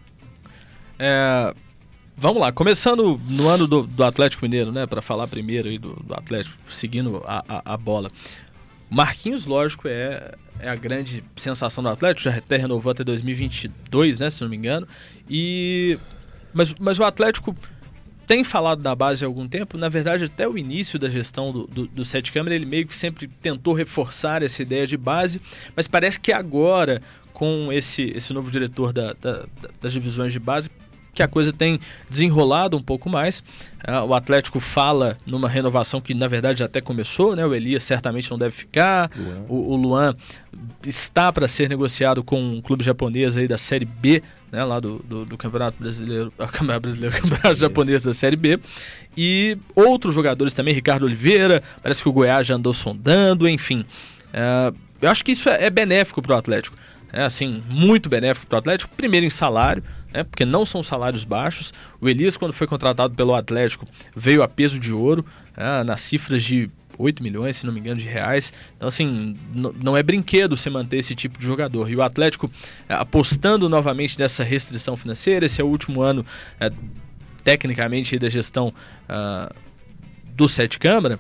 É, 0.99 1.53
vamos 2.17 2.41
lá, 2.41 2.51
começando 2.51 3.19
no 3.29 3.47
ano 3.47 3.65
do, 3.65 3.83
do 3.83 4.03
Atlético 4.03 4.43
Mineiro, 4.43 4.71
né, 4.71 4.85
para 4.85 5.01
falar 5.01 5.27
primeiro 5.27 5.69
aí 5.69 5.77
do, 5.77 5.93
do 5.93 6.13
Atlético, 6.13 6.55
seguindo 6.69 7.23
a, 7.25 7.43
a, 7.47 7.73
a, 7.73 7.77
bola. 7.77 8.11
Marquinhos, 8.89 9.45
lógico, 9.45 9.87
é, 9.87 10.33
é 10.59 10.67
a 10.67 10.75
grande 10.75 11.23
sensação 11.37 11.81
do 11.81 11.89
Atlético, 11.89 12.29
já 12.29 12.37
até 12.37 12.57
renovou 12.57 12.91
até 12.91 13.05
2022, 13.05 14.19
né, 14.19 14.29
se 14.29 14.41
não 14.41 14.49
me 14.49 14.57
engano. 14.57 14.85
E 15.29 15.97
mas, 16.55 16.73
mas 16.79 16.97
o 16.97 17.03
Atlético 17.03 17.53
tem 18.27 18.43
falado 18.43 18.81
da 18.81 18.95
base 18.95 19.23
há 19.23 19.27
algum 19.27 19.47
tempo, 19.47 19.77
na 19.77 19.89
verdade, 19.89 20.25
até 20.25 20.47
o 20.47 20.57
início 20.57 20.97
da 20.97 21.09
gestão 21.09 21.51
do, 21.51 21.67
do, 21.67 21.87
do 21.87 22.05
Sete 22.05 22.31
Câmara, 22.31 22.55
ele 22.55 22.65
meio 22.65 22.87
que 22.87 22.95
sempre 22.95 23.27
tentou 23.27 23.73
reforçar 23.73 24.43
essa 24.43 24.61
ideia 24.61 24.87
de 24.87 24.97
base, 24.97 25.41
mas 25.75 25.87
parece 25.87 26.19
que 26.19 26.31
agora, 26.31 27.01
com 27.33 27.71
esse, 27.71 28.13
esse 28.15 28.33
novo 28.33 28.49
diretor 28.49 28.91
da, 28.91 29.13
da, 29.13 29.45
das 29.81 29.93
divisões 29.93 30.33
de 30.33 30.39
base, 30.39 30.69
que 31.15 31.23
a 31.23 31.27
coisa 31.27 31.53
tem 31.53 31.79
desenrolado 32.09 32.75
um 32.77 32.81
pouco 32.81 33.09
mais. 33.09 33.39
Uh, 33.87 34.03
o 34.09 34.13
Atlético 34.13 34.59
fala 34.59 35.17
numa 35.25 35.47
renovação 35.47 36.01
que 36.01 36.13
na 36.13 36.27
verdade 36.27 36.59
já 36.59 36.65
até 36.65 36.81
começou, 36.81 37.35
né? 37.35 37.45
O 37.45 37.55
Elias 37.55 37.83
certamente 37.83 38.29
não 38.29 38.37
deve 38.37 38.53
ficar. 38.53 39.09
Luan. 39.15 39.45
O, 39.47 39.71
o, 39.71 39.75
Luan 39.77 40.15
está 40.85 41.31
para 41.31 41.47
ser 41.47 41.69
negociado 41.69 42.21
com 42.21 42.43
um 42.43 42.61
clube 42.61 42.83
japonês 42.83 43.37
aí 43.37 43.47
da 43.47 43.57
Série 43.57 43.85
B, 43.85 44.21
né? 44.55 44.63
Lá 44.63 44.79
do, 44.79 44.99
do, 44.99 45.25
do 45.25 45.37
Campeonato 45.37 45.77
Brasileiro, 45.77 46.31
Campeonato 46.39 46.79
Brasileiro, 46.79 47.15
Campeonato 47.21 47.55
Japonês 47.55 48.03
da 48.03 48.13
Série 48.13 48.37
B. 48.37 48.57
E 49.17 49.57
outros 49.75 50.15
jogadores 50.15 50.53
também, 50.53 50.73
Ricardo 50.73 51.03
Oliveira, 51.03 51.61
parece 51.83 52.01
que 52.01 52.07
o 52.07 52.13
Goiás 52.13 52.47
já 52.47 52.55
andou 52.55 52.73
sondando, 52.73 53.47
enfim. 53.49 53.85
Uh, 54.29 54.75
eu 55.01 55.09
acho 55.09 55.23
que 55.25 55.33
isso 55.33 55.49
é, 55.49 55.65
é 55.65 55.69
benéfico 55.69 56.21
para 56.21 56.35
o 56.35 56.37
Atlético. 56.37 56.77
É 57.11 57.23
assim, 57.23 57.61
muito 57.69 58.09
benéfico 58.09 58.47
para 58.47 58.55
o 58.55 58.59
Atlético. 58.59 58.95
Primeiro 58.95 59.25
em 59.25 59.29
salário, 59.29 59.83
né, 60.13 60.23
porque 60.23 60.45
não 60.45 60.65
são 60.65 60.81
salários 60.81 61.25
baixos. 61.25 61.73
O 61.99 62.07
Elias, 62.07 62.37
quando 62.37 62.53
foi 62.53 62.65
contratado 62.65 63.13
pelo 63.13 63.35
Atlético, 63.35 63.85
veio 64.15 64.41
a 64.41 64.47
peso 64.47 64.79
de 64.79 64.93
ouro, 64.93 65.25
né, 65.55 65.83
nas 65.83 66.01
cifras 66.01 66.43
de 66.43 66.69
8 66.97 67.21
milhões, 67.21 67.57
se 67.57 67.65
não 67.65 67.73
me 67.73 67.79
engano, 67.79 67.99
de 67.99 68.07
reais. 68.07 68.53
Então, 68.75 68.87
assim, 68.87 69.35
não 69.53 69.95
é 69.95 70.03
brinquedo 70.03 70.55
você 70.55 70.69
manter 70.69 70.97
esse 70.97 71.15
tipo 71.15 71.37
de 71.37 71.45
jogador. 71.45 71.89
E 71.89 71.95
o 71.95 72.01
Atlético 72.01 72.49
é, 72.87 72.93
apostando 72.93 73.67
novamente 73.69 74.19
nessa 74.19 74.43
restrição 74.43 74.95
financeira, 74.95 75.45
esse 75.45 75.61
é 75.61 75.63
o 75.63 75.67
último 75.67 76.01
ano, 76.01 76.25
é, 76.59 76.71
tecnicamente, 77.43 78.17
da 78.17 78.29
gestão 78.29 78.73
uh, 79.09 79.53
do 80.33 80.49
Sete 80.49 80.79
Câmara. 80.79 81.19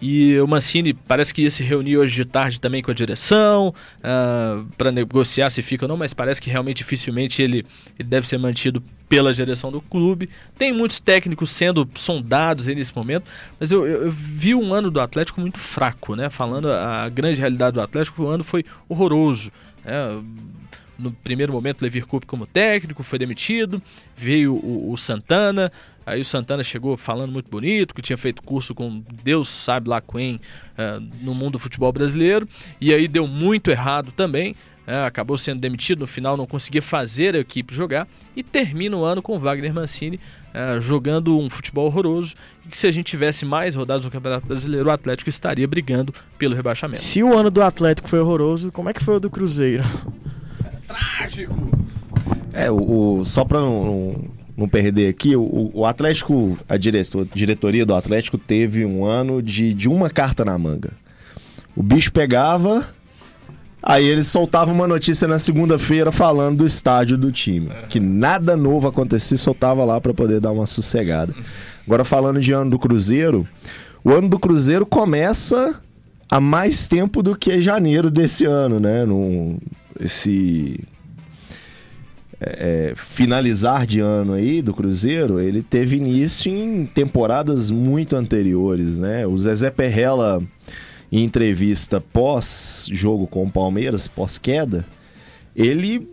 E 0.00 0.38
o 0.38 0.46
Mancini 0.46 0.94
parece 0.94 1.34
que 1.34 1.42
ia 1.42 1.50
se 1.50 1.62
reunir 1.62 1.96
hoje 1.96 2.14
de 2.14 2.24
tarde 2.24 2.60
também 2.60 2.82
com 2.82 2.90
a 2.90 2.94
direção 2.94 3.68
uh, 3.68 3.74
ah, 4.02 4.64
para 4.76 4.92
negociar 4.92 5.50
se 5.50 5.60
fica 5.60 5.86
ou 5.86 5.88
não, 5.88 5.96
mas 5.96 6.14
parece 6.14 6.40
que 6.40 6.48
realmente 6.48 6.78
dificilmente 6.78 7.42
ele, 7.42 7.66
ele 7.98 8.08
deve 8.08 8.28
ser 8.28 8.38
mantido 8.38 8.80
pela 9.08 9.32
direção 9.32 9.72
do 9.72 9.80
clube. 9.80 10.28
Tem 10.56 10.72
muitos 10.72 11.00
técnicos 11.00 11.50
sendo 11.50 11.88
sondados 11.94 12.66
nesse 12.66 12.94
momento, 12.94 13.30
mas 13.58 13.70
eu, 13.70 13.86
eu, 13.86 14.04
eu, 14.04 14.10
vi 14.10 14.54
um 14.54 14.74
ano 14.74 14.90
do 14.90 15.00
Atlético 15.00 15.40
muito 15.40 15.58
fraco, 15.58 16.14
né? 16.14 16.28
Falando 16.28 16.70
a, 16.70 17.04
a 17.04 17.08
grande 17.08 17.40
realidade 17.40 17.74
do 17.74 17.80
Atlético, 17.80 18.24
o 18.24 18.28
ano 18.28 18.44
foi 18.44 18.64
horroroso. 18.88 19.50
Né? 19.84 20.22
No 20.98 21.12
primeiro 21.12 21.52
momento, 21.52 21.80
Levir 21.80 22.06
Coupe 22.06 22.26
como 22.26 22.44
técnico, 22.44 23.02
foi 23.02 23.18
demitido, 23.18 23.80
veio 24.16 24.54
o, 24.54 24.92
o 24.92 24.96
Santana, 24.96 25.72
Aí 26.08 26.22
o 26.22 26.24
Santana 26.24 26.64
chegou 26.64 26.96
falando 26.96 27.30
muito 27.30 27.50
bonito, 27.50 27.94
que 27.94 28.00
tinha 28.00 28.16
feito 28.16 28.42
curso 28.42 28.74
com 28.74 29.04
Deus 29.22 29.46
sabe 29.46 29.90
lá 29.90 30.00
quem 30.00 30.36
uh, 30.36 31.06
no 31.20 31.34
mundo 31.34 31.52
do 31.52 31.58
futebol 31.58 31.92
brasileiro. 31.92 32.48
E 32.80 32.94
aí 32.94 33.06
deu 33.06 33.26
muito 33.26 33.70
errado 33.70 34.10
também. 34.12 34.56
Uh, 34.88 35.04
acabou 35.04 35.36
sendo 35.36 35.60
demitido, 35.60 36.00
no 36.00 36.06
final 36.06 36.34
não 36.34 36.46
conseguia 36.46 36.80
fazer 36.80 37.34
a 37.34 37.38
equipe 37.40 37.74
jogar. 37.74 38.08
E 38.34 38.42
termina 38.42 38.96
o 38.96 39.04
ano 39.04 39.20
com 39.20 39.38
Wagner 39.38 39.74
Mancini 39.74 40.18
uh, 40.54 40.80
jogando 40.80 41.38
um 41.38 41.50
futebol 41.50 41.84
horroroso. 41.84 42.34
E 42.64 42.70
que 42.70 42.78
se 42.78 42.86
a 42.86 42.90
gente 42.90 43.04
tivesse 43.04 43.44
mais 43.44 43.74
rodadas 43.74 44.06
no 44.06 44.10
Campeonato 44.10 44.46
Brasileiro, 44.46 44.88
o 44.88 44.90
Atlético 44.90 45.28
estaria 45.28 45.68
brigando 45.68 46.14
pelo 46.38 46.54
rebaixamento. 46.54 47.00
Se 47.00 47.22
o 47.22 47.36
ano 47.36 47.50
do 47.50 47.60
Atlético 47.60 48.08
foi 48.08 48.18
horroroso, 48.18 48.72
como 48.72 48.88
é 48.88 48.94
que 48.94 49.04
foi 49.04 49.16
o 49.16 49.20
do 49.20 49.28
Cruzeiro? 49.28 49.84
trágico! 50.86 51.54
É, 52.52 52.70
o, 52.70 53.18
o 53.20 53.24
só 53.26 53.44
para 53.44 53.60
não, 53.60 54.24
não 54.56 54.68
perder 54.68 55.08
aqui, 55.08 55.36
o, 55.36 55.70
o 55.74 55.84
Atlético, 55.84 56.58
a 56.66 56.76
diretoria 56.76 57.84
do 57.84 57.94
Atlético 57.94 58.38
teve 58.38 58.86
um 58.86 59.04
ano 59.04 59.42
de, 59.42 59.74
de 59.74 59.88
uma 59.88 60.08
carta 60.08 60.44
na 60.44 60.58
manga. 60.58 60.92
O 61.76 61.82
bicho 61.82 62.10
pegava, 62.10 62.88
aí 63.82 64.06
eles 64.06 64.26
soltavam 64.26 64.74
uma 64.74 64.86
notícia 64.86 65.28
na 65.28 65.38
segunda-feira 65.38 66.10
falando 66.12 66.58
do 66.58 66.66
estádio 66.66 67.16
do 67.16 67.32
time. 67.32 67.70
Que 67.88 68.00
nada 68.00 68.56
novo 68.56 68.88
acontecia, 68.88 69.36
soltava 69.36 69.84
lá 69.84 70.00
para 70.00 70.14
poder 70.14 70.40
dar 70.40 70.52
uma 70.52 70.66
sossegada. 70.66 71.34
Agora 71.86 72.04
falando 72.04 72.40
de 72.40 72.52
ano 72.52 72.70
do 72.70 72.78
Cruzeiro, 72.78 73.46
o 74.04 74.10
ano 74.10 74.28
do 74.28 74.38
Cruzeiro 74.38 74.84
começa 74.84 75.80
há 76.30 76.40
mais 76.40 76.86
tempo 76.86 77.22
do 77.22 77.36
que 77.36 77.60
janeiro 77.60 78.10
desse 78.10 78.44
ano, 78.44 78.78
né? 78.78 79.04
No, 79.04 79.58
esse 79.98 80.78
é, 82.40 82.90
é, 82.90 82.94
finalizar 82.94 83.84
de 83.84 83.98
ano 83.98 84.34
aí 84.34 84.62
do 84.62 84.72
Cruzeiro, 84.72 85.40
ele 85.40 85.60
teve 85.60 85.96
início 85.96 86.52
em 86.52 86.86
temporadas 86.86 87.70
muito 87.70 88.14
anteriores, 88.14 88.98
né? 88.98 89.26
O 89.26 89.36
Zezé 89.36 89.70
Perrella, 89.70 90.40
em 91.10 91.24
entrevista 91.24 92.00
pós-jogo 92.00 93.26
com 93.26 93.44
o 93.44 93.50
Palmeiras, 93.50 94.06
pós-queda, 94.08 94.84
ele 95.56 96.08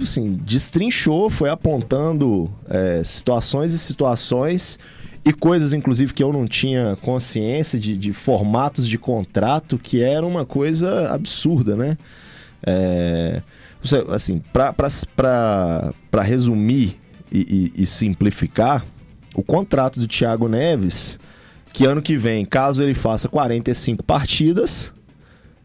assim, 0.00 0.34
destrinchou, 0.44 1.30
foi 1.30 1.50
apontando 1.50 2.50
é, 2.68 3.02
situações 3.04 3.72
e 3.72 3.78
situações 3.78 4.78
e 5.24 5.32
coisas, 5.32 5.72
inclusive, 5.72 6.14
que 6.14 6.22
eu 6.22 6.32
não 6.32 6.46
tinha 6.46 6.96
consciência 7.02 7.78
de, 7.78 7.96
de 7.96 8.12
formatos 8.12 8.88
de 8.88 8.96
contrato, 8.96 9.78
que 9.78 10.02
era 10.02 10.24
uma 10.24 10.44
coisa 10.44 11.12
absurda, 11.12 11.76
né? 11.76 11.98
É, 12.66 13.42
assim, 14.10 14.42
para 14.52 16.22
resumir 16.22 16.98
e, 17.30 17.72
e, 17.76 17.82
e, 17.82 17.86
simplificar, 17.86 18.84
o 19.34 19.42
contrato 19.42 20.00
do 20.00 20.08
Thiago 20.08 20.48
Neves, 20.48 21.20
que 21.72 21.84
ano 21.84 22.02
que 22.02 22.16
vem, 22.16 22.44
caso 22.44 22.82
ele 22.82 22.94
faça 22.94 23.28
45 23.28 24.02
partidas, 24.04 24.92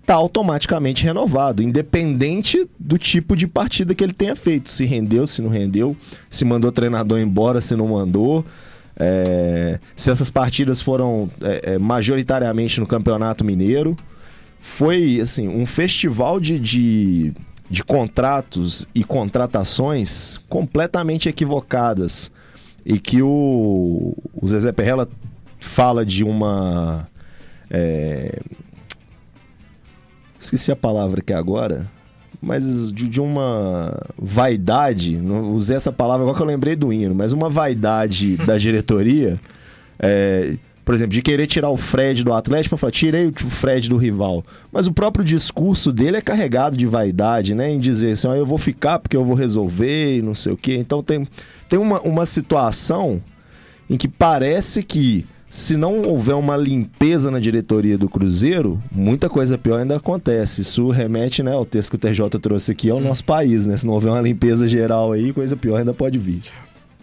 tá 0.06 0.14
automaticamente 0.14 1.04
renovado, 1.04 1.64
independente 1.64 2.68
do 2.78 2.98
tipo 2.98 3.36
de 3.36 3.48
partida 3.48 3.96
que 3.96 4.04
ele 4.04 4.14
tenha 4.14 4.36
feito. 4.36 4.70
Se 4.70 4.86
rendeu, 4.86 5.26
se 5.26 5.42
não 5.42 5.50
rendeu, 5.50 5.96
se 6.30 6.44
mandou 6.44 6.72
treinador 6.72 7.20
embora, 7.20 7.62
se 7.62 7.76
não 7.76 7.88
mandou. 7.88 8.46
É, 8.96 9.80
se 9.96 10.12
essas 10.12 10.30
partidas 10.30 10.80
foram 10.80 11.30
é, 11.42 11.74
é, 11.74 11.78
majoritariamente 11.80 12.80
no 12.80 12.86
Campeonato 12.86 13.44
Mineiro. 13.44 13.96
Foi 14.60 15.20
assim 15.20 15.48
um 15.48 15.66
festival 15.66 16.40
de, 16.40 16.60
de 16.60 17.34
de 17.74 17.84
contratos 17.84 18.88
e 18.94 19.04
contratações 19.04 20.40
completamente 20.48 21.28
equivocadas 21.28 22.32
e 22.86 23.00
que 23.00 23.20
o, 23.20 24.16
o 24.34 24.48
Zezé 24.48 24.72
Perrella 24.72 25.10
fala 25.64 26.06
de 26.06 26.24
uma. 26.24 27.08
É... 27.70 28.40
Esqueci 30.40 30.72
a 30.72 30.76
palavra 30.76 31.22
aqui 31.22 31.34
agora, 31.34 31.90
mas 32.42 32.92
de, 32.92 33.08
de, 33.08 33.22
uma 33.22 33.98
vaidade, 34.18 35.18
não 35.18 35.54
usei 35.54 35.78
essa 35.78 35.92
palavra 35.92 36.24
agora 36.24 36.36
que 36.36 36.44
eu 36.44 36.48
lembrei 36.48 36.76
do 36.76 36.92
hino, 36.92 37.16
mas 37.16 37.32
uma 37.32 37.50
vaidade 37.50 38.36
da 38.46 38.58
diretoria. 38.58 39.40
É, 40.00 40.58
por 40.84 40.94
exemplo, 40.94 41.14
de 41.14 41.22
querer 41.22 41.48
tirar 41.48 41.70
o 41.70 41.78
Fred 41.78 42.26
do 42.26 42.34
Atlético 42.34 42.72
para 42.72 42.78
falar, 42.78 42.92
tirei 42.92 43.28
o 43.28 43.34
Fred 43.34 43.88
do 43.88 43.96
rival. 43.96 44.44
Mas 44.72 44.86
o 44.86 44.92
próprio 44.92 45.24
discurso 45.24 45.94
dele 45.94 46.18
é 46.18 46.22
carregado 46.22 46.76
de 46.76 46.86
vaidade, 46.86 47.56
né? 47.56 47.72
Em 47.72 47.80
dizer 47.80 48.12
assim, 48.12 48.28
ah, 48.28 48.36
eu 48.36 48.46
vou 48.46 48.58
ficar 48.58 49.00
porque 49.00 49.16
eu 49.16 49.24
vou 49.24 49.36
resolver 49.36 50.18
e 50.18 50.22
não 50.22 50.36
sei 50.36 50.52
o 50.52 50.58
quê. 50.58 50.76
Então 50.76 51.02
tem, 51.02 51.26
tem 51.70 51.80
uma, 51.80 52.02
uma 52.02 52.26
situação 52.26 53.22
em 53.90 53.96
que 53.96 54.10
parece 54.10 54.84
que 54.84 55.26
se 55.54 55.78
não 55.78 56.02
houver 56.02 56.34
uma 56.34 56.58
limpeza 56.58 57.30
na 57.30 57.40
diretoria 57.40 57.96
do 57.96 58.10
Cruzeiro, 58.10 58.82
muita 58.92 59.30
coisa 59.30 59.56
pior 59.56 59.80
ainda 59.80 59.98
acontece. 59.98 60.62
Isso 60.62 60.90
remete 60.90 61.44
né, 61.44 61.54
ao 61.54 61.64
texto 61.64 61.92
que 61.92 61.96
o 61.96 62.00
TJ 62.00 62.28
trouxe 62.42 62.72
aqui 62.72 62.90
ao 62.90 63.00
nosso 63.00 63.24
país, 63.24 63.68
né? 63.68 63.78
Se 63.78 63.86
não 63.86 63.94
houver 63.94 64.10
uma 64.10 64.22
limpeza 64.22 64.68
geral 64.68 65.12
aí, 65.12 65.32
coisa 65.32 65.56
pior 65.56 65.78
ainda 65.78 65.94
pode 65.94 66.18
vir. 66.18 66.42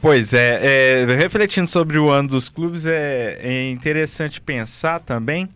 Pois 0.03 0.33
é, 0.33 1.05
é, 1.05 1.15
refletindo 1.15 1.69
sobre 1.69 1.97
o 1.97 2.11
ano 2.11 2.31
dos 2.31 2.49
clubes, 2.49 2.87
é, 2.87 3.39
é, 3.41 3.71
interessante 3.71 4.41
pensar 4.41 4.99
também 4.99 5.49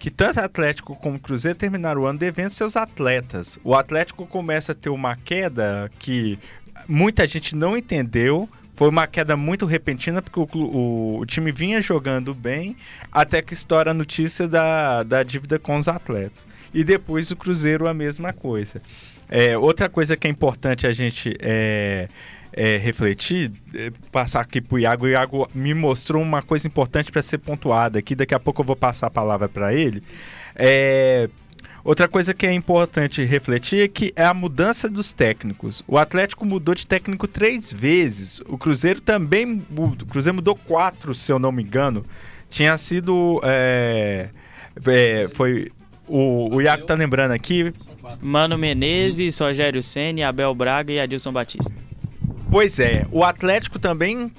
que 0.00 0.10
tanto 0.10 0.40
Atlético 0.40 0.96
como 0.96 1.20
Cruzeiro 1.20 1.56
terminaram 1.56 2.02
o 2.02 2.06
ano 2.06 2.18
devendo 2.18 2.50
seus 2.50 2.74
atletas. 2.74 3.60
O 3.62 3.76
Atlético 3.76 4.26
começa 4.26 4.72
a 4.72 4.74
ter 4.74 4.90
uma 4.90 5.14
queda 5.14 5.88
que 6.00 6.36
muita 6.88 7.28
gente 7.28 7.54
não 7.54 7.76
entendeu. 7.76 8.48
Foi 8.80 8.88
uma 8.88 9.06
queda 9.06 9.36
muito 9.36 9.66
repentina, 9.66 10.22
porque 10.22 10.40
o, 10.40 10.48
o, 10.58 11.18
o 11.18 11.26
time 11.26 11.52
vinha 11.52 11.82
jogando 11.82 12.32
bem, 12.32 12.74
até 13.12 13.42
que 13.42 13.52
estoura 13.52 13.90
a 13.90 13.92
notícia 13.92 14.48
da, 14.48 15.02
da 15.02 15.22
dívida 15.22 15.58
com 15.58 15.76
os 15.76 15.86
atletas. 15.86 16.42
E 16.72 16.82
depois 16.82 17.30
o 17.30 17.36
Cruzeiro 17.36 17.86
a 17.86 17.92
mesma 17.92 18.32
coisa. 18.32 18.80
É, 19.28 19.58
outra 19.58 19.86
coisa 19.90 20.16
que 20.16 20.26
é 20.26 20.30
importante 20.30 20.86
a 20.86 20.92
gente 20.92 21.36
é, 21.40 22.08
é, 22.54 22.78
refletir, 22.78 23.52
é, 23.74 23.92
passar 24.10 24.40
aqui 24.40 24.62
para 24.62 24.74
o 24.74 24.78
Iago. 24.78 25.04
O 25.04 25.08
Iago 25.10 25.50
me 25.54 25.74
mostrou 25.74 26.22
uma 26.22 26.40
coisa 26.40 26.66
importante 26.66 27.12
para 27.12 27.20
ser 27.20 27.36
pontuada 27.36 27.98
aqui. 27.98 28.14
Daqui 28.14 28.34
a 28.34 28.40
pouco 28.40 28.62
eu 28.62 28.66
vou 28.66 28.76
passar 28.76 29.08
a 29.08 29.10
palavra 29.10 29.46
para 29.46 29.74
ele. 29.74 30.02
É, 30.56 31.28
Outra 31.82 32.06
coisa 32.06 32.34
que 32.34 32.46
é 32.46 32.52
importante 32.52 33.24
refletir 33.24 33.84
é 33.84 33.88
que 33.88 34.12
é 34.14 34.24
a 34.24 34.34
mudança 34.34 34.88
dos 34.88 35.12
técnicos. 35.12 35.82
O 35.88 35.96
Atlético 35.96 36.44
mudou 36.44 36.74
de 36.74 36.86
técnico 36.86 37.26
três 37.26 37.72
vezes. 37.72 38.40
O 38.46 38.58
Cruzeiro 38.58 39.00
também. 39.00 39.62
O 39.76 40.06
Cruzeiro 40.06 40.36
mudou 40.36 40.54
quatro, 40.54 41.14
se 41.14 41.32
eu 41.32 41.38
não 41.38 41.50
me 41.50 41.62
engano. 41.62 42.04
Tinha 42.48 42.76
sido. 42.76 43.40
É, 43.44 44.28
é, 44.86 45.28
foi. 45.32 45.72
O, 46.06 46.56
o 46.56 46.60
Iaco 46.60 46.84
tá 46.84 46.94
lembrando 46.94 47.32
aqui. 47.32 47.72
Mano 48.20 48.58
Menezes, 48.58 49.38
Rogério 49.38 49.82
Senna, 49.82 50.28
Abel 50.28 50.54
Braga 50.54 50.92
e 50.92 51.00
Adilson 51.00 51.32
Batista. 51.32 51.74
Pois 52.50 52.80
é, 52.80 53.06
o 53.12 53.22
Atlético 53.22 53.78
também 53.78 54.30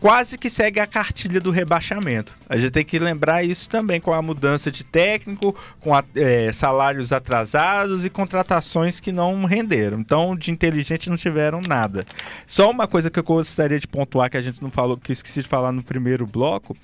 quase 0.00 0.38
que 0.38 0.48
segue 0.48 0.80
a 0.80 0.86
cartilha 0.86 1.38
do 1.38 1.50
rebaixamento. 1.50 2.32
A 2.48 2.56
gente 2.56 2.72
tem 2.72 2.84
que 2.84 2.98
lembrar 2.98 3.44
isso 3.44 3.68
também 3.68 4.00
com 4.00 4.12
a 4.12 4.22
mudança 4.22 4.70
de 4.70 4.82
técnico, 4.82 5.54
com 5.78 5.94
a, 5.94 6.02
é, 6.16 6.50
salários 6.52 7.12
atrasados 7.12 8.04
e 8.04 8.10
contratações 8.10 8.98
que 8.98 9.12
não 9.12 9.44
renderam. 9.44 10.00
Então, 10.00 10.34
de 10.34 10.50
inteligente 10.50 11.10
não 11.10 11.16
tiveram 11.16 11.60
nada. 11.68 12.04
Só 12.46 12.70
uma 12.70 12.88
coisa 12.88 13.10
que 13.10 13.18
eu 13.18 13.22
gostaria 13.22 13.78
de 13.78 13.86
pontuar 13.86 14.30
que 14.30 14.38
a 14.38 14.40
gente 14.40 14.62
não 14.62 14.70
falou, 14.70 14.96
que 14.96 15.10
eu 15.10 15.12
esqueci 15.12 15.42
de 15.42 15.48
falar 15.48 15.70
no 15.70 15.82
primeiro 15.82 16.26
bloco, 16.26 16.74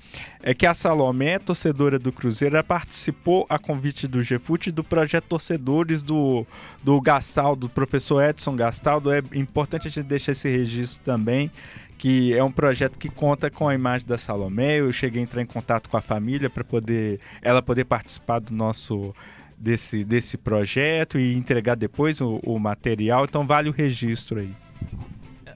é 0.43 0.53
que 0.53 0.65
a 0.65 0.73
Salomé, 0.73 1.39
torcedora 1.39 1.97
do 1.97 2.11
Cruzeiro, 2.11 2.63
participou 2.63 3.45
a 3.49 3.57
convite 3.57 4.07
do 4.07 4.19
GFUT 4.19 4.71
do 4.71 4.83
projeto 4.83 5.25
Torcedores 5.25 6.03
do, 6.03 6.45
do 6.83 7.01
Gastal, 7.01 7.55
do 7.55 7.67
professor 7.67 8.23
Edson 8.23 8.55
Gastaldo. 8.55 9.11
É 9.11 9.21
importante 9.33 9.87
a 9.87 9.91
gente 9.91 10.05
deixar 10.05 10.33
esse 10.33 10.47
registro 10.47 11.03
também 11.03 11.51
que 11.97 12.33
é 12.33 12.43
um 12.43 12.51
projeto 12.51 12.97
que 12.97 13.09
conta 13.09 13.49
com 13.49 13.67
a 13.67 13.73
imagem 13.73 14.07
da 14.07 14.17
Salomé. 14.17 14.79
Eu 14.79 14.91
cheguei 14.91 15.21
a 15.21 15.23
entrar 15.23 15.41
em 15.41 15.45
contato 15.45 15.89
com 15.89 15.97
a 15.97 16.01
família 16.01 16.49
para 16.49 16.63
poder 16.63 17.19
ela 17.41 17.61
poder 17.61 17.85
participar 17.85 18.39
do 18.39 18.53
nosso 18.53 19.15
desse, 19.57 20.03
desse 20.03 20.37
projeto 20.37 21.17
e 21.17 21.35
entregar 21.35 21.75
depois 21.75 22.21
o, 22.21 22.39
o 22.43 22.59
material. 22.59 23.25
Então 23.25 23.45
vale 23.45 23.69
o 23.69 23.73
registro 23.73 24.39
aí. 24.39 24.53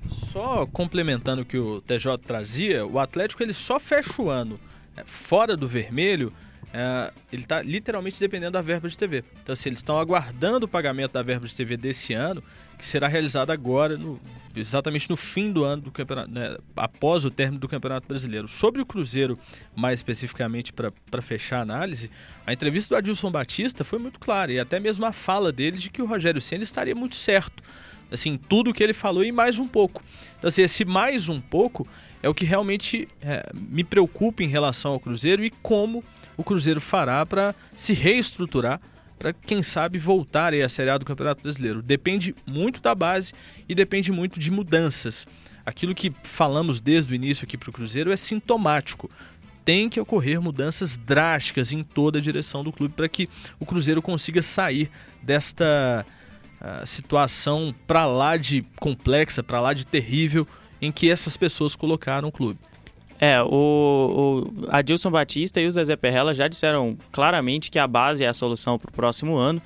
Só 0.10 0.66
complementando 0.66 1.42
o 1.42 1.46
que 1.46 1.58
o 1.58 1.80
TJ 1.82 2.18
trazia, 2.26 2.86
o 2.86 3.00
Atlético 3.00 3.44
ele 3.44 3.54
só 3.54 3.80
fecha 3.80 4.22
o 4.22 4.30
ano 4.30 4.60
é, 4.98 5.04
fora 5.06 5.56
do 5.56 5.68
vermelho 5.68 6.34
é, 6.74 7.12
ele 7.32 7.44
está 7.44 7.62
literalmente 7.62 8.20
dependendo 8.20 8.52
da 8.52 8.62
verba 8.62 8.88
de 8.88 8.98
TV. 8.98 9.24
Então, 9.44 9.54
assim, 9.54 9.70
eles 9.70 9.80
estão 9.80 10.00
aguardando 10.00 10.66
o 10.66 10.70
pagamento 10.70 11.12
da 11.12 11.22
verba 11.22 11.46
de 11.46 11.56
TV 11.56 11.76
desse 11.76 12.14
ano, 12.14 12.42
que 12.82 12.88
será 12.88 13.08
realizado 13.08 13.52
agora, 13.52 13.96
no, 13.96 14.20
exatamente 14.56 15.08
no 15.08 15.16
fim 15.16 15.52
do 15.52 15.64
ano 15.64 15.84
do 15.84 15.92
campeonato, 15.92 16.32
né, 16.32 16.58
após 16.76 17.24
o 17.24 17.30
término 17.30 17.60
do 17.60 17.68
Campeonato 17.68 18.08
Brasileiro. 18.08 18.48
Sobre 18.48 18.82
o 18.82 18.86
Cruzeiro, 18.88 19.38
mais 19.76 20.00
especificamente 20.00 20.74
para 20.74 21.22
fechar 21.22 21.60
a 21.60 21.62
análise, 21.62 22.10
a 22.44 22.52
entrevista 22.52 22.96
do 22.96 22.98
Adilson 22.98 23.30
Batista 23.30 23.84
foi 23.84 24.00
muito 24.00 24.20
clara, 24.20 24.52
e 24.52 24.60
até 24.60 24.80
mesmo 24.80 25.06
a 25.06 25.12
fala 25.12 25.52
dele 25.52 25.78
de 25.78 25.92
que 25.92 26.02
o 26.02 26.08
Rogério 26.08 26.42
Senna 26.42 26.64
estaria 26.64 26.96
muito 26.96 27.16
certo. 27.16 27.62
Assim, 28.12 28.36
tudo 28.36 28.74
que 28.74 28.84
ele 28.84 28.94
falou 28.94 29.24
e 29.24 29.32
mais 29.32 29.60
um 29.60 29.68
pouco. 29.68 30.04
Então, 30.40 30.48
assim, 30.48 30.64
esse 30.64 30.84
mais 30.84 31.30
um 31.30 31.40
pouco 31.40 31.88
é 32.24 32.28
o 32.28 32.34
que 32.34 32.46
realmente 32.46 33.08
é, 33.22 33.48
me 33.54 33.84
preocupa 33.84 34.42
em 34.42 34.48
relação 34.48 34.94
ao 34.94 35.00
Cruzeiro 35.00 35.46
e 35.46 35.52
como 35.52 36.04
o 36.36 36.44
Cruzeiro 36.44 36.82
fará 36.82 37.24
para 37.28 37.54
se 37.78 37.94
reestruturar 37.94 38.82
para 39.22 39.34
quem 39.34 39.62
sabe 39.62 40.00
voltar 40.00 40.52
à 40.52 40.68
Série 40.68 40.90
A 40.90 40.98
do 40.98 41.06
Campeonato 41.06 41.44
Brasileiro. 41.44 41.84
Depende 41.84 42.34
muito 42.44 42.82
da 42.82 42.96
base 42.96 43.34
e 43.70 43.76
depende 43.76 44.12
muito 44.12 44.40
de 44.40 44.50
mudanças. 44.50 45.28
Aquilo 45.64 45.94
que 45.94 46.12
falamos 46.24 46.82
desde 46.82 47.14
o 47.14 47.16
início 47.16 47.46
aqui 47.46 47.56
para 47.56 47.70
o 47.70 47.74
Cruzeiro 47.74 48.12
é 48.12 48.18
sintomático. 48.18 49.12
Tem 49.64 49.88
que 49.90 50.00
ocorrer 50.00 50.42
mudanças 50.42 50.98
drásticas 50.98 51.72
em 51.72 51.84
toda 51.84 52.18
a 52.18 52.22
direção 52.22 52.64
do 52.64 52.72
clube 52.72 52.96
para 52.96 53.08
que 53.08 53.30
o 53.60 53.66
Cruzeiro 53.66 54.02
consiga 54.02 54.42
sair 54.42 54.90
desta 55.22 56.04
uh, 56.60 56.88
situação 56.88 57.76
para 57.86 58.08
lá 58.08 58.38
de 58.38 58.66
complexa, 58.80 59.44
para 59.44 59.62
lá 59.62 59.72
de 59.76 59.86
terrível 59.86 60.48
em 60.82 60.92
que 60.92 61.12
essas 61.12 61.38
pessoas 61.38 61.76
colocaram 61.76 62.30
o 62.30 62.32
clube. 62.32 62.58
É, 63.24 63.40
o, 63.44 63.48
o 64.58 64.68
Adilson 64.70 65.12
Batista 65.12 65.62
e 65.62 65.68
o 65.68 65.72
Zezé 65.72 65.96
Perrella 65.96 66.34
já 66.34 66.48
disseram 66.48 66.98
claramente 67.12 67.70
que 67.70 67.78
a 67.78 67.86
base 67.86 68.24
é 68.24 68.28
a 68.28 68.34
solução 68.34 68.80
para 68.80 68.90
o 68.90 68.92
próximo 68.92 69.38
ano 69.38 69.62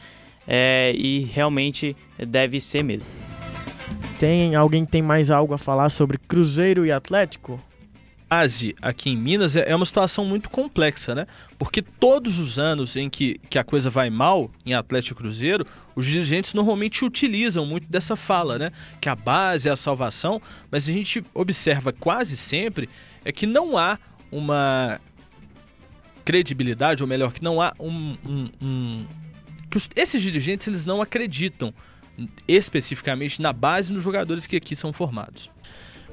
é, 0.45 0.93
e 0.93 1.21
realmente 1.21 1.95
deve 2.19 2.59
ser 2.59 2.83
mesmo. 2.83 3.07
Tem 4.19 4.55
alguém 4.55 4.83
que 4.83 4.91
tem 4.91 5.01
mais 5.01 5.31
algo 5.31 5.53
a 5.53 5.57
falar 5.57 5.89
sobre 5.89 6.17
Cruzeiro 6.17 6.85
e 6.85 6.91
Atlético? 6.91 7.57
base 8.35 8.75
aqui 8.81 9.11
em 9.11 9.17
Minas 9.17 9.55
é, 9.55 9.69
é 9.69 9.75
uma 9.75 9.85
situação 9.85 10.25
muito 10.25 10.49
complexa, 10.49 11.15
né? 11.15 11.27
Porque 11.57 11.81
todos 11.81 12.39
os 12.39 12.59
anos 12.59 12.95
em 12.95 13.09
que, 13.09 13.39
que 13.49 13.57
a 13.57 13.63
coisa 13.63 13.89
vai 13.89 14.09
mal 14.09 14.51
em 14.65 14.73
Atlético 14.73 15.21
Cruzeiro, 15.21 15.65
os 15.95 16.05
dirigentes 16.05 16.53
normalmente 16.53 17.05
utilizam 17.05 17.65
muito 17.65 17.87
dessa 17.89 18.15
fala, 18.15 18.57
né? 18.57 18.71
Que 18.99 19.07
a 19.07 19.15
base 19.15 19.69
é 19.69 19.71
a 19.71 19.75
salvação, 19.75 20.41
mas 20.69 20.89
a 20.89 20.91
gente 20.91 21.23
observa 21.33 21.93
quase 21.93 22.35
sempre 22.35 22.89
é 23.25 23.31
que 23.31 23.47
não 23.47 23.77
há 23.77 23.97
uma 24.31 25.01
credibilidade, 26.23 27.03
ou 27.03 27.09
melhor, 27.09 27.33
que 27.33 27.43
não 27.43 27.61
há 27.61 27.73
um. 27.79 28.15
um, 28.25 28.49
um 28.61 29.05
que 29.69 29.77
os, 29.77 29.89
esses 29.95 30.21
dirigentes 30.21 30.67
eles 30.67 30.85
não 30.85 31.01
acreditam 31.01 31.73
especificamente 32.47 33.41
na 33.41 33.51
base 33.51 33.91
nos 33.91 34.03
jogadores 34.03 34.47
que 34.47 34.55
aqui 34.55 34.75
são 34.75 34.93
formados. 34.93 35.49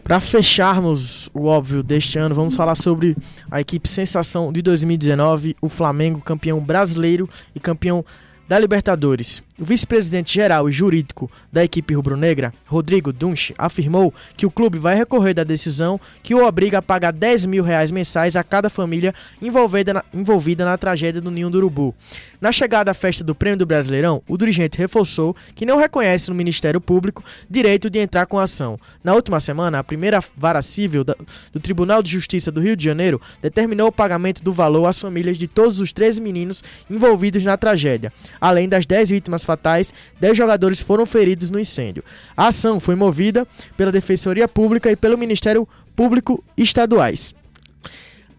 Para 0.03 0.19
fecharmos 0.19 1.31
o 1.33 1.45
óbvio 1.45 1.81
deste 1.81 2.19
ano, 2.19 2.35
vamos 2.35 2.57
falar 2.57 2.75
sobre 2.75 3.17
a 3.49 3.61
equipe 3.61 3.89
sensação 3.89 4.53
de 4.53 4.61
2019, 4.61 5.57
o 5.61 5.69
Flamengo, 5.69 6.21
campeão 6.21 6.59
brasileiro 6.59 7.31
e 7.55 7.61
campeão 7.61 8.05
da 8.49 8.59
Libertadores. 8.59 9.45
O 9.63 9.65
vice-presidente 9.65 10.35
geral 10.35 10.69
e 10.69 10.73
jurídico 10.73 11.31
da 11.53 11.63
equipe 11.63 11.95
rubro-negra, 11.95 12.53
Rodrigo 12.67 13.13
Dunch, 13.13 13.55
afirmou 13.57 14.13
que 14.37 14.45
o 14.45 14.51
clube 14.51 14.77
vai 14.77 14.97
recorrer 14.97 15.35
da 15.35 15.45
decisão 15.45 16.01
que 16.21 16.35
o 16.35 16.45
obriga 16.45 16.79
a 16.79 16.83
pagar 16.83 17.13
10 17.13 17.47
mil 17.47 17.63
reais 17.63 17.93
mensais 17.93 18.35
a 18.35 18.43
cada 18.43 18.69
família 18.69 19.15
envolvida 19.41 19.95
na, 19.95 20.05
envolvida 20.13 20.65
na 20.65 20.77
tragédia 20.77 21.21
do 21.21 21.31
Ninho 21.31 21.49
do 21.49 21.59
Urubu. 21.59 21.95
Na 22.41 22.51
chegada 22.51 22.91
à 22.91 22.95
festa 22.95 23.23
do 23.23 23.37
Prêmio 23.37 23.59
do 23.59 23.65
Brasileirão, 23.65 24.21
o 24.27 24.37
dirigente 24.37 24.77
reforçou 24.77 25.37
que 25.55 25.65
não 25.65 25.79
reconhece 25.79 26.29
no 26.29 26.35
Ministério 26.35 26.81
Público 26.81 27.23
direito 27.49 27.89
de 27.89 28.01
entrar 28.01 28.27
com 28.27 28.41
ação. 28.41 28.81
Na 29.05 29.15
última 29.15 29.39
semana, 29.39 29.79
a 29.79 29.85
primeira 29.85 30.19
vara 30.37 30.61
civil 30.61 31.05
do 31.05 31.61
Tribunal 31.61 32.03
de 32.03 32.11
Justiça 32.11 32.51
do 32.51 32.61
Rio 32.61 32.75
de 32.75 32.83
Janeiro 32.83 33.21
determinou 33.41 33.87
o 33.87 33.93
pagamento 33.93 34.43
do 34.43 34.53
valor 34.53 34.87
às 34.87 34.99
famílias 34.99 35.39
de 35.39 35.47
todos 35.47 35.79
os 35.79 35.93
13 35.93 36.21
meninos 36.21 36.65
envolvidos 36.91 37.45
na 37.45 37.57
tragédia. 37.57 38.13
Além 38.41 38.69
das 38.69 38.87
10 38.87 39.11
vítimas 39.11 39.45
fatais, 39.53 39.93
10 40.19 40.37
jogadores 40.37 40.81
foram 40.81 41.05
feridos 41.05 41.51
no 41.51 41.61
incêndio. 41.61 42.03
A 42.37 42.49
ação 42.49 42.81
foi 42.81 42.95
movida 42.95 43.47
pela 43.77 43.93
Defensoria 43.93 44.49
Pública 44.49 44.91
e 44.91 44.97
pelo 44.97 45.19
Ministério 45.19 45.69
Público 45.95 46.43
Estaduais. 46.57 47.35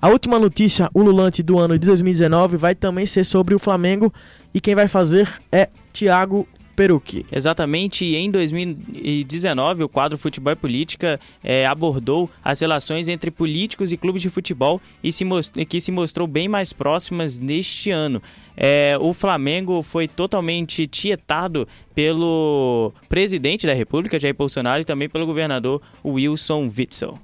A 0.01 0.09
última 0.09 0.39
notícia 0.39 0.89
ululante 0.93 1.43
do 1.43 1.59
ano 1.59 1.78
de 1.78 1.86
2019 1.86 2.57
vai 2.57 2.76
também 2.76 3.05
ser 3.05 3.24
sobre 3.24 3.53
o 3.55 3.59
Flamengo 3.59 4.11
e 4.53 4.59
quem 4.59 4.76
vai 4.76 4.88
fazer 4.88 5.30
é 5.51 5.70
Thiago 5.93 6.47
Perucchi. 6.76 7.26
Exatamente, 7.32 8.05
em 8.05 8.32
2019 8.32 9.84
o 9.84 9.89
quadro 9.89 10.17
Futebol 10.17 10.53
e 10.53 10.55
Política 10.55 11.19
é, 11.43 11.65
abordou 11.65 12.30
as 12.43 12.59
relações 12.59 13.07
entre 13.07 13.30
políticos 13.30 13.91
e 13.91 13.97
clubes 13.97 14.21
de 14.21 14.30
futebol 14.30 14.82
e 15.03 15.11
se 15.11 15.24
que 15.67 15.80
se 15.80 15.91
mostrou 15.91 16.28
bem 16.28 16.47
mais 16.47 16.74
próximas 16.74 17.39
neste 17.39 17.91
ano. 17.91 18.21
É, 18.55 18.97
o 18.99 19.13
Flamengo 19.13 19.82
foi 19.82 20.07
totalmente 20.07 20.88
tietado 20.88 21.67
pelo 21.93 22.91
presidente 23.07 23.67
da 23.67 23.74
República, 23.74 24.19
Jair 24.19 24.36
Bolsonaro, 24.36 24.82
e 24.82 24.86
também 24.86 25.09
pelo 25.09 25.26
governador 25.26 25.82
Wilson 26.03 26.71
Witzel. 26.76 27.19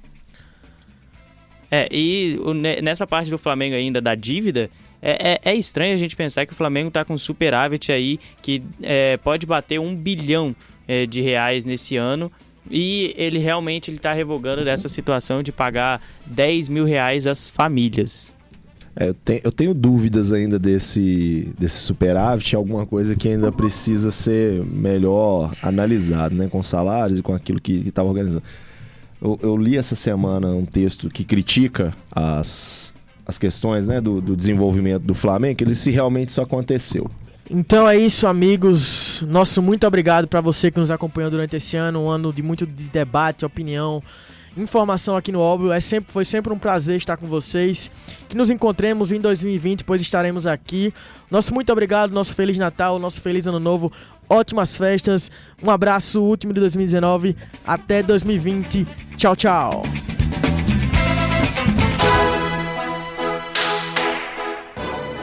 É, 1.72 1.88
e 1.92 2.40
nessa 2.82 3.06
parte 3.06 3.30
do 3.30 3.38
Flamengo 3.38 3.76
ainda 3.76 4.02
da 4.02 4.16
dívida, 4.16 4.72
é, 5.02 5.40
é, 5.44 5.52
é, 5.52 5.56
estranho 5.56 5.94
a 5.94 5.98
gente 5.98 6.16
pensar 6.16 6.46
que 6.46 6.54
o 6.54 6.56
Flamengo 6.56 6.90
está 6.90 7.06
com 7.06 7.18
superávit 7.18 7.92
aí 7.92 8.20
que 8.42 8.62
é, 8.82 9.18
pode 9.18 9.46
bater 9.46 9.80
um 9.80 9.96
bilhão 9.96 10.56
é, 10.88 11.06
de 11.06 11.22
reais 11.22 11.66
nesse 11.66 11.96
ano 11.96 12.32
e 12.70 13.14
ele 13.18 13.40
realmente 13.40 13.92
está 13.92 14.14
revogando 14.14 14.64
dessa 14.64 14.88
situação 14.88 15.42
de 15.42 15.52
pagar 15.52 16.02
10 16.26 16.68
mil 16.68 16.86
reais 16.86 17.26
às 17.26 17.50
famílias. 17.50 18.34
É, 18.96 19.10
eu, 19.10 19.14
tenho, 19.14 19.42
eu, 19.46 19.52
tenho, 19.52 19.74
dúvidas 19.74 20.34
ainda 20.34 20.60
desse, 20.60 21.54
desse 21.58 21.78
superávit, 21.78 22.56
alguma 22.56 22.86
coisa 22.86 23.16
que 23.16 23.30
ainda 23.30 23.52
precisa 23.52 24.12
ser 24.12 24.64
melhor 24.66 25.56
analisado, 25.62 26.36
né? 26.36 26.48
Com 26.50 26.62
salários 26.62 27.20
e 27.20 27.22
com 27.22 27.34
aquilo 27.34 27.62
que 27.62 27.88
estava 27.88 28.10
organizando. 28.10 28.44
Eu, 29.22 29.40
eu, 29.42 29.58
li 29.58 29.78
essa 29.78 29.96
semana 29.96 30.50
um 30.50 30.66
texto 30.66 31.10
que 31.10 31.24
critica 31.24 31.94
as, 32.12 32.94
as 33.30 33.38
questões 33.38 33.88
né, 33.88 34.02
do, 34.02 34.20
do 34.20 34.36
desenvolvimento 34.36 35.04
do 35.04 35.14
Flamengo, 35.14 35.64
ele 35.64 35.76
se 35.76 35.92
realmente 35.92 36.30
isso 36.30 36.42
aconteceu. 36.42 37.10
Então 37.50 37.90
é 37.90 37.98
isso, 37.98 38.28
amigos. 38.28 39.24
Nosso 39.28 39.62
muito 39.62 39.88
obrigado 39.88 40.28
para 40.28 40.42
você 40.42 40.70
que 40.70 40.80
nos 40.80 40.92
acompanhou 40.92 41.32
durante 41.32 41.56
esse 41.56 41.78
ano, 41.78 42.04
um 42.04 42.10
ano 42.10 42.32
de 42.32 42.44
muito 42.44 42.66
de 42.68 42.84
debate, 42.86 43.46
opinião 43.46 44.04
informação 44.58 45.16
aqui 45.16 45.32
no 45.32 45.40
Óbvio. 45.40 45.72
É 45.72 45.80
sempre, 45.80 46.12
foi 46.12 46.26
sempre 46.26 46.54
um 46.54 46.58
prazer 46.58 46.98
estar 46.98 47.18
com 47.18 47.28
vocês. 47.28 47.92
Que 48.28 48.38
nos 48.38 48.50
encontremos 48.50 49.12
em 49.12 49.20
2020, 49.20 49.84
pois 49.84 50.02
estaremos 50.02 50.46
aqui. 50.48 50.94
Nosso 51.30 51.54
muito 51.54 51.72
obrigado, 51.72 52.12
nosso 52.12 52.34
Feliz 52.34 52.58
Natal, 52.58 53.00
nosso 53.00 53.22
Feliz 53.22 53.48
Ano 53.48 53.60
Novo, 53.60 53.92
ótimas 54.30 54.76
festas. 54.76 55.32
Um 55.62 55.70
abraço 55.70 56.22
último 56.22 56.54
de 56.54 56.60
2019. 56.60 57.36
Até 57.66 58.04
2020. 58.04 58.88
Tchau, 59.18 59.36
tchau. 59.36 59.84